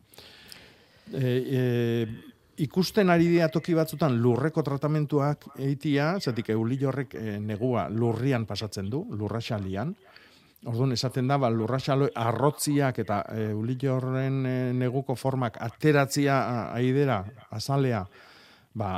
E, 1.12 1.24
e, 1.26 2.29
ikusten 2.60 3.10
ari 3.10 3.28
dira 3.32 3.48
toki 3.50 3.74
batzutan 3.78 4.18
lurreko 4.22 4.64
tratamentuak 4.64 5.46
eitia, 5.58 6.14
zatik 6.20 6.50
euli 6.54 6.78
horrek 6.84 7.16
e, 7.16 7.40
negua 7.40 7.88
lurrian 7.90 8.46
pasatzen 8.46 8.90
du, 8.90 9.06
lurraxalian, 9.12 9.96
Orduan 10.68 10.92
esaten 10.92 11.24
da, 11.30 11.38
ba, 11.40 11.48
lurraxalo 11.48 12.10
arrotziak 12.20 12.98
eta 13.00 13.22
e, 13.32 13.46
ulilorren 13.56 14.42
e, 14.44 14.56
neguko 14.76 15.16
formak 15.16 15.56
ateratzia 15.64 16.36
a- 16.36 16.66
aidera, 16.76 17.22
azalea, 17.56 18.02
ba, 18.76 18.90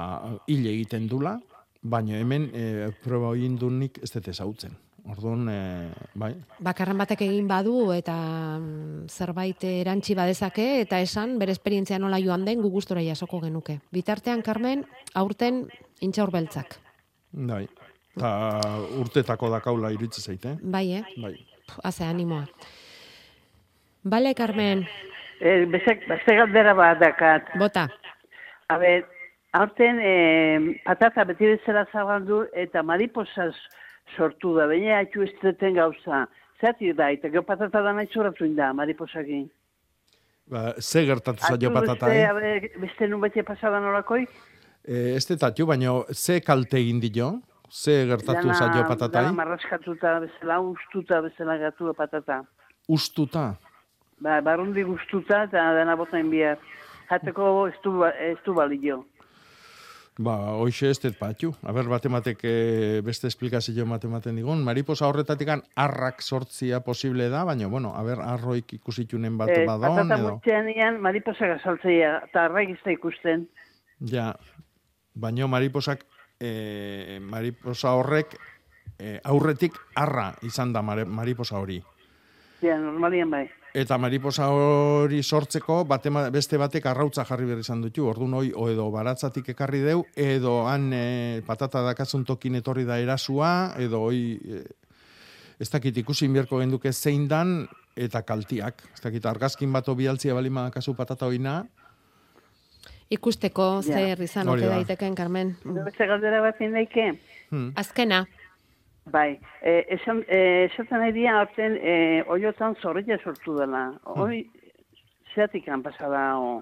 hil 0.49 0.66
egiten 0.72 1.05
dula, 1.07 1.36
baina 1.82 2.18
hemen 2.18 2.49
e, 2.53 2.64
proba 3.03 3.36
nik 3.36 3.99
ez 4.01 4.09
dut 4.09 4.28
ezautzen. 4.28 4.74
Orduan, 5.10 5.47
e, 5.49 5.89
bai, 6.14 6.36
Bakarren 6.62 6.99
batek 7.02 7.24
egin 7.26 7.47
badu 7.49 7.89
eta 7.95 8.14
mm, 8.60 9.08
zerbait 9.10 9.64
erantsi 9.66 10.14
badezake 10.18 10.66
eta 10.84 10.99
esan 11.02 11.39
bere 11.41 11.56
esperientzia 11.56 11.97
nola 11.99 12.20
joan 12.22 12.45
den 12.45 12.62
gu 12.62 12.70
gustora 12.70 13.02
jasoko 13.02 13.39
genuke. 13.41 13.80
Bitartean, 13.91 14.43
Carmen, 14.45 14.86
aurten 15.16 15.66
intxaur 16.02 16.32
beltzak. 16.32 16.78
bai. 17.32 17.68
Ta 18.20 18.52
urtetako 18.99 19.49
dakaula 19.49 19.91
iritsi 19.91 20.22
zaite. 20.22 20.58
Bai, 20.62 20.91
eh? 20.99 21.04
Bai. 21.18 21.34
Puh, 21.68 21.80
Haze, 21.84 22.04
animoa. 22.04 22.45
Bale, 24.04 24.36
Carmen. 24.36 24.86
E, 25.39 25.66
beste, 25.66 25.95
beste 26.08 26.36
galdera 26.36 26.74
bat 26.74 26.99
dakat. 26.99 27.54
Bota. 27.58 27.88
A 28.68 28.78
ber, 28.78 29.06
aurten 29.54 29.99
e, 30.04 30.16
patata 30.86 31.24
beti 31.26 31.56
bezala 31.56 31.86
zabaldu 31.91 32.43
eta 32.54 32.84
mariposaz 32.84 33.56
sortu 34.18 34.55
da, 34.57 34.68
baina 34.68 34.99
atxu 35.01 35.24
estreten 35.24 35.76
gauza. 35.80 36.26
Zerati 36.62 36.93
da, 36.93 37.09
eta 37.12 37.30
gero 37.30 37.43
patata 37.43 37.82
da 37.82 37.93
nahi 37.93 38.07
zoratu 38.14 38.47
da, 38.55 38.72
mariposakin. 38.74 39.47
Ba, 40.51 40.74
ze 40.80 41.05
gertatu 41.05 41.39
zaio 41.47 41.72
patata, 41.72 42.07
beste, 42.07 42.20
eh? 42.20 42.30
a 42.30 42.34
ber, 42.34 42.68
beste 42.82 43.07
nun 43.07 43.22
bete 43.22 43.43
pasada 43.43 43.80
nolakoi? 43.80 44.26
E, 44.84 45.16
ez 45.16 45.26
dut 45.30 45.43
atxu, 45.47 45.66
baina 45.66 45.93
ze 46.14 46.41
kalte 46.41 46.78
egin 46.78 46.99
dio? 46.99 47.32
Ze 47.72 48.05
gertatu 48.09 48.51
zaio 48.53 48.84
patatai? 48.88 49.24
Dana 49.24 49.38
marraskatuta 49.38 50.20
bezala, 50.20 50.59
ustuta 50.59 51.22
bezala 51.22 51.57
gatu 51.57 51.93
patata. 51.95 52.41
Ustuta. 52.89 53.55
Ba, 54.20 54.41
barrundi 54.41 54.84
guztuta 54.84 55.45
eta 55.47 55.70
dena 55.78 55.95
botain 55.95 56.30
bihar. 56.30 56.59
Jateko 57.09 57.68
ez 57.68 57.78
du, 57.84 57.97
ba- 57.99 58.14
ez 58.20 58.38
du 58.45 58.53
balio. 58.53 59.05
Ba, 60.22 60.36
hoxe 60.61 60.91
ez 60.91 60.99
dut 61.01 61.15
patxu. 61.17 61.49
Aber, 61.65 61.88
batematek 61.89 62.43
e, 62.45 62.53
beste 63.05 63.30
esplikazio 63.32 63.88
matematen 63.89 64.36
digun. 64.38 64.61
Mariposa 64.63 65.07
horretatik 65.09 65.49
arrak 65.76 66.22
sortzia 66.22 66.82
posible 66.86 67.30
da, 67.30 67.43
baina, 67.47 67.67
bueno, 67.72 67.93
aber, 67.97 68.22
arroik 68.22 68.74
ikusitunen 68.78 69.38
bat 69.39 69.49
Eh, 69.49 69.65
badon, 69.65 69.95
patata 69.97 70.19
edo. 70.19 70.34
gutxean 70.36 70.69
ian, 70.69 70.99
mariposa 71.01 71.47
gazaltzea, 71.55 72.17
eta 72.30 72.45
arraik 72.45 72.78
da 72.86 72.91
ikusten. 72.91 73.47
Ja, 74.11 74.36
baino 75.15 75.47
mariposak, 75.47 76.05
e, 76.39 77.19
mariposa 77.22 77.95
horrek 77.97 78.38
e, 78.99 79.19
aurretik 79.24 79.74
arra 79.95 80.36
izan 80.43 80.74
da 80.74 80.82
mariposa 80.82 81.57
hori. 81.57 81.82
Ja, 82.61 82.78
normalian 82.78 83.30
bai. 83.30 83.47
Eta 83.74 83.95
mariposa 83.97 84.49
hori 84.51 85.22
sortzeko 85.24 85.86
bate, 85.88 86.11
beste 86.34 86.57
batek 86.59 86.89
arrautza 86.91 87.24
jarri 87.28 87.45
behar 87.47 87.61
izan 87.63 87.82
dutu. 87.86 88.07
Orduan 88.11 88.34
hoi, 88.36 88.51
o 88.51 88.67
edo 88.72 88.89
baratzatik 88.91 89.53
ekarri 89.53 89.80
deu, 89.86 90.03
edo 90.15 90.65
han 90.67 90.89
e, 90.93 91.41
patata 91.47 91.84
dakazun 91.86 92.26
tokin 92.28 92.59
etorri 92.59 92.84
da 92.88 92.99
erasua, 92.99 93.74
edo 93.80 94.03
hoi, 94.09 94.39
e, 94.43 94.63
ez 95.61 95.69
dakit 95.72 96.01
ikusi 96.03 96.28
inberko 96.28 96.59
genduke 96.59 96.91
zein 96.91 97.30
dan, 97.32 97.61
eta 97.95 98.26
kaltiak. 98.28 98.84
Ez 98.95 99.05
dakit 99.05 99.26
argazkin 99.26 99.72
bat 99.72 99.88
bialtzia 99.95 100.36
balima 100.36 100.67
dakazu 100.67 100.95
patata 100.95 101.32
hoina, 101.32 101.61
Ikusteko 103.11 103.82
zer 103.84 104.22
izan 104.24 104.47
ote 104.47 104.63
da. 104.63 104.78
daiteken, 104.78 105.15
Carmen. 105.19 105.49
Beste 105.67 106.05
galdera 106.07 106.39
bat 106.45 106.61
indaike? 106.63 107.09
Hmm. 107.49 107.74
Azkena. 107.76 108.22
Bai, 109.06 109.39
e, 109.64 109.86
esan, 109.89 110.22
e, 110.30 110.66
esaten 110.70 110.99
nahi 111.02 111.12
dira 111.16 111.39
aurten 111.39 111.74
e, 111.82 112.24
oiotan 112.30 112.76
zorrilla 112.82 113.18
sortu 113.24 113.56
dela. 113.58 113.88
Hoi, 114.06 114.43
zeatik 115.34 115.68
han 115.70 115.82
pasada, 115.82 116.38
o, 116.38 116.62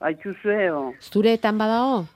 haitxuzue, 0.00 0.70
o, 0.70 0.92
Zureetan 1.02 1.58
badao? 1.58 2.06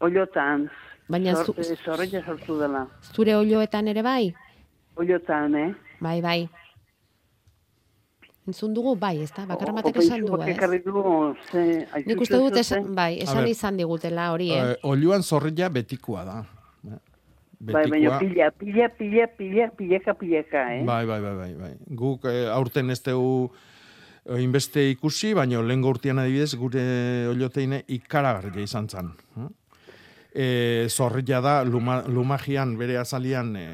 oiotan, 0.00 0.68
Baina 1.08 1.32
zor, 1.34 1.56
zu- 1.56 1.76
zorrilla 1.84 2.20
sortu 2.24 2.58
dela. 2.60 2.84
Zure 3.14 3.34
olioetan 3.34 3.88
ere 3.88 4.02
bai? 4.02 4.34
Oiotan, 4.96 5.54
eh? 5.56 5.72
Bai, 6.00 6.20
bai. 6.20 6.48
Entzun 8.46 8.74
dugu, 8.74 8.94
bai, 8.96 9.22
ez 9.22 9.32
da? 9.32 9.46
Bakarra 9.48 9.72
batek 9.80 9.96
esan 10.04 10.20
du, 10.24 10.34
opentsuak 10.36 10.84
ez? 10.84 11.40
ze, 11.50 11.64
Nik 12.06 12.20
uste 12.20 12.36
dut, 12.38 12.56
esan, 12.56 12.94
bai, 12.94 13.18
esan 13.24 13.46
izan 13.48 13.76
digutela 13.76 14.30
hori, 14.32 14.52
eh? 14.52 14.70
Eh, 14.70 14.76
Oluan 14.84 15.22
zorrilla 15.22 15.68
betikoa 15.68 16.24
da. 16.24 16.38
Eh, 17.58 17.72
Bai, 17.72 17.88
baina 17.90 18.18
pila, 18.20 18.50
pila, 18.54 18.88
pila, 18.88 19.26
pila, 19.26 19.68
pileka, 19.74 20.14
pileka, 20.14 20.60
eh? 20.76 20.84
Bai, 20.86 21.04
bai, 21.06 21.20
bai, 21.20 21.34
bai, 21.34 21.54
bai. 21.58 21.72
Guk 21.90 22.28
eh, 22.30 22.46
aurten 22.54 22.90
ez 22.94 23.00
dugu 23.02 23.50
eh, 24.28 24.38
inbeste 24.44 24.84
ikusi, 24.92 25.32
baina 25.34 25.62
lehengo 25.62 25.90
urtean 25.90 26.22
adibidez 26.22 26.54
gure 26.54 26.84
olioteine 27.32 27.82
ikaragarria 27.88 28.62
izan 28.62 28.86
zen. 28.88 29.10
E, 30.30 30.86
zorrilla 30.88 31.40
da, 31.42 31.64
luma, 31.64 32.04
lumagian 32.06 32.76
bere 32.78 32.98
azalian 33.00 33.56
e, 33.56 33.66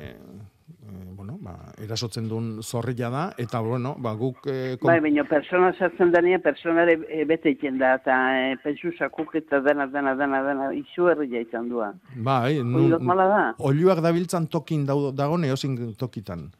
e, 0.84 1.12
bueno, 1.14 1.38
ba, 1.40 1.54
erasotzen 1.82 2.28
duen 2.28 2.62
zorrilla 2.62 3.10
da, 3.10 3.24
eta 3.38 3.60
bueno, 3.60 3.94
ba, 3.98 4.12
guk 4.14 4.46
e, 4.46 4.76
Bai, 4.82 4.98
baina 5.00 5.24
persona 5.24 5.72
sartzen 5.78 6.12
denean, 6.12 6.42
personare 6.44 6.98
e, 7.08 7.24
bete 7.24 7.50
egiten 7.52 7.78
da, 7.78 7.94
eta 8.00 8.16
e, 8.38 8.56
pentsu 8.62 8.92
sakuk 8.98 9.34
eta 9.40 9.60
dena, 9.64 9.86
dena, 9.86 10.14
dena, 10.18 10.42
dena, 10.46 10.72
izu 10.76 11.08
herria 11.12 11.40
izan 11.44 11.68
dua. 11.68 11.92
Bai, 12.16 12.58
normala 12.62 13.28
da. 13.30 13.44
Oluak 13.58 14.02
dabiltzan 14.04 14.46
tokin 14.52 14.86
dau- 14.86 15.12
dago 15.14 15.38
neozin 15.38 15.94
tokitan. 15.98 16.50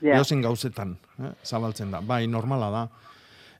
Ja. 0.00 0.18
Edozein 0.18 0.42
gauzetan, 0.42 0.96
eh, 1.22 1.32
zabaltzen 1.44 1.90
da. 1.94 2.00
Bai, 2.04 2.26
normala 2.26 2.70
da. 2.70 2.88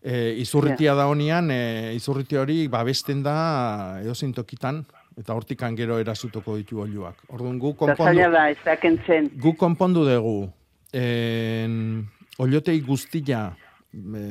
E, 0.04 0.34
izurritia 0.42 0.92
da 0.94 1.06
honian, 1.08 1.48
e, 1.50 1.94
izurritia 1.96 2.42
hori 2.42 2.66
babesten 2.68 3.22
da 3.24 4.00
edozein 4.02 4.34
tokitan, 4.36 4.82
eta 5.18 5.34
hortikan 5.34 5.76
gero 5.78 5.98
erasutuko 6.02 6.56
ditu 6.58 6.80
oluak. 6.82 7.22
Orduan, 7.28 7.58
gu 7.58 7.74
konpondu, 7.78 8.30
da, 8.32 8.48
ez 8.50 9.30
gu 9.40 9.54
konpondu 9.56 10.04
dugu, 10.08 10.50
en, 10.92 11.76
oliotei 12.38 12.80
guztia 12.80 13.46
e, 13.94 14.24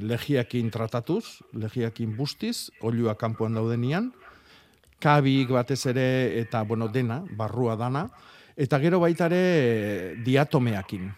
legiakin 0.00 0.70
tratatuz, 0.72 1.40
legiakin 1.52 2.16
bustiz, 2.16 2.70
oluak 2.80 3.20
kanpoan 3.20 3.58
daudenian, 3.58 4.10
kabik 5.00 5.52
batez 5.56 5.84
ere 5.92 6.06
eta 6.40 6.62
bueno 6.62 6.88
dena, 6.88 7.22
barrua 7.36 7.76
dana, 7.76 8.06
eta 8.56 8.78
gero 8.80 9.00
baita 9.00 9.28
ere 9.30 9.40
eh, 9.40 10.14
diatomeakin. 10.24 11.08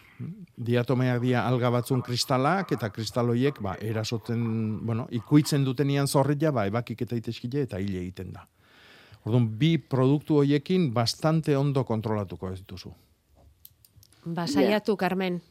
Diatomeak 0.53 1.19
dira 1.23 1.47
alga 1.49 1.71
batzun 1.73 2.03
kristalak 2.05 2.71
eta 2.75 2.91
kristaloiek 2.93 3.59
ba, 3.61 3.73
erasotzen, 3.81 4.43
bueno, 4.85 5.07
ikuitzen 5.11 5.65
dutenian 5.65 6.07
zorrilla, 6.07 6.53
ba, 6.55 6.67
ebakik 6.69 7.01
eta 7.03 7.17
iteskile 7.19 7.65
eta 7.67 7.81
hile 7.81 7.99
egiten 8.05 8.31
da. 8.35 8.45
Orduan, 9.25 9.47
bi 9.59 9.77
produktu 9.77 10.35
hoiekin 10.41 10.89
bastante 10.93 11.55
ondo 11.57 11.83
kontrolatuko 11.87 12.49
ez 12.51 12.59
dituzu. 12.59 12.91
Ba, 14.25 14.47
saiatu, 14.47 14.95
Carmen. 14.97 15.41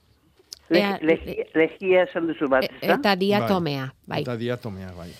Le, 0.73 0.79
Ea- 0.81 0.99
legia, 1.03 1.45
legia 1.55 2.03
esan 2.05 2.27
duzu 2.29 2.49
bat, 2.49 2.65
E- 2.65 2.71
ezta? 2.81 2.95
eta 2.95 3.17
diatomea, 3.17 3.95
bai. 4.09 4.23
Eta 4.23 4.37
diatomea, 4.37 4.93
bai. 4.97 5.11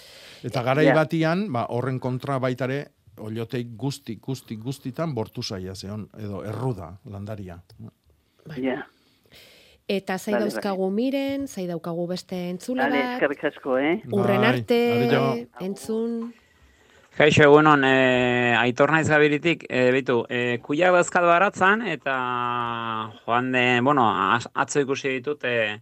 Eta 0.43 0.63
garai 0.63 0.87
Ja. 0.87 0.95
batian, 0.95 1.53
ba, 1.53 1.67
horren 1.69 1.99
kontra 2.01 2.39
baitare, 2.39 2.87
olioteik 3.19 3.75
guzti, 3.77 4.17
guzti, 4.17 4.57
guztitan 4.57 5.15
bortu 5.15 5.43
zaia 5.43 5.75
zeon, 5.75 6.09
edo 6.19 6.45
erruda, 6.45 6.99
landaria. 7.05 7.63
Ja. 8.57 8.87
Eta 9.89 10.17
zai 10.19 10.33
Vale, 10.35 10.45
dauzkagu 10.47 10.91
miren, 10.91 11.47
zai 11.49 11.67
daukagu 11.67 12.07
beste 12.09 12.49
entzule 12.51 12.83
Vale, 12.83 13.03
bat, 13.03 13.13
eskerrik 13.19 13.45
asko, 13.45 13.77
eh? 13.79 14.01
urren 14.13 14.41
Bai, 14.41 14.49
arte, 14.49 15.07
adio. 15.09 15.49
entzun, 15.61 16.33
Kaixo, 17.13 17.43
egunon, 17.45 17.83
e, 17.85 18.55
aitor 18.57 18.89
naiz 18.95 19.05
gabiritik, 19.13 19.67
e, 19.69 19.83
bitu, 19.93 20.23
e, 20.33 20.57
kuia 20.65 20.89
bazkat 20.95 21.27
baratzan, 21.29 21.83
eta 21.85 22.15
joan 23.27 23.51
de, 23.53 23.65
bueno, 23.85 24.07
atzo 24.65 24.81
ikusi 24.81 25.19
ditut, 25.19 25.45
e, 25.45 25.77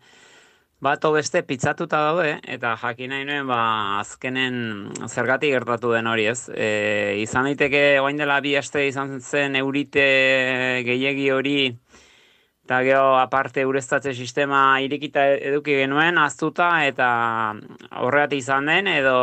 bat 0.82 1.06
beste 1.14 1.44
pitzatuta 1.46 2.00
daude, 2.08 2.32
eta 2.50 2.74
jakin 2.82 3.14
nahi 3.14 3.28
nuen, 3.28 3.46
ba, 3.46 3.60
azkenen 4.00 4.90
zergatik 5.06 5.54
gertatu 5.54 5.94
den 5.94 6.10
hori, 6.10 6.26
ez? 6.32 6.50
E, 6.50 7.20
izan 7.22 7.46
daiteke, 7.46 8.00
oain 8.02 8.18
dela 8.18 8.40
bi 8.42 8.56
aste 8.58 8.88
izan 8.88 9.20
zen 9.20 9.54
eurite 9.62 10.08
gehiegi 10.88 11.30
hori, 11.30 11.56
Eta 12.70 12.84
gero, 12.86 13.16
aparte, 13.18 13.64
ureztatze 13.66 14.12
sistema 14.14 14.78
irikita 14.78 15.24
eduki 15.34 15.72
genuen, 15.74 16.20
aztuta, 16.22 16.68
eta 16.86 17.08
horregatik 17.98 18.44
izan 18.44 18.70
den, 18.70 18.86
edo 18.86 19.14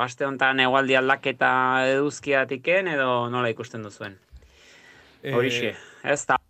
aste 0.00 0.24
honetan 0.24 0.62
egualdi 0.64 0.96
aldaketa 0.96 1.50
eduzkiatiken, 1.90 2.88
edo 2.94 3.10
nola 3.28 3.50
ikusten 3.52 3.84
duzuen. 3.84 4.16
Horixe, 5.20 5.74
ez 6.00 6.16
da. 6.32 6.40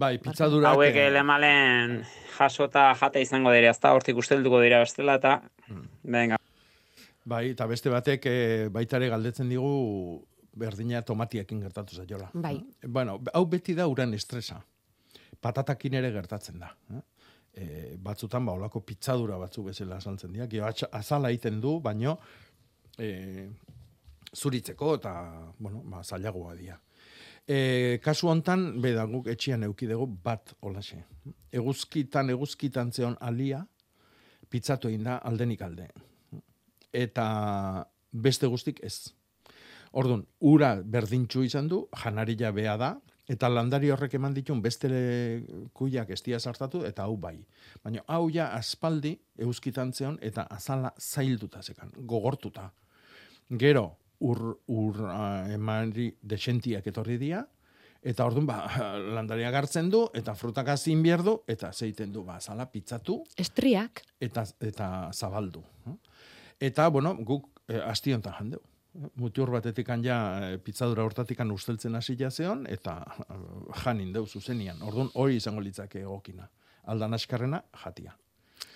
Bai, 0.00 0.14
pizzadurak... 0.24 0.70
Hauek 0.70 0.96
eh, 0.96 1.10
lemalen 1.12 1.98
jasota 2.38 2.88
jate 3.02 3.20
izango 3.20 3.52
dira, 3.52 3.76
ez 3.76 3.84
da, 3.84 3.92
hortik 3.92 4.24
ustelduko 4.24 4.64
dira 4.64 4.80
bestela, 4.86 5.20
eta, 5.20 5.36
venga. 6.16 6.40
Bai, 7.28 7.50
eta 7.52 7.68
beste 7.68 7.92
batek 7.92 8.24
e, 8.24 8.36
baitare 8.72 9.12
galdetzen 9.12 9.52
digu 9.52 9.76
berdina 10.56 11.04
tomatiakin 11.04 11.60
gertatu 11.68 12.00
zaiola. 12.00 12.32
bai. 12.32 12.56
Bueno, 12.88 13.20
hau 13.34 13.44
beti 13.44 13.76
da 13.76 13.84
uran 13.84 14.16
estresa. 14.16 14.64
Patatakin 15.40 15.96
ere 16.00 16.12
gertatzen 16.12 16.60
da. 16.60 16.70
eh? 16.94 17.02
E, 17.50 17.64
batzutan, 17.98 18.44
ba, 18.46 18.54
olako 18.54 18.82
pitzadura 18.86 19.38
batzuk 19.40 19.70
bezala 19.70 20.00
saltzen 20.00 20.32
dira. 20.32 20.46
Gero 20.46 20.70
azala 20.92 21.30
egiten 21.32 21.60
du, 21.60 21.78
baino 21.80 22.18
e, 22.98 23.48
zuritzeko 24.36 24.94
eta, 25.00 25.14
bueno, 25.58 25.82
ba, 25.90 26.04
zailagoa 26.04 26.54
dira. 26.54 26.78
E, 27.46 27.98
kasu 28.04 28.28
hontan, 28.30 28.80
beda 28.82 29.04
guk 29.10 29.26
etxian 29.32 29.64
euki 29.66 29.88
dugu 29.90 30.06
bat 30.22 30.54
olaxe. 30.62 31.00
Eguzkitan, 31.50 32.30
eguzkitan 32.30 32.92
zeon 32.92 33.16
alia, 33.20 33.64
pizzatu 34.50 34.90
egin 34.90 35.08
da 35.08 35.16
aldenik 35.26 35.62
alde. 35.66 35.88
Eta 36.92 37.26
beste 38.12 38.46
guztik 38.50 38.82
ez. 38.86 39.10
Ordun, 39.98 40.22
ura 40.46 40.76
berdintxu 40.82 41.42
izan 41.42 41.66
du, 41.70 41.84
janarila 42.04 42.52
bea 42.54 42.76
da, 42.78 42.92
eta 43.30 43.48
landari 43.50 43.90
horrek 43.94 44.16
eman 44.18 44.34
ditun 44.34 44.60
beste 44.62 44.90
kuiak 45.76 46.10
estia 46.16 46.40
sartatu, 46.40 46.82
eta 46.88 47.06
hau 47.06 47.16
bai. 47.20 47.36
Baina 47.84 48.02
hau 48.08 48.26
ja 48.32 48.50
aspaldi 48.56 49.14
euskitan 49.46 49.92
zeon, 49.94 50.18
eta 50.22 50.46
azala 50.50 50.92
zailduta 50.98 51.62
zekan, 51.62 51.92
gogortuta. 52.10 52.70
Gero, 53.60 53.86
ur, 54.26 54.42
ur 54.68 55.00
uh, 55.06 55.46
emari 55.54 56.10
desentiak 56.22 56.86
etorri 56.90 57.18
dira, 57.22 57.44
eta 58.02 58.26
orduan 58.26 58.48
ba, 58.48 58.64
landaria 59.16 59.52
gartzen 59.54 59.90
du, 59.92 60.06
eta 60.14 60.34
frutak 60.34 60.72
azin 60.74 61.02
bierdu, 61.02 61.40
eta 61.48 61.72
zeiten 61.72 62.12
du, 62.12 62.24
ba, 62.26 62.40
azala 62.42 62.66
pizzatu. 62.72 63.20
Estriak. 63.38 64.02
Eta, 64.20 64.46
eta 64.60 64.90
zabaldu. 65.14 65.62
Eta, 66.60 66.90
bueno, 66.92 67.14
guk 67.24 67.48
eh, 67.68 67.78
astiontan 67.80 68.34
jandeu 68.36 68.69
mutiur 68.92 69.50
batetik 69.50 69.88
ja 70.04 70.16
eh, 70.50 70.58
pizzadura 70.58 71.04
hortatik 71.04 71.40
usteltzen 71.52 71.94
hasi 71.94 72.16
zeon 72.30 72.66
eta 72.66 73.04
uh, 73.28 73.74
janin 73.84 74.12
deu 74.12 74.26
zuzenian. 74.26 74.82
Orduan 74.82 75.10
hori 75.14 75.36
izango 75.36 75.60
litzake 75.60 76.00
egokina. 76.00 76.48
Aldan 76.84 77.14
askarrena 77.14 77.62
jatia. 77.84 78.16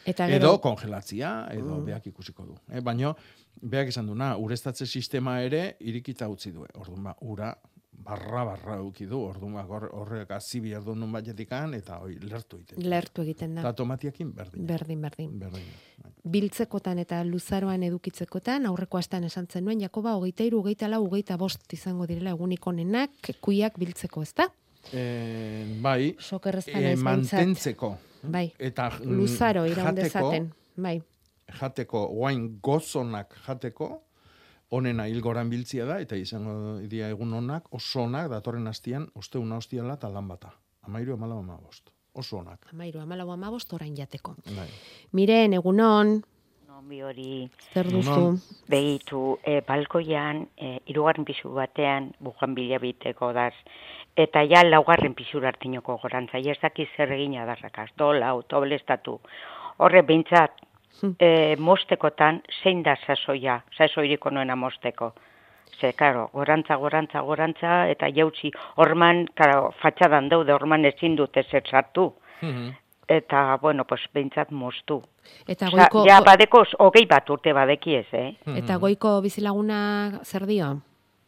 Eta 0.07 0.27
gero... 0.29 0.37
Edo 0.37 0.59
kongelatzia, 0.59 1.49
edo 1.51 1.79
mm. 1.79 1.85
beak 1.85 2.07
ikusiko 2.07 2.45
du. 2.45 2.57
E, 2.69 2.81
baina, 2.81 3.15
beak 3.61 3.89
izan 3.89 4.07
du, 4.07 4.15
na, 4.15 4.37
urestatze 4.37 4.87
sistema 4.87 5.41
ere 5.41 5.77
irikita 5.81 6.29
utzi 6.29 6.53
du. 6.53 6.67
Orduan, 6.75 7.03
ba, 7.09 7.17
ura 7.21 7.55
barra 8.05 8.45
barra 8.45 8.77
euki 8.83 9.07
du, 9.09 9.19
orduan 9.25 9.55
ba, 9.57 9.65
horrek 10.01 10.35
azibi 10.37 10.75
erdun 10.77 11.01
nun 11.01 11.13
batetikan, 11.15 11.75
eta 11.79 11.99
hoi, 12.05 12.19
lertu 12.21 12.61
egiten. 12.61 12.85
Lertu 12.91 13.25
egiten 13.25 13.57
da. 13.57 13.65
Eta 13.65 13.73
tomatiakin 13.81 14.33
berdin. 14.37 14.67
Berdin, 14.69 15.01
berdin. 15.09 15.39
Berdin. 15.41 15.71
Biltzekotan 16.25 16.99
eta 17.03 17.19
luzaroan 17.29 17.83
edukitzekotan, 17.85 18.65
aurreko 18.67 18.97
astan 18.97 19.27
esan 19.29 19.47
zenuen, 19.47 19.83
Jakoba, 19.85 20.15
hogeita 20.17 20.47
iru, 20.49 20.63
hogeita 20.63 20.89
lau, 20.89 21.03
hogeita 21.05 21.37
bost 21.37 21.73
izango 21.77 22.07
direla 22.09 22.33
egunik 22.33 22.67
onenak, 22.67 23.33
kuiak 23.45 23.77
biltzeko, 23.81 24.23
ez 24.25 24.33
da? 24.33 24.49
E, 24.93 25.05
bai, 25.85 26.15
e, 26.15 26.95
mantentzeko. 26.97 27.91
Bai, 28.23 28.47
eta, 28.59 28.89
luzaro 29.05 29.67
iraun 29.69 30.01
dezaten. 30.01 30.49
Bai. 30.81 30.97
Jateko, 31.61 32.07
guain 32.17 32.47
gozonak 32.65 33.37
jateko, 33.45 33.91
onena 34.73 35.07
hilgoran 35.11 35.53
biltzia 35.53 35.85
da, 35.85 35.99
eta 36.01 36.17
izango 36.17 36.79
dira 36.89 37.11
egun 37.13 37.37
onak, 37.37 37.69
oso 37.77 38.07
onak, 38.09 38.31
datorren 38.33 38.67
hastian, 38.73 39.11
oste 39.15 39.39
una 39.39 39.61
hostiala 39.61 40.01
eta 40.01 40.09
lan 40.09 40.33
bata. 40.33 40.55
Amairu 40.89 41.19
amala 41.19 41.37
ama 41.39 41.61
bost. 41.61 41.94
Oso 42.15 42.39
onak. 42.39 42.69
Amairu 42.73 43.01
amala 43.01 43.27
ama 43.33 43.51
bost 43.51 43.73
orain 43.75 43.97
jateko. 43.97 44.37
Bai. 44.47 44.69
Miren, 45.13 45.53
egunon. 45.59 46.21
bi 46.89 47.01
hori. 47.01 47.49
Zer 47.73 47.89
duzu? 47.89 48.35
Behitu, 48.69 49.39
e, 49.47 49.61
balkoian, 49.67 50.43
e, 50.57 50.81
irugarren 50.93 51.25
pisu 51.25 51.55
batean, 51.57 52.11
bukan 52.21 52.55
bila 52.55 52.79
biteko 52.83 53.33
daz, 53.33 53.55
eta 54.17 54.43
ja 54.45 54.63
laugarren 54.67 55.15
pisur 55.15 55.47
hartinoko 55.49 55.97
gorantza, 56.03 56.39
ez 56.39 56.59
dakiz 56.61 56.89
zer 56.97 57.13
egina 57.17 57.47
darrakaz, 57.47 57.89
dola, 57.97 58.29
autoblestatu. 58.37 59.19
Horre, 59.79 60.03
bintzat, 60.03 60.61
e, 61.19 61.57
mostekotan 61.57 62.43
zein 62.63 62.83
da 62.83 62.97
sasoia, 63.07 63.63
sasoiriko 63.79 64.31
noena 64.31 64.57
mosteko. 64.57 65.15
Ze, 65.81 65.93
karo, 65.93 66.29
gorantza, 66.33 66.77
gorantza, 66.77 67.21
gorantza, 67.21 67.89
eta 67.91 68.09
jautzi, 68.15 68.53
orman, 68.77 69.27
karo, 69.35 69.73
fatxadan 69.83 70.29
daude, 70.29 70.55
orman 70.55 70.85
ezin 70.85 71.17
dute 71.17 71.43
zer 71.51 71.63
sartu. 71.67 72.13
Mhm. 72.41 72.73
Eta, 73.09 73.59
bueno, 73.61 73.85
pues, 73.85 74.01
behintzat 74.15 74.51
mostu. 74.51 75.03
Eta 75.49 75.69
goiko... 75.69 76.07
ja, 76.09 76.23
badeko, 76.25 76.65
hogei 76.81 77.05
bat 77.07 77.29
urte 77.31 77.53
badekiez, 77.53 78.07
eh? 78.13 78.31
Eta 78.57 78.79
goiko 78.81 79.19
bizilaguna 79.21 80.21
zer 80.25 80.47
dio? 80.49 80.71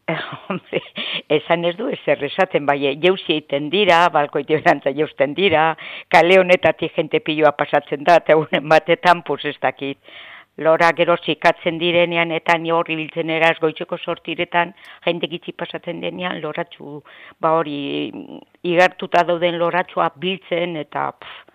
Hombre, 0.49 0.81
esan 1.29 1.65
ez 1.67 1.75
du, 1.77 1.89
ez 1.91 2.01
errezaten, 2.07 2.67
bai, 2.69 2.79
jauzi 3.03 3.35
egiten 3.37 3.69
dira, 3.73 4.05
balkoite 4.15 4.61
berantza 4.61 4.93
jausten 4.95 5.35
dira, 5.35 5.73
kale 6.13 6.39
honetatik 6.41 6.95
jente 6.95 7.21
piloa 7.21 7.53
pasatzen 7.59 8.07
da, 8.07 8.21
eta 8.23 8.39
unen 8.39 8.69
batetan, 8.71 9.25
pues 9.27 9.45
ez 9.45 9.57
dakit. 9.61 9.99
Lora 10.57 10.93
gero 10.97 11.17
zikatzen 11.21 11.79
direnean, 11.79 12.31
eta 12.33 12.57
ni 12.59 12.73
horri 12.73 12.97
biltzen 12.97 13.31
eraz 13.31 13.57
goitzeko 13.61 13.99
sortiretan, 13.99 14.73
jente 15.05 15.29
gitzi 15.29 15.53
pasatzen 15.53 16.01
denean, 16.01 16.41
loratxu, 16.41 17.03
ba 17.41 17.53
hori, 17.59 17.77
igartuta 18.65 19.27
dauden 19.29 19.61
loratxua 19.61 20.13
biltzen, 20.17 20.77
eta... 20.87 21.11
Pff, 21.13 21.47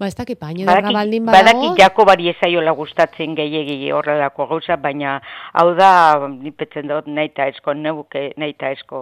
Ba, 0.00 0.08
ez 0.08 0.16
dakit, 0.16 0.38
baina 0.40 0.64
darra 0.64 0.94
baldin 0.96 1.26
badago... 1.28 1.60
Badaki 1.60 1.82
jako 1.82 2.04
bari 2.08 2.30
ezaiola 2.30 2.72
gustatzen 2.72 3.34
gehiegi 3.36 3.90
horrelako 3.92 4.46
gauza, 4.48 4.78
baina 4.80 5.18
hau 5.60 5.74
da, 5.76 5.90
nipetzen 6.32 6.88
dut, 6.88 7.10
nahi 7.18 7.28
eta 7.28 7.50
esko 7.52 7.74
neuke, 7.76 8.22
nahi 8.40 8.54
eta 8.54 8.70
esko 8.72 9.00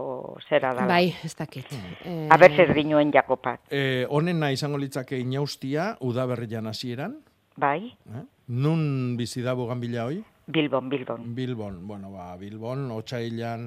zera 0.48 0.72
da. 0.74 0.88
Bai, 0.90 1.14
ez 1.22 1.36
dakit. 1.38 1.70
Eh... 2.02 2.26
Aber 2.34 2.50
zer 2.50 2.74
dinuen 2.74 3.14
jakopat. 3.14 3.62
Eh, 3.70 4.08
honen 4.10 4.42
nahi 4.42 4.58
izango 4.58 4.82
litzake 4.82 5.22
inaustia, 5.22 5.92
udaberrian 6.02 6.66
hasieran. 6.66 7.14
Bai. 7.58 7.88
Eh? 7.90 8.24
Nun 8.54 9.16
bizi 9.18 9.42
da 9.42 9.54
bugan 9.58 9.80
bila 9.80 10.06
hoi? 10.06 10.22
Bilbon, 10.46 10.88
Bilbon. 10.88 11.34
Bilbon, 11.34 11.80
bueno, 11.86 12.10
ba, 12.14 12.30
Bilbon, 12.40 12.86
otxailan 12.94 13.64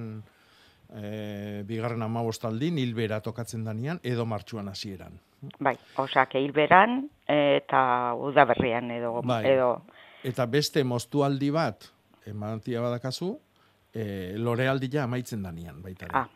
e, 0.89 1.63
bigarren 1.67 2.01
amabostaldin, 2.01 2.79
hilbera 2.81 3.19
tokatzen 3.21 3.65
danian, 3.67 3.99
edo 4.03 4.25
martxuan 4.25 4.71
hasieran. 4.71 5.19
Bai, 5.59 5.75
osak 6.01 6.35
hilberan 6.37 7.03
eta 7.29 8.13
udaberrian 8.17 8.91
edo 8.93 9.21
bai. 9.25 9.43
edo 9.49 9.71
eta 10.23 10.45
beste 10.45 10.83
moztualdi 10.85 11.49
bat 11.53 11.87
emantia 12.29 12.81
badakazu, 12.81 13.31
e, 13.93 14.37
lorealdia 14.37 15.03
amaitzen 15.03 15.41
danian 15.43 15.81
baita 15.81 16.07
Ah, 16.13 16.27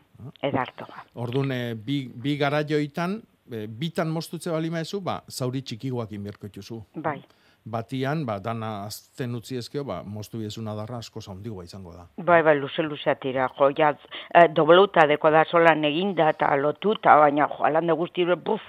edarto. 0.41 0.87
Ordun 1.21 1.51
e, 1.51 1.75
bi, 1.75 2.05
bi 2.09 2.37
garaioitan 2.37 3.19
e, 3.51 3.65
bitan 3.67 4.09
moztutze 4.09 4.51
bali 4.51 4.71
maezu, 4.73 5.01
ba 5.01 5.21
zauri 5.29 5.61
txikiguak 5.61 6.11
inberko. 6.11 6.49
Bai. 6.95 7.21
Batian, 7.65 8.25
ba, 8.27 8.37
dana 8.39 8.85
azten 8.85 9.33
utzi 9.35 9.57
ezkeo, 9.57 9.83
ba, 9.83 10.03
moztu 10.05 10.37
biezuna 10.37 10.75
darra 10.77 10.99
asko 11.01 11.21
zaundigua 11.21 11.63
izango 11.65 11.93
da. 11.95 12.05
Bai, 12.17 12.43
bai, 12.45 12.53
luze 12.59 12.83
luze 12.85 13.09
atira, 13.09 13.47
jo, 13.57 13.71
ja, 13.77 13.89
e, 14.33 14.47
dobluta 14.53 15.07
deko 15.09 15.31
da 15.33 15.41
solan 15.49 15.83
eginda 15.83 16.29
eta 16.29 16.51
lotuta, 16.61 17.15
baina 17.17 17.47
jo, 17.49 17.63
alande 17.65 17.93
guztire, 17.93 18.35
buf, 18.35 18.61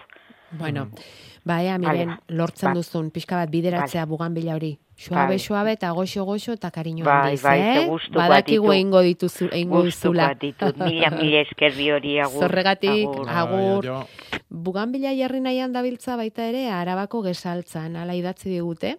Bueno, 0.57 0.87
baia, 1.45 1.75
miren, 1.77 2.13
lortzen 2.29 2.71
ba. 2.71 2.75
duzun, 2.79 3.11
pixka 3.11 3.37
bat 3.41 3.51
bideratzea 3.51 4.05
vale. 4.05 4.11
bugan 4.13 4.35
bila 4.35 4.55
hori. 4.55 4.77
Suabe, 4.97 5.35
bai. 5.35 5.39
suabe, 5.43 5.73
eta 5.75 5.91
goxo, 5.91 6.25
goxo, 6.25 6.53
eta 6.55 6.71
kariño 6.71 7.05
bai, 7.05 7.35
handiz, 7.35 7.43
bai, 7.43 7.61
eh? 7.61 7.99
Badakigu 8.15 8.71
eingo 8.73 9.03
dituzu, 9.03 9.49
eingo 9.53 9.83
duzula. 9.83 10.31
ditut, 10.41 10.79
mila, 10.79 11.11
mila 11.11 11.43
eskerri 11.43 11.91
hori 11.91 12.19
agur. 12.25 12.47
Zorregatik, 12.47 13.09
agur. 13.27 13.85
agur. 13.91 14.36
Bugan 14.51 14.93
bila 14.93 15.13
jarri 15.17 15.41
nahian 15.41 15.73
dabiltza 15.73 16.17
baita 16.17 16.47
ere, 16.47 16.69
arabako 16.71 17.23
gesaltzan, 17.27 17.97
ala 17.97 18.15
idatzi 18.15 18.51
digute 18.51 18.97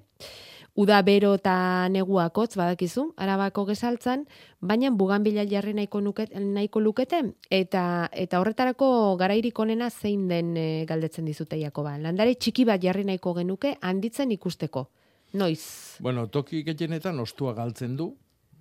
uda 0.78 1.00
bero 1.02 1.34
eta 1.40 1.90
neguakotz 1.90 2.52
badakizu, 2.60 3.08
arabako 3.18 3.66
gezaltzan, 3.72 4.28
baina 4.62 4.92
buganbila 4.94 5.46
jarri 5.50 5.74
nahiko, 5.74 6.02
nuket, 6.06 6.36
nahiko 6.38 6.82
lukete, 6.86 7.24
eta 7.50 7.82
eta 8.14 8.42
horretarako 8.42 8.90
garairik 9.18 9.58
onena 9.60 9.90
zein 9.90 10.28
den 10.30 10.54
e, 10.58 10.68
galdetzen 10.90 11.26
dizute 11.26 11.58
Jakoba. 11.58 11.96
Landare 11.98 12.36
txiki 12.38 12.68
bat 12.70 12.84
jarri 12.84 13.08
nahiko 13.10 13.34
genuke 13.40 13.74
handitzen 13.82 14.32
ikusteko. 14.38 14.86
Noiz? 15.34 15.64
Bueno, 16.00 16.28
toki 16.30 16.62
gehienetan 16.64 17.20
ostua 17.26 17.56
galtzen 17.58 17.98
du, 17.98 18.12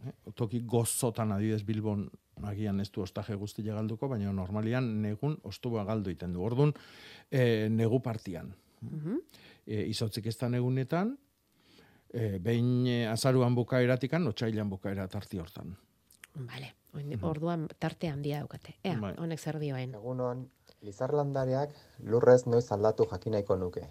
eh? 0.06 0.16
toki 0.34 0.64
gozotan 0.64 1.36
adidez 1.36 1.62
Bilbon 1.68 2.08
agian 2.44 2.80
ez 2.80 2.90
du 2.92 3.02
ostaje 3.02 3.34
guztia 3.34 3.74
galduko, 3.74 4.08
baina 4.08 4.32
normalian 4.32 4.88
negun 5.02 5.38
ostua 5.44 5.84
galdu 5.84 6.10
iten 6.10 6.32
du. 6.32 6.42
Orduan, 6.44 6.72
e, 7.30 7.68
negu 7.70 8.00
partian. 8.00 8.54
Uh 8.82 8.92
-huh. 8.92 9.20
e, 9.66 9.86
izotzik 9.86 10.26
ez 10.26 10.36
da 10.38 10.48
negunetan, 10.48 11.18
e, 12.12 12.38
behin 12.38 12.86
e, 12.86 13.06
azaruan 13.08 13.54
bukaeratikan, 13.54 14.26
otxailan 14.26 14.70
bukaera 14.70 15.08
tarti 15.08 15.38
hortan. 15.38 15.76
Vale, 16.34 16.74
orduan 17.22 17.68
tarte 17.78 18.08
handia 18.08 18.38
daukate. 18.38 18.74
Ea, 18.84 19.00
bai. 19.00 19.14
honek 19.18 19.40
zer 19.40 19.58
dioen. 19.58 19.94
Egunon, 19.94 20.50
Lizarlandareak 20.82 21.70
lurrez 22.04 22.46
noiz 22.46 22.72
aldatu 22.72 23.06
jakinaiko 23.10 23.56
nuke. 23.56 23.88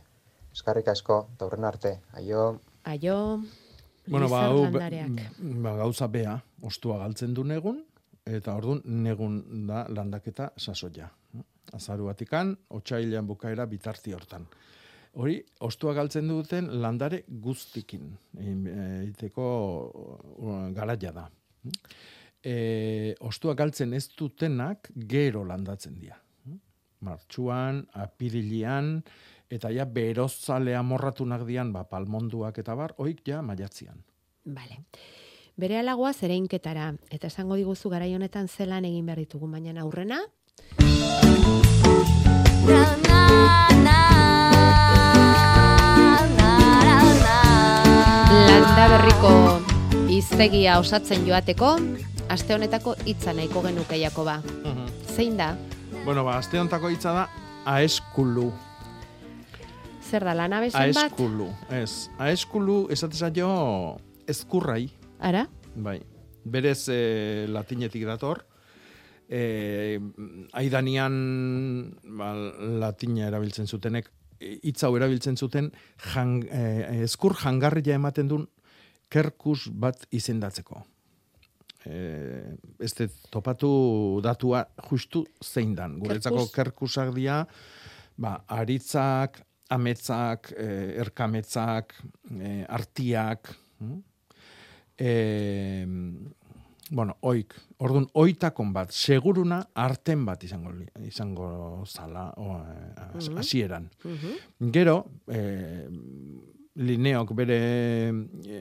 Eskarrik 0.53 0.87
asko, 0.87 1.29
taurren 1.37 1.63
arte, 1.63 2.01
aio. 2.13 2.61
Aio, 2.83 3.41
bueno, 4.07 4.29
ba, 4.29 4.49
ba, 5.63 5.75
gauza 5.75 6.07
bea, 6.07 6.43
ostua 6.61 6.99
galtzen 6.99 7.33
du 7.33 7.43
negun, 7.43 7.83
eta 8.25 8.55
orduan 8.57 8.81
negun 8.85 9.67
da 9.67 9.85
landaketa 9.89 10.49
sasoia. 10.57 11.09
Azaruatikan, 11.73 12.53
otxailan 12.77 13.27
bukaera 13.27 13.65
bitarti 13.69 14.13
hortan. 14.13 14.45
Hori, 15.15 15.37
ostua 15.63 15.93
galtzen 15.95 16.27
duten 16.27 16.67
landare 16.81 17.21
guztikin, 17.27 18.11
egiteko 18.35 19.45
garaia 20.75 21.11
da. 21.15 21.29
e, 22.45 23.15
ostua 23.25 23.55
galtzen 23.55 23.93
ez 23.97 24.09
dutenak 24.17 24.91
gero 25.13 25.43
landatzen 25.47 25.95
dira. 25.99 26.19
Martxuan, 27.05 27.83
apirilian, 27.93 28.99
eta 29.49 29.69
ja 29.73 29.85
berozale 29.85 30.75
amorratunak 30.75 31.45
dian, 31.45 31.71
ba, 31.73 31.83
palmonduak 31.89 32.57
eta 32.61 32.75
bar, 32.75 32.95
oik 32.97 33.21
ja 33.27 33.41
maiatzian. 33.45 34.01
Bale. 34.45 34.81
Bere 35.55 35.77
alagoa 35.79 36.09
zereinketara, 36.11 36.89
eta 37.15 37.29
esango 37.31 37.55
diguzu 37.55 37.87
garai 37.87 38.09
honetan 38.11 38.49
zelan 38.51 38.83
egin 38.83 39.05
behar 39.07 39.21
ditugu, 39.21 39.47
baina 39.47 39.71
aurrena. 39.85 40.17
Landa 48.49 48.87
berriko 48.91 49.31
iztegia 50.11 50.75
osatzen 50.81 51.23
joateko, 51.23 51.71
aste 52.27 52.57
honetako 52.57 52.97
hitza 53.05 53.31
nahiko 53.31 53.63
genuke 53.63 54.01
Jakoba. 54.01 54.41
Zein 55.15 55.39
da? 55.39 55.53
Bueno, 56.03 56.25
ba, 56.27 56.35
aste 56.41 56.59
honetako 56.59 56.91
hitza 56.91 57.15
da 57.15 57.25
aeskulu. 57.77 58.49
Zer 60.03 60.27
da 60.27 60.35
lan 60.35 60.59
abezen 60.59 60.91
bat? 60.91 61.15
Aeskulu, 61.15 61.47
ez. 61.71 62.09
Aeskulu 62.19 62.89
esate 62.91 63.15
zaio 63.15 63.55
ezkurrai. 64.27 64.89
Ara? 65.25 65.45
Bai. 65.75 65.99
Berez 66.45 66.87
e, 66.93 67.47
latinetik 67.49 68.05
dator. 68.05 68.43
E, 69.25 69.97
aidanian 70.53 71.15
ba, 72.17 72.33
latina 72.83 73.25
erabiltzen 73.31 73.65
zutenek 73.65 74.11
hitz 74.39 74.83
hau 74.85 74.91
erabiltzen 74.97 75.37
zuten 75.37 75.71
jang, 76.11 76.43
e, 76.45 77.01
eskur 77.07 77.33
jangarria 77.39 77.97
ematen 77.97 78.29
duen 78.29 78.45
kerkus 79.09 79.69
bat 79.71 80.05
izendatzeko. 80.13 80.83
E, 81.85 81.97
ez 82.81 82.93
topatu 83.31 84.21
datua 84.25 84.65
justu 84.89 85.23
zein 85.41 85.75
dan. 85.77 85.99
Guretzako 86.01 86.45
Kerkus? 86.45 86.55
kerkusak 86.55 87.13
dira, 87.15 87.43
ba, 88.17 88.37
aritzak, 88.59 89.39
ametzak, 89.73 90.51
e, 90.53 90.67
erkametzak, 91.01 91.95
e, 92.37 92.57
artiak, 92.69 93.53
hm? 93.79 94.03
E, 94.97 95.85
bueno, 96.91 97.17
oik, 97.21 97.55
orduan, 97.81 98.05
oitakon 98.13 98.71
bat, 98.73 98.91
seguruna 98.93 99.61
arten 99.73 100.25
bat 100.25 100.43
izango, 100.45 100.71
izango 101.05 101.83
zala, 101.87 102.27
o, 102.37 102.59
Mhm. 103.15 103.37
hasieran. 103.37 103.89
Mhm. 104.03 104.71
Gero, 104.71 105.05
e, 105.27 105.87
lineok 106.75 107.33
bere 107.33 107.57
e, 108.45 108.59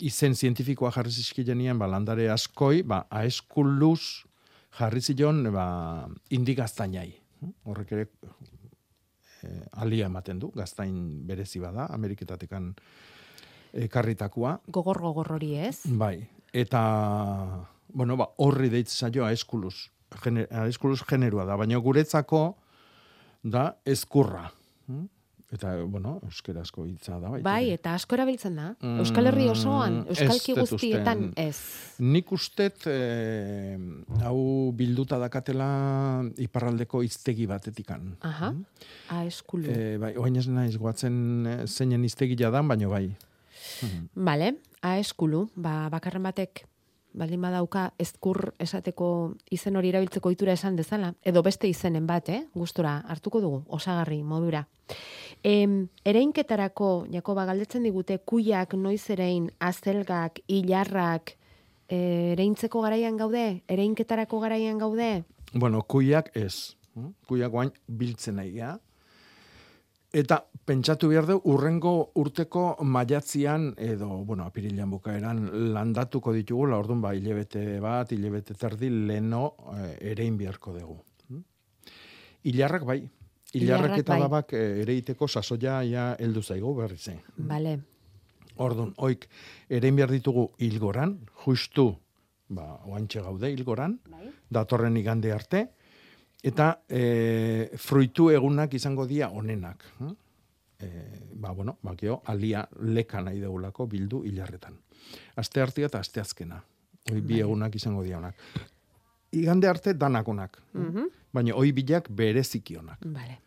izen 0.00 0.34
zientifikoa 0.34 0.90
jarri 0.92 1.10
zizkilenean, 1.10 1.78
ba, 1.78 1.86
landare 1.88 2.28
askoi, 2.30 2.82
ba, 2.82 3.06
aeskuluz 3.10 4.24
jarri 4.78 5.00
zion, 5.00 5.42
ba, 5.52 6.08
indi 6.30 6.54
gaztainai. 6.54 7.14
Horrek 7.64 7.92
ere 7.92 8.08
e, 9.42 9.48
alia 9.72 10.06
ematen 10.06 10.38
du, 10.38 10.50
gaztain 10.54 11.26
berezi 11.26 11.60
bada, 11.60 11.86
Ameriketatekan 11.92 12.74
ekarritakoa. 13.74 14.58
Gogor 14.72 15.00
gogor 15.02 15.32
hori 15.36 15.54
ez? 15.58 15.80
Bai, 15.86 16.18
eta, 16.52 16.82
bueno, 17.92 18.16
ba, 18.16 18.30
horri 18.38 18.70
deitzen 18.72 19.08
zaio 19.08 19.26
aeskuluz, 19.26 19.90
gene, 20.22 20.46
aeskuluz 20.64 21.02
generua 21.08 21.44
da, 21.48 21.56
baina 21.58 21.78
guretzako 21.82 22.46
da 23.42 23.72
ezkurra. 23.84 24.48
Hm? 24.86 25.10
Eta, 25.54 25.70
bueno, 25.86 26.16
euskerazko 26.26 26.82
hitza 26.88 27.20
da, 27.22 27.28
baita. 27.30 27.44
Bai, 27.46 27.68
eta 27.76 27.92
asko 27.94 28.16
erabiltzen 28.16 28.56
da. 28.58 28.70
Euskal 28.98 29.28
Herri 29.30 29.44
osoan, 29.52 30.00
Mm, 30.00 30.14
euskalki 30.14 30.54
guztietan 30.56 31.20
ez. 31.38 31.60
Nik 32.02 32.32
ustet, 32.34 32.88
eh, 32.90 33.76
hau 34.26 34.72
bilduta 34.74 35.18
dakatela 35.22 36.24
iparraldeko 36.42 37.04
iztegi 37.06 37.46
batetikan. 37.46 38.16
Aha, 38.22 38.50
a 39.10 39.20
eskulu. 39.28 39.70
Eh, 39.70 39.96
bai, 39.98 40.16
oain 40.16 40.34
ez 40.36 40.48
naiz 40.48 40.76
goatzen 40.76 41.46
eh, 41.46 41.66
zeinen 41.68 42.04
iztegia 42.04 42.50
dan, 42.50 42.66
baino 42.66 42.90
bai. 42.90 43.14
Mhm. 43.82 44.08
Bale, 44.14 44.54
a 44.82 44.98
eskulu, 44.98 45.48
ba, 45.56 45.88
bakarren 45.90 46.22
batek 46.22 46.66
baldin 47.14 47.40
badauka 47.44 47.88
ezkur 47.98 48.54
esateko 48.60 49.08
izen 49.54 49.78
hori 49.78 49.92
erabiltzeko 49.92 50.32
itura 50.34 50.54
esan 50.58 50.76
dezala, 50.76 51.12
edo 51.22 51.42
beste 51.46 51.68
izenen 51.70 52.06
bat, 52.06 52.28
eh? 52.28 52.40
gustura 52.54 52.96
hartuko 53.08 53.40
dugu, 53.40 53.62
osagarri 53.68 54.22
modura. 54.26 54.64
Em, 55.44 55.86
ereinketarako, 56.04 57.06
Jakoba, 57.12 57.44
galdetzen 57.46 57.86
digute, 57.86 58.18
kuiak, 58.18 58.74
noiz 58.74 59.02
erein, 59.14 59.50
azelgak, 59.60 60.40
hilarrak, 60.48 61.36
e, 61.88 62.32
ereintzeko 62.34 62.82
garaian 62.82 63.16
gaude? 63.20 63.62
Ereinketarako 63.68 64.40
garaian 64.40 64.78
gaude? 64.78 65.24
Bueno, 65.52 65.82
kuiak 65.82 66.32
ez. 66.34 66.76
Kuiak 67.28 67.50
guain 67.50 67.72
biltzen 67.86 68.36
nahi 68.40 68.54
gea. 68.56 68.76
Eta 70.14 70.36
pentsatu 70.64 71.08
behar 71.10 71.26
du, 71.26 71.40
urrengo 71.50 71.92
urteko 72.22 72.76
maiatzian, 72.86 73.72
edo, 73.82 74.08
bueno, 74.28 74.44
apirilean 74.46 74.92
bukaeran, 74.92 75.40
landatuko 75.74 76.32
ditugula, 76.36 76.78
orduan 76.78 77.00
ba, 77.02 77.10
hilebete 77.18 77.80
bat, 77.82 78.12
hilebete 78.14 78.54
terdi, 78.54 78.92
leno 79.08 79.42
eh, 79.74 80.12
erein 80.12 80.38
beharko 80.38 80.76
dugu. 80.76 81.00
hm? 81.28 81.42
Hilarrak 82.46 82.86
bai. 82.86 83.00
Hilarrak 83.54 83.98
eta 83.98 84.14
bai. 84.14 84.20
babak 84.22 84.54
eh, 84.54 84.82
ereiteko 84.84 85.26
sasoia 85.26 85.82
ja 85.82 86.06
heldu 86.18 86.42
zaigu 86.42 86.74
berriz. 86.78 87.02
zen. 87.02 87.20
Bale, 87.36 87.80
Orduan, 88.56 88.92
oik, 89.02 89.26
erein 89.68 89.96
behar 89.96 90.12
ditugu 90.14 90.52
hilgoran, 90.62 91.16
justu, 91.44 91.88
ba, 92.54 92.76
oantxe 92.86 93.20
gaude 93.20 93.50
hilgoran, 93.50 93.98
datorren 94.48 94.96
igande 94.96 95.32
arte, 95.34 95.70
eta 96.44 96.68
e, 96.88 97.70
fruitu 97.80 98.28
egunak 98.30 98.74
izango 98.76 99.06
dira 99.08 99.30
onenak. 99.32 99.84
hm? 99.98 100.12
E, 100.84 100.88
ba, 101.40 101.52
bueno, 101.52 101.78
bakio, 101.82 102.20
alia 102.26 102.66
leka 102.82 103.22
nahi 103.24 103.40
degulako 103.40 103.86
bildu 103.88 104.24
hilarretan. 104.28 104.76
Aste 105.40 105.62
artea 105.62 105.86
eta 105.86 106.00
aste 106.02 106.20
azkena. 106.20 106.60
Hoi 107.10 107.20
bi 107.20 107.34
Bai. 107.38 107.40
egunak 107.46 107.74
izango 107.76 108.02
dira 108.02 108.18
onak. 108.18 108.36
Igande 109.32 109.68
arte 109.68 109.94
danakonak. 109.94 110.60
Mhm. 110.72 111.08
Baina 111.32 111.54
hoi 111.54 111.72
bilak 111.72 112.08
bereziki 112.10 112.76
onak. 112.76 113.00
Bale. 113.04 113.38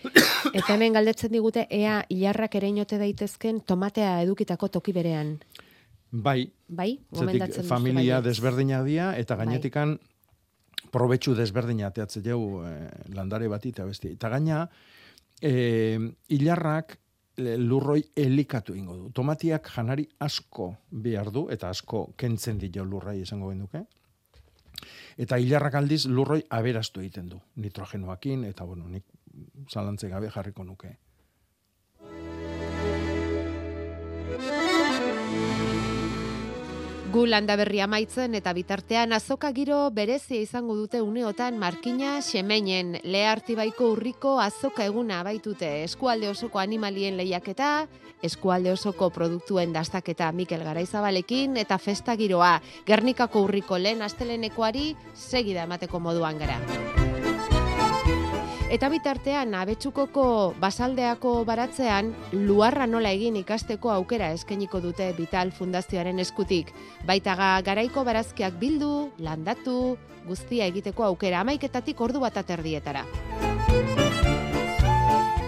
Eta 0.56 0.72
hemen 0.74 0.94
galdetzen 0.96 1.32
digute 1.32 1.66
ea 1.70 2.04
hilarrak 2.08 2.54
ereinote 2.56 2.98
daitezken 2.98 3.60
tomatea 3.60 4.22
edukitako 4.22 4.68
toki 4.68 4.94
berean. 4.96 5.38
Bai, 6.10 6.50
Bai? 6.68 6.98
Gomendatzen 7.12 7.64
familia 7.68 8.20
desberdina 8.24 8.82
dira, 8.82 9.12
eta 9.18 9.36
Bai. 9.36 9.46
Probetxu 10.90 11.34
desberdina 11.38 11.90
ateatze 11.90 12.22
jau 12.24 12.64
eh, 12.64 12.88
landare 13.14 13.48
bati 13.48 13.72
eta 13.74 13.86
besti. 13.86 14.14
Eta 14.16 14.30
gaina, 14.32 14.64
eh, 15.40 15.98
hilarrak 16.28 16.96
eh, 17.36 17.56
lurroi 17.58 18.02
elikatu 18.16 18.74
ingo 18.74 18.96
du. 18.96 19.10
Tomatiak 19.12 19.70
janari 19.74 20.08
asko 20.18 20.72
behar 20.90 21.30
du, 21.30 21.48
eta 21.50 21.70
asko 21.70 22.10
kentzen 22.16 22.58
dio 22.58 22.84
lurrai 22.84 23.20
esango 23.22 23.50
genuke. 23.50 23.84
Eta 25.20 25.36
hilarrak 25.38 25.74
aldiz 25.74 26.06
lurroi 26.06 26.42
aberastu 26.48 27.00
egiten 27.00 27.28
du. 27.28 27.40
Nitrogenoakin, 27.56 28.44
eta 28.48 28.64
bueno, 28.64 28.88
nik 28.88 29.04
zalantze 29.68 30.08
gabe 30.08 30.30
jarriko 30.30 30.64
nuke. 30.64 30.96
Gu 37.10 37.24
landa 37.26 37.56
berria 37.58 37.88
amaitzen 37.88 38.36
eta 38.38 38.52
bitartean 38.54 39.10
azoka 39.16 39.48
giro 39.50 39.78
berezia 39.90 40.44
izango 40.44 40.76
dute 40.78 41.00
uneotan 41.02 41.56
markina 41.58 42.12
xemeinen 42.22 43.00
lehartibaiko 43.02 43.88
urriko 43.96 44.36
azoka 44.38 44.86
eguna 44.86 45.18
baitute. 45.26 45.72
Eskualde 45.88 46.30
osoko 46.30 46.62
animalien 46.62 47.18
lehiaketa, 47.18 47.88
eskualde 48.22 48.70
osoko 48.76 49.10
produktuen 49.10 49.74
dastaketa 49.74 50.30
Mikel 50.30 50.62
Garaizabalekin 50.62 51.58
eta 51.66 51.82
festa 51.82 52.14
giroa. 52.14 52.60
Gernikako 52.86 53.42
urriko 53.48 53.82
lehen 53.82 54.06
astelenekoari 54.06 54.94
segida 55.16 55.66
emateko 55.66 55.98
moduan 55.98 56.38
gara. 56.38 56.99
Eta 58.70 58.86
bitartean, 58.86 59.50
abetsukoko 59.58 60.54
basaldeako 60.62 61.32
baratzean, 61.48 62.12
luarra 62.30 62.86
nola 62.86 63.10
egin 63.16 63.34
ikasteko 63.40 63.90
aukera 63.90 64.28
eskainiko 64.30 64.78
dute 64.84 65.08
Vital 65.16 65.50
Fundazioaren 65.50 66.22
eskutik. 66.22 66.70
Baitaga 67.08 67.56
garaiko 67.66 68.04
barazkiak 68.06 68.60
bildu, 68.62 69.10
landatu, 69.18 69.96
guztia 70.28 70.70
egiteko 70.70 71.08
aukera 71.08 71.42
amaiketatik 71.42 71.98
ordu 72.00 72.22
bat 72.22 72.38
aterdietara. 72.38 73.02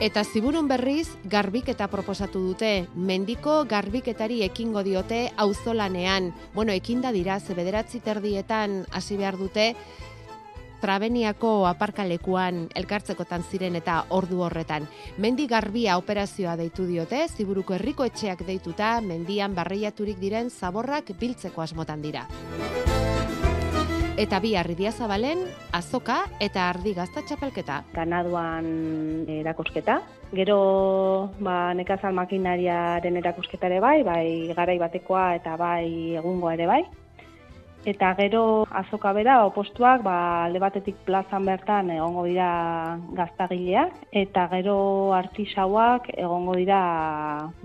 Eta 0.02 0.24
ziburun 0.26 0.66
berriz, 0.66 1.06
garbiketa 1.30 1.86
proposatu 1.86 2.40
dute, 2.42 2.88
mendiko 2.98 3.60
garbiketari 3.70 4.40
ekingo 4.42 4.82
diote 4.82 5.28
auzolanean. 5.38 6.32
Bueno, 6.56 6.74
ekinda 6.74 7.12
dira, 7.14 7.38
ze 7.38 7.54
bederatzi 7.54 8.00
terdietan 8.02 8.80
hasi 8.90 9.16
behar 9.16 9.38
dute, 9.38 9.76
Trabeniako 10.82 11.62
aparkalekuan 11.70 12.64
elkartzekotan 12.74 13.44
ziren 13.46 13.78
eta 13.78 14.00
ordu 14.10 14.40
horretan. 14.42 14.88
Mendi 15.22 15.46
garbia 15.46 15.94
operazioa 16.00 16.56
deitu 16.58 16.88
diote, 16.88 17.20
ziburuko 17.28 17.76
herriko 17.76 18.08
etxeak 18.08 18.42
deituta, 18.48 18.96
mendian 19.00 19.54
barreiaturik 19.54 20.18
diren 20.18 20.50
zaborrak 20.50 21.14
biltzeko 21.20 21.62
asmotan 21.62 22.02
dira. 22.02 22.26
Eta 24.18 24.40
bi 24.44 24.56
arri 24.56 24.74
zabalen, 24.90 25.38
azoka 25.72 26.24
eta 26.38 26.68
ardi 26.68 26.92
gazta 26.94 27.22
txapelketa. 27.22 27.84
Ganaduan 27.94 28.66
erakusketa. 29.26 30.00
Gero 30.32 31.30
ba, 31.40 31.72
nekazal 31.74 32.12
makinariaren 32.12 33.16
erakusketa 33.16 33.66
ere 33.66 33.80
bai, 33.80 34.02
bai 34.02 34.52
garai 34.54 34.78
batekoa 34.78 35.36
eta 35.36 35.56
bai 35.56 36.16
egungoa 36.16 36.54
ere 36.54 36.66
bai. 36.66 36.82
Eta 37.84 38.12
gero 38.14 38.62
azoka 38.70 39.10
bera, 39.12 39.40
opostuak, 39.48 40.04
ba, 40.06 40.44
alde 40.44 40.60
batetik 40.62 41.00
plazan 41.02 41.42
bertan 41.48 41.90
egongo 41.90 42.22
dira 42.28 42.96
gaztagileak, 43.16 43.96
eta 44.14 44.46
gero 44.52 44.76
artisauak 45.16 46.06
egongo 46.14 46.54
dira 46.60 46.78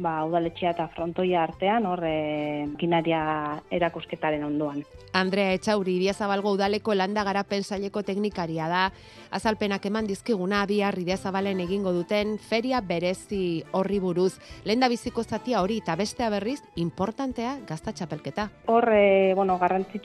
ba, 0.02 0.14
udaletxea 0.26 0.74
eta 0.74 0.88
frontoia 0.96 1.44
artean, 1.46 1.86
horre 1.86 2.66
kinaria 2.82 3.22
erakusketaren 3.70 4.44
ondoan. 4.48 4.82
Andrea 5.14 5.54
Etxauri, 5.54 6.00
Biazabalgo 6.02 6.52
udaleko 6.54 6.94
landa 6.98 7.24
garapen 7.24 7.64
saileko 7.64 8.02
teknikaria 8.06 8.68
da, 8.70 8.82
azalpenak 9.32 9.86
eman 9.86 10.10
dizkiguna 10.10 10.66
bihar 10.70 10.98
Biazabalen 10.98 11.62
egingo 11.64 11.94
duten 11.94 12.38
feria 12.42 12.82
berezi 12.82 13.64
horri 13.72 14.00
buruz. 14.02 14.34
Lenda 14.66 14.90
biziko 14.90 15.24
zatia 15.24 15.62
hori 15.62 15.80
eta 15.84 15.96
bestea 15.96 16.30
berriz, 16.34 16.60
importantea 16.76 17.58
gazta 17.70 17.94
txapelketa. 17.94 18.50
Horre, 18.66 19.34
bueno, 19.36 19.58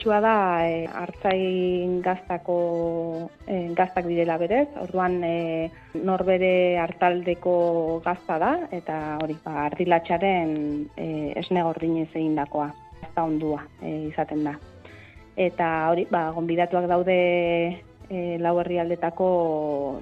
garrantzitsua 0.03 0.19
da, 0.19 0.67
e, 0.67 0.87
hartzain 0.87 2.01
gaztako 2.01 3.29
e, 3.47 3.73
gaztak 3.73 4.05
direla 4.05 4.37
berez, 4.37 4.67
orduan 4.81 5.23
e, 5.23 5.71
norbere 5.93 6.77
hartaldeko 6.79 8.01
gazta 8.03 8.37
da, 8.37 8.67
eta 8.71 9.17
hori, 9.21 9.35
ba, 9.43 9.65
ardilatxaren 9.67 10.89
e, 10.97 11.33
esne 11.39 11.63
gordinez 11.63 12.09
egin 12.13 12.35
dakoa, 12.35 12.71
gazta 13.01 13.23
ondua 13.23 13.63
e, 13.81 14.09
izaten 14.09 14.43
da. 14.43 14.57
Eta 15.35 15.89
hori, 15.89 16.05
ba, 16.11 16.31
gonbidatuak 16.31 16.87
daude 16.87 17.81
e, 18.09 18.37
lau 18.39 18.55
herrialdetako 18.61 19.27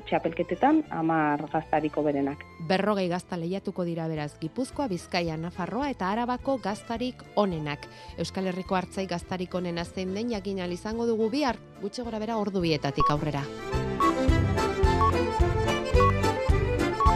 txapelketetan, 0.07 0.83
amar 0.89 1.45
gaztariko 1.51 2.03
berenak. 2.05 2.45
Berrogei 2.69 3.07
gazta 3.11 3.37
lehiatuko 3.37 3.85
dira 3.87 4.07
beraz 4.11 4.33
Gipuzkoa, 4.41 4.87
Bizkaia, 4.91 5.37
Nafarroa 5.37 5.89
eta 5.93 6.11
Arabako 6.11 6.57
gaztarik 6.63 7.23
onenak. 7.35 7.87
Euskal 8.17 8.47
Herriko 8.51 8.75
hartzai 8.75 9.07
gaztarik 9.07 9.53
onena 9.55 9.85
zein 9.85 10.13
den 10.15 10.31
jakin 10.31 10.59
izango 10.71 11.05
dugu 11.05 11.29
bihar, 11.29 11.57
gutxe 11.81 12.03
gora 12.03 12.19
bera 12.19 12.37
ordu 12.37 12.61
bietatik 12.61 13.09
aurrera. 13.09 13.43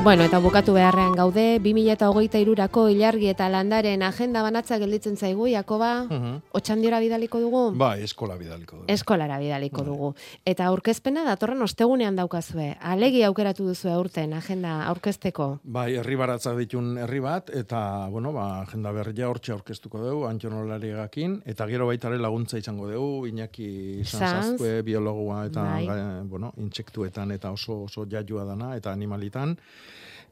Bueno, 0.06 0.22
eta 0.22 0.38
bukatu 0.38 0.76
beharrean 0.76 1.16
gaude, 1.18 1.58
2008 1.66 2.38
irurako 2.38 2.84
ilargi 2.94 3.26
eta 3.32 3.48
landaren 3.50 4.04
agenda 4.06 4.44
banatza 4.46 4.78
gelditzen 4.78 5.16
zaigu, 5.18 5.48
Jakoba, 5.50 6.04
uh 6.04 6.12
-huh. 6.12 6.42
otxandiora 6.52 7.00
bidaliko 7.00 7.40
dugu? 7.40 7.72
Ba, 7.74 7.98
eskola 7.98 8.36
bidaliko 8.38 8.76
dugu. 8.76 8.86
Eskolara 8.88 9.40
bidaliko 9.40 9.82
bai. 9.82 9.86
dugu. 9.88 10.14
Eta 10.46 10.68
aurkezpena 10.68 11.24
datorren 11.24 11.62
ostegunean 11.62 12.16
daukazue. 12.16 12.78
Alegi 12.82 13.24
aukeratu 13.24 13.66
duzu 13.66 13.90
aurten, 13.90 14.34
agenda 14.34 14.86
aurkezteko? 14.86 15.60
Bai, 15.64 15.96
herri 15.96 16.16
baratza 16.16 16.54
ditun 16.54 16.98
herri 17.00 17.20
bat, 17.20 17.50
eta, 17.50 18.08
bueno, 18.12 18.32
ba, 18.32 18.62
agenda 18.62 18.92
berria 18.92 19.28
hortxe 19.28 19.54
aurkeztuko 19.54 19.98
dugu, 19.98 20.26
antxonolari 20.28 20.92
gakin, 20.92 21.42
eta 21.46 21.66
gero 21.66 21.88
baitare 21.88 22.20
laguntza 22.20 22.60
izango 22.60 22.88
dugu, 22.92 23.26
Iñaki 23.26 24.04
Sanzazkue, 24.04 24.84
biologua, 24.84 25.48
eta, 25.48 25.64
bai. 25.64 25.88
bueno, 26.30 26.54
intsektuetan, 26.58 27.32
eta 27.32 27.52
oso, 27.52 27.82
oso 27.86 28.06
jaiua 28.06 28.46
dana, 28.46 28.76
eta 28.76 28.92
animalitan. 28.92 29.58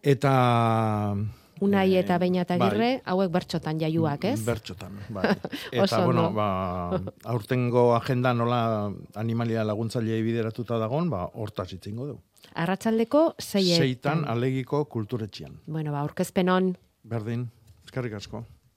Eta 0.04 1.16
Unai 1.64 1.96
eta 1.96 2.18
Beina 2.20 2.42
eta 2.44 2.58
Girre, 2.60 2.88
bai, 2.98 3.02
hauek 3.14 3.32
bertxotan 3.32 3.80
jaiuak, 3.80 4.26
ez? 4.28 4.40
Bertxotan, 4.44 4.98
bai. 5.16 5.32
Eta, 5.72 6.02
bueno, 6.04 6.26
ba, 6.36 6.48
aurtengo 7.32 7.94
agenda 7.96 8.34
nola 8.36 8.92
animalia 9.20 9.64
laguntzailei 9.64 10.20
bideratuta 10.26 10.80
dagon, 10.82 11.08
ba, 11.14 11.24
hortaz 11.40 11.70
itzingo 11.78 12.10
du. 12.10 12.18
Arratxaldeko 12.60 13.24
zeietan. 13.40 13.86
Zeitan 13.86 14.26
alegiko 14.34 14.84
kulturetxian. 14.92 15.62
Bueno, 15.68 15.94
ba, 15.96 16.04
aurkezpen 16.04 16.52
on. 16.52 16.74
Berdin, 17.08 17.48
eskarrik 17.86 18.18
asko. 18.20 18.44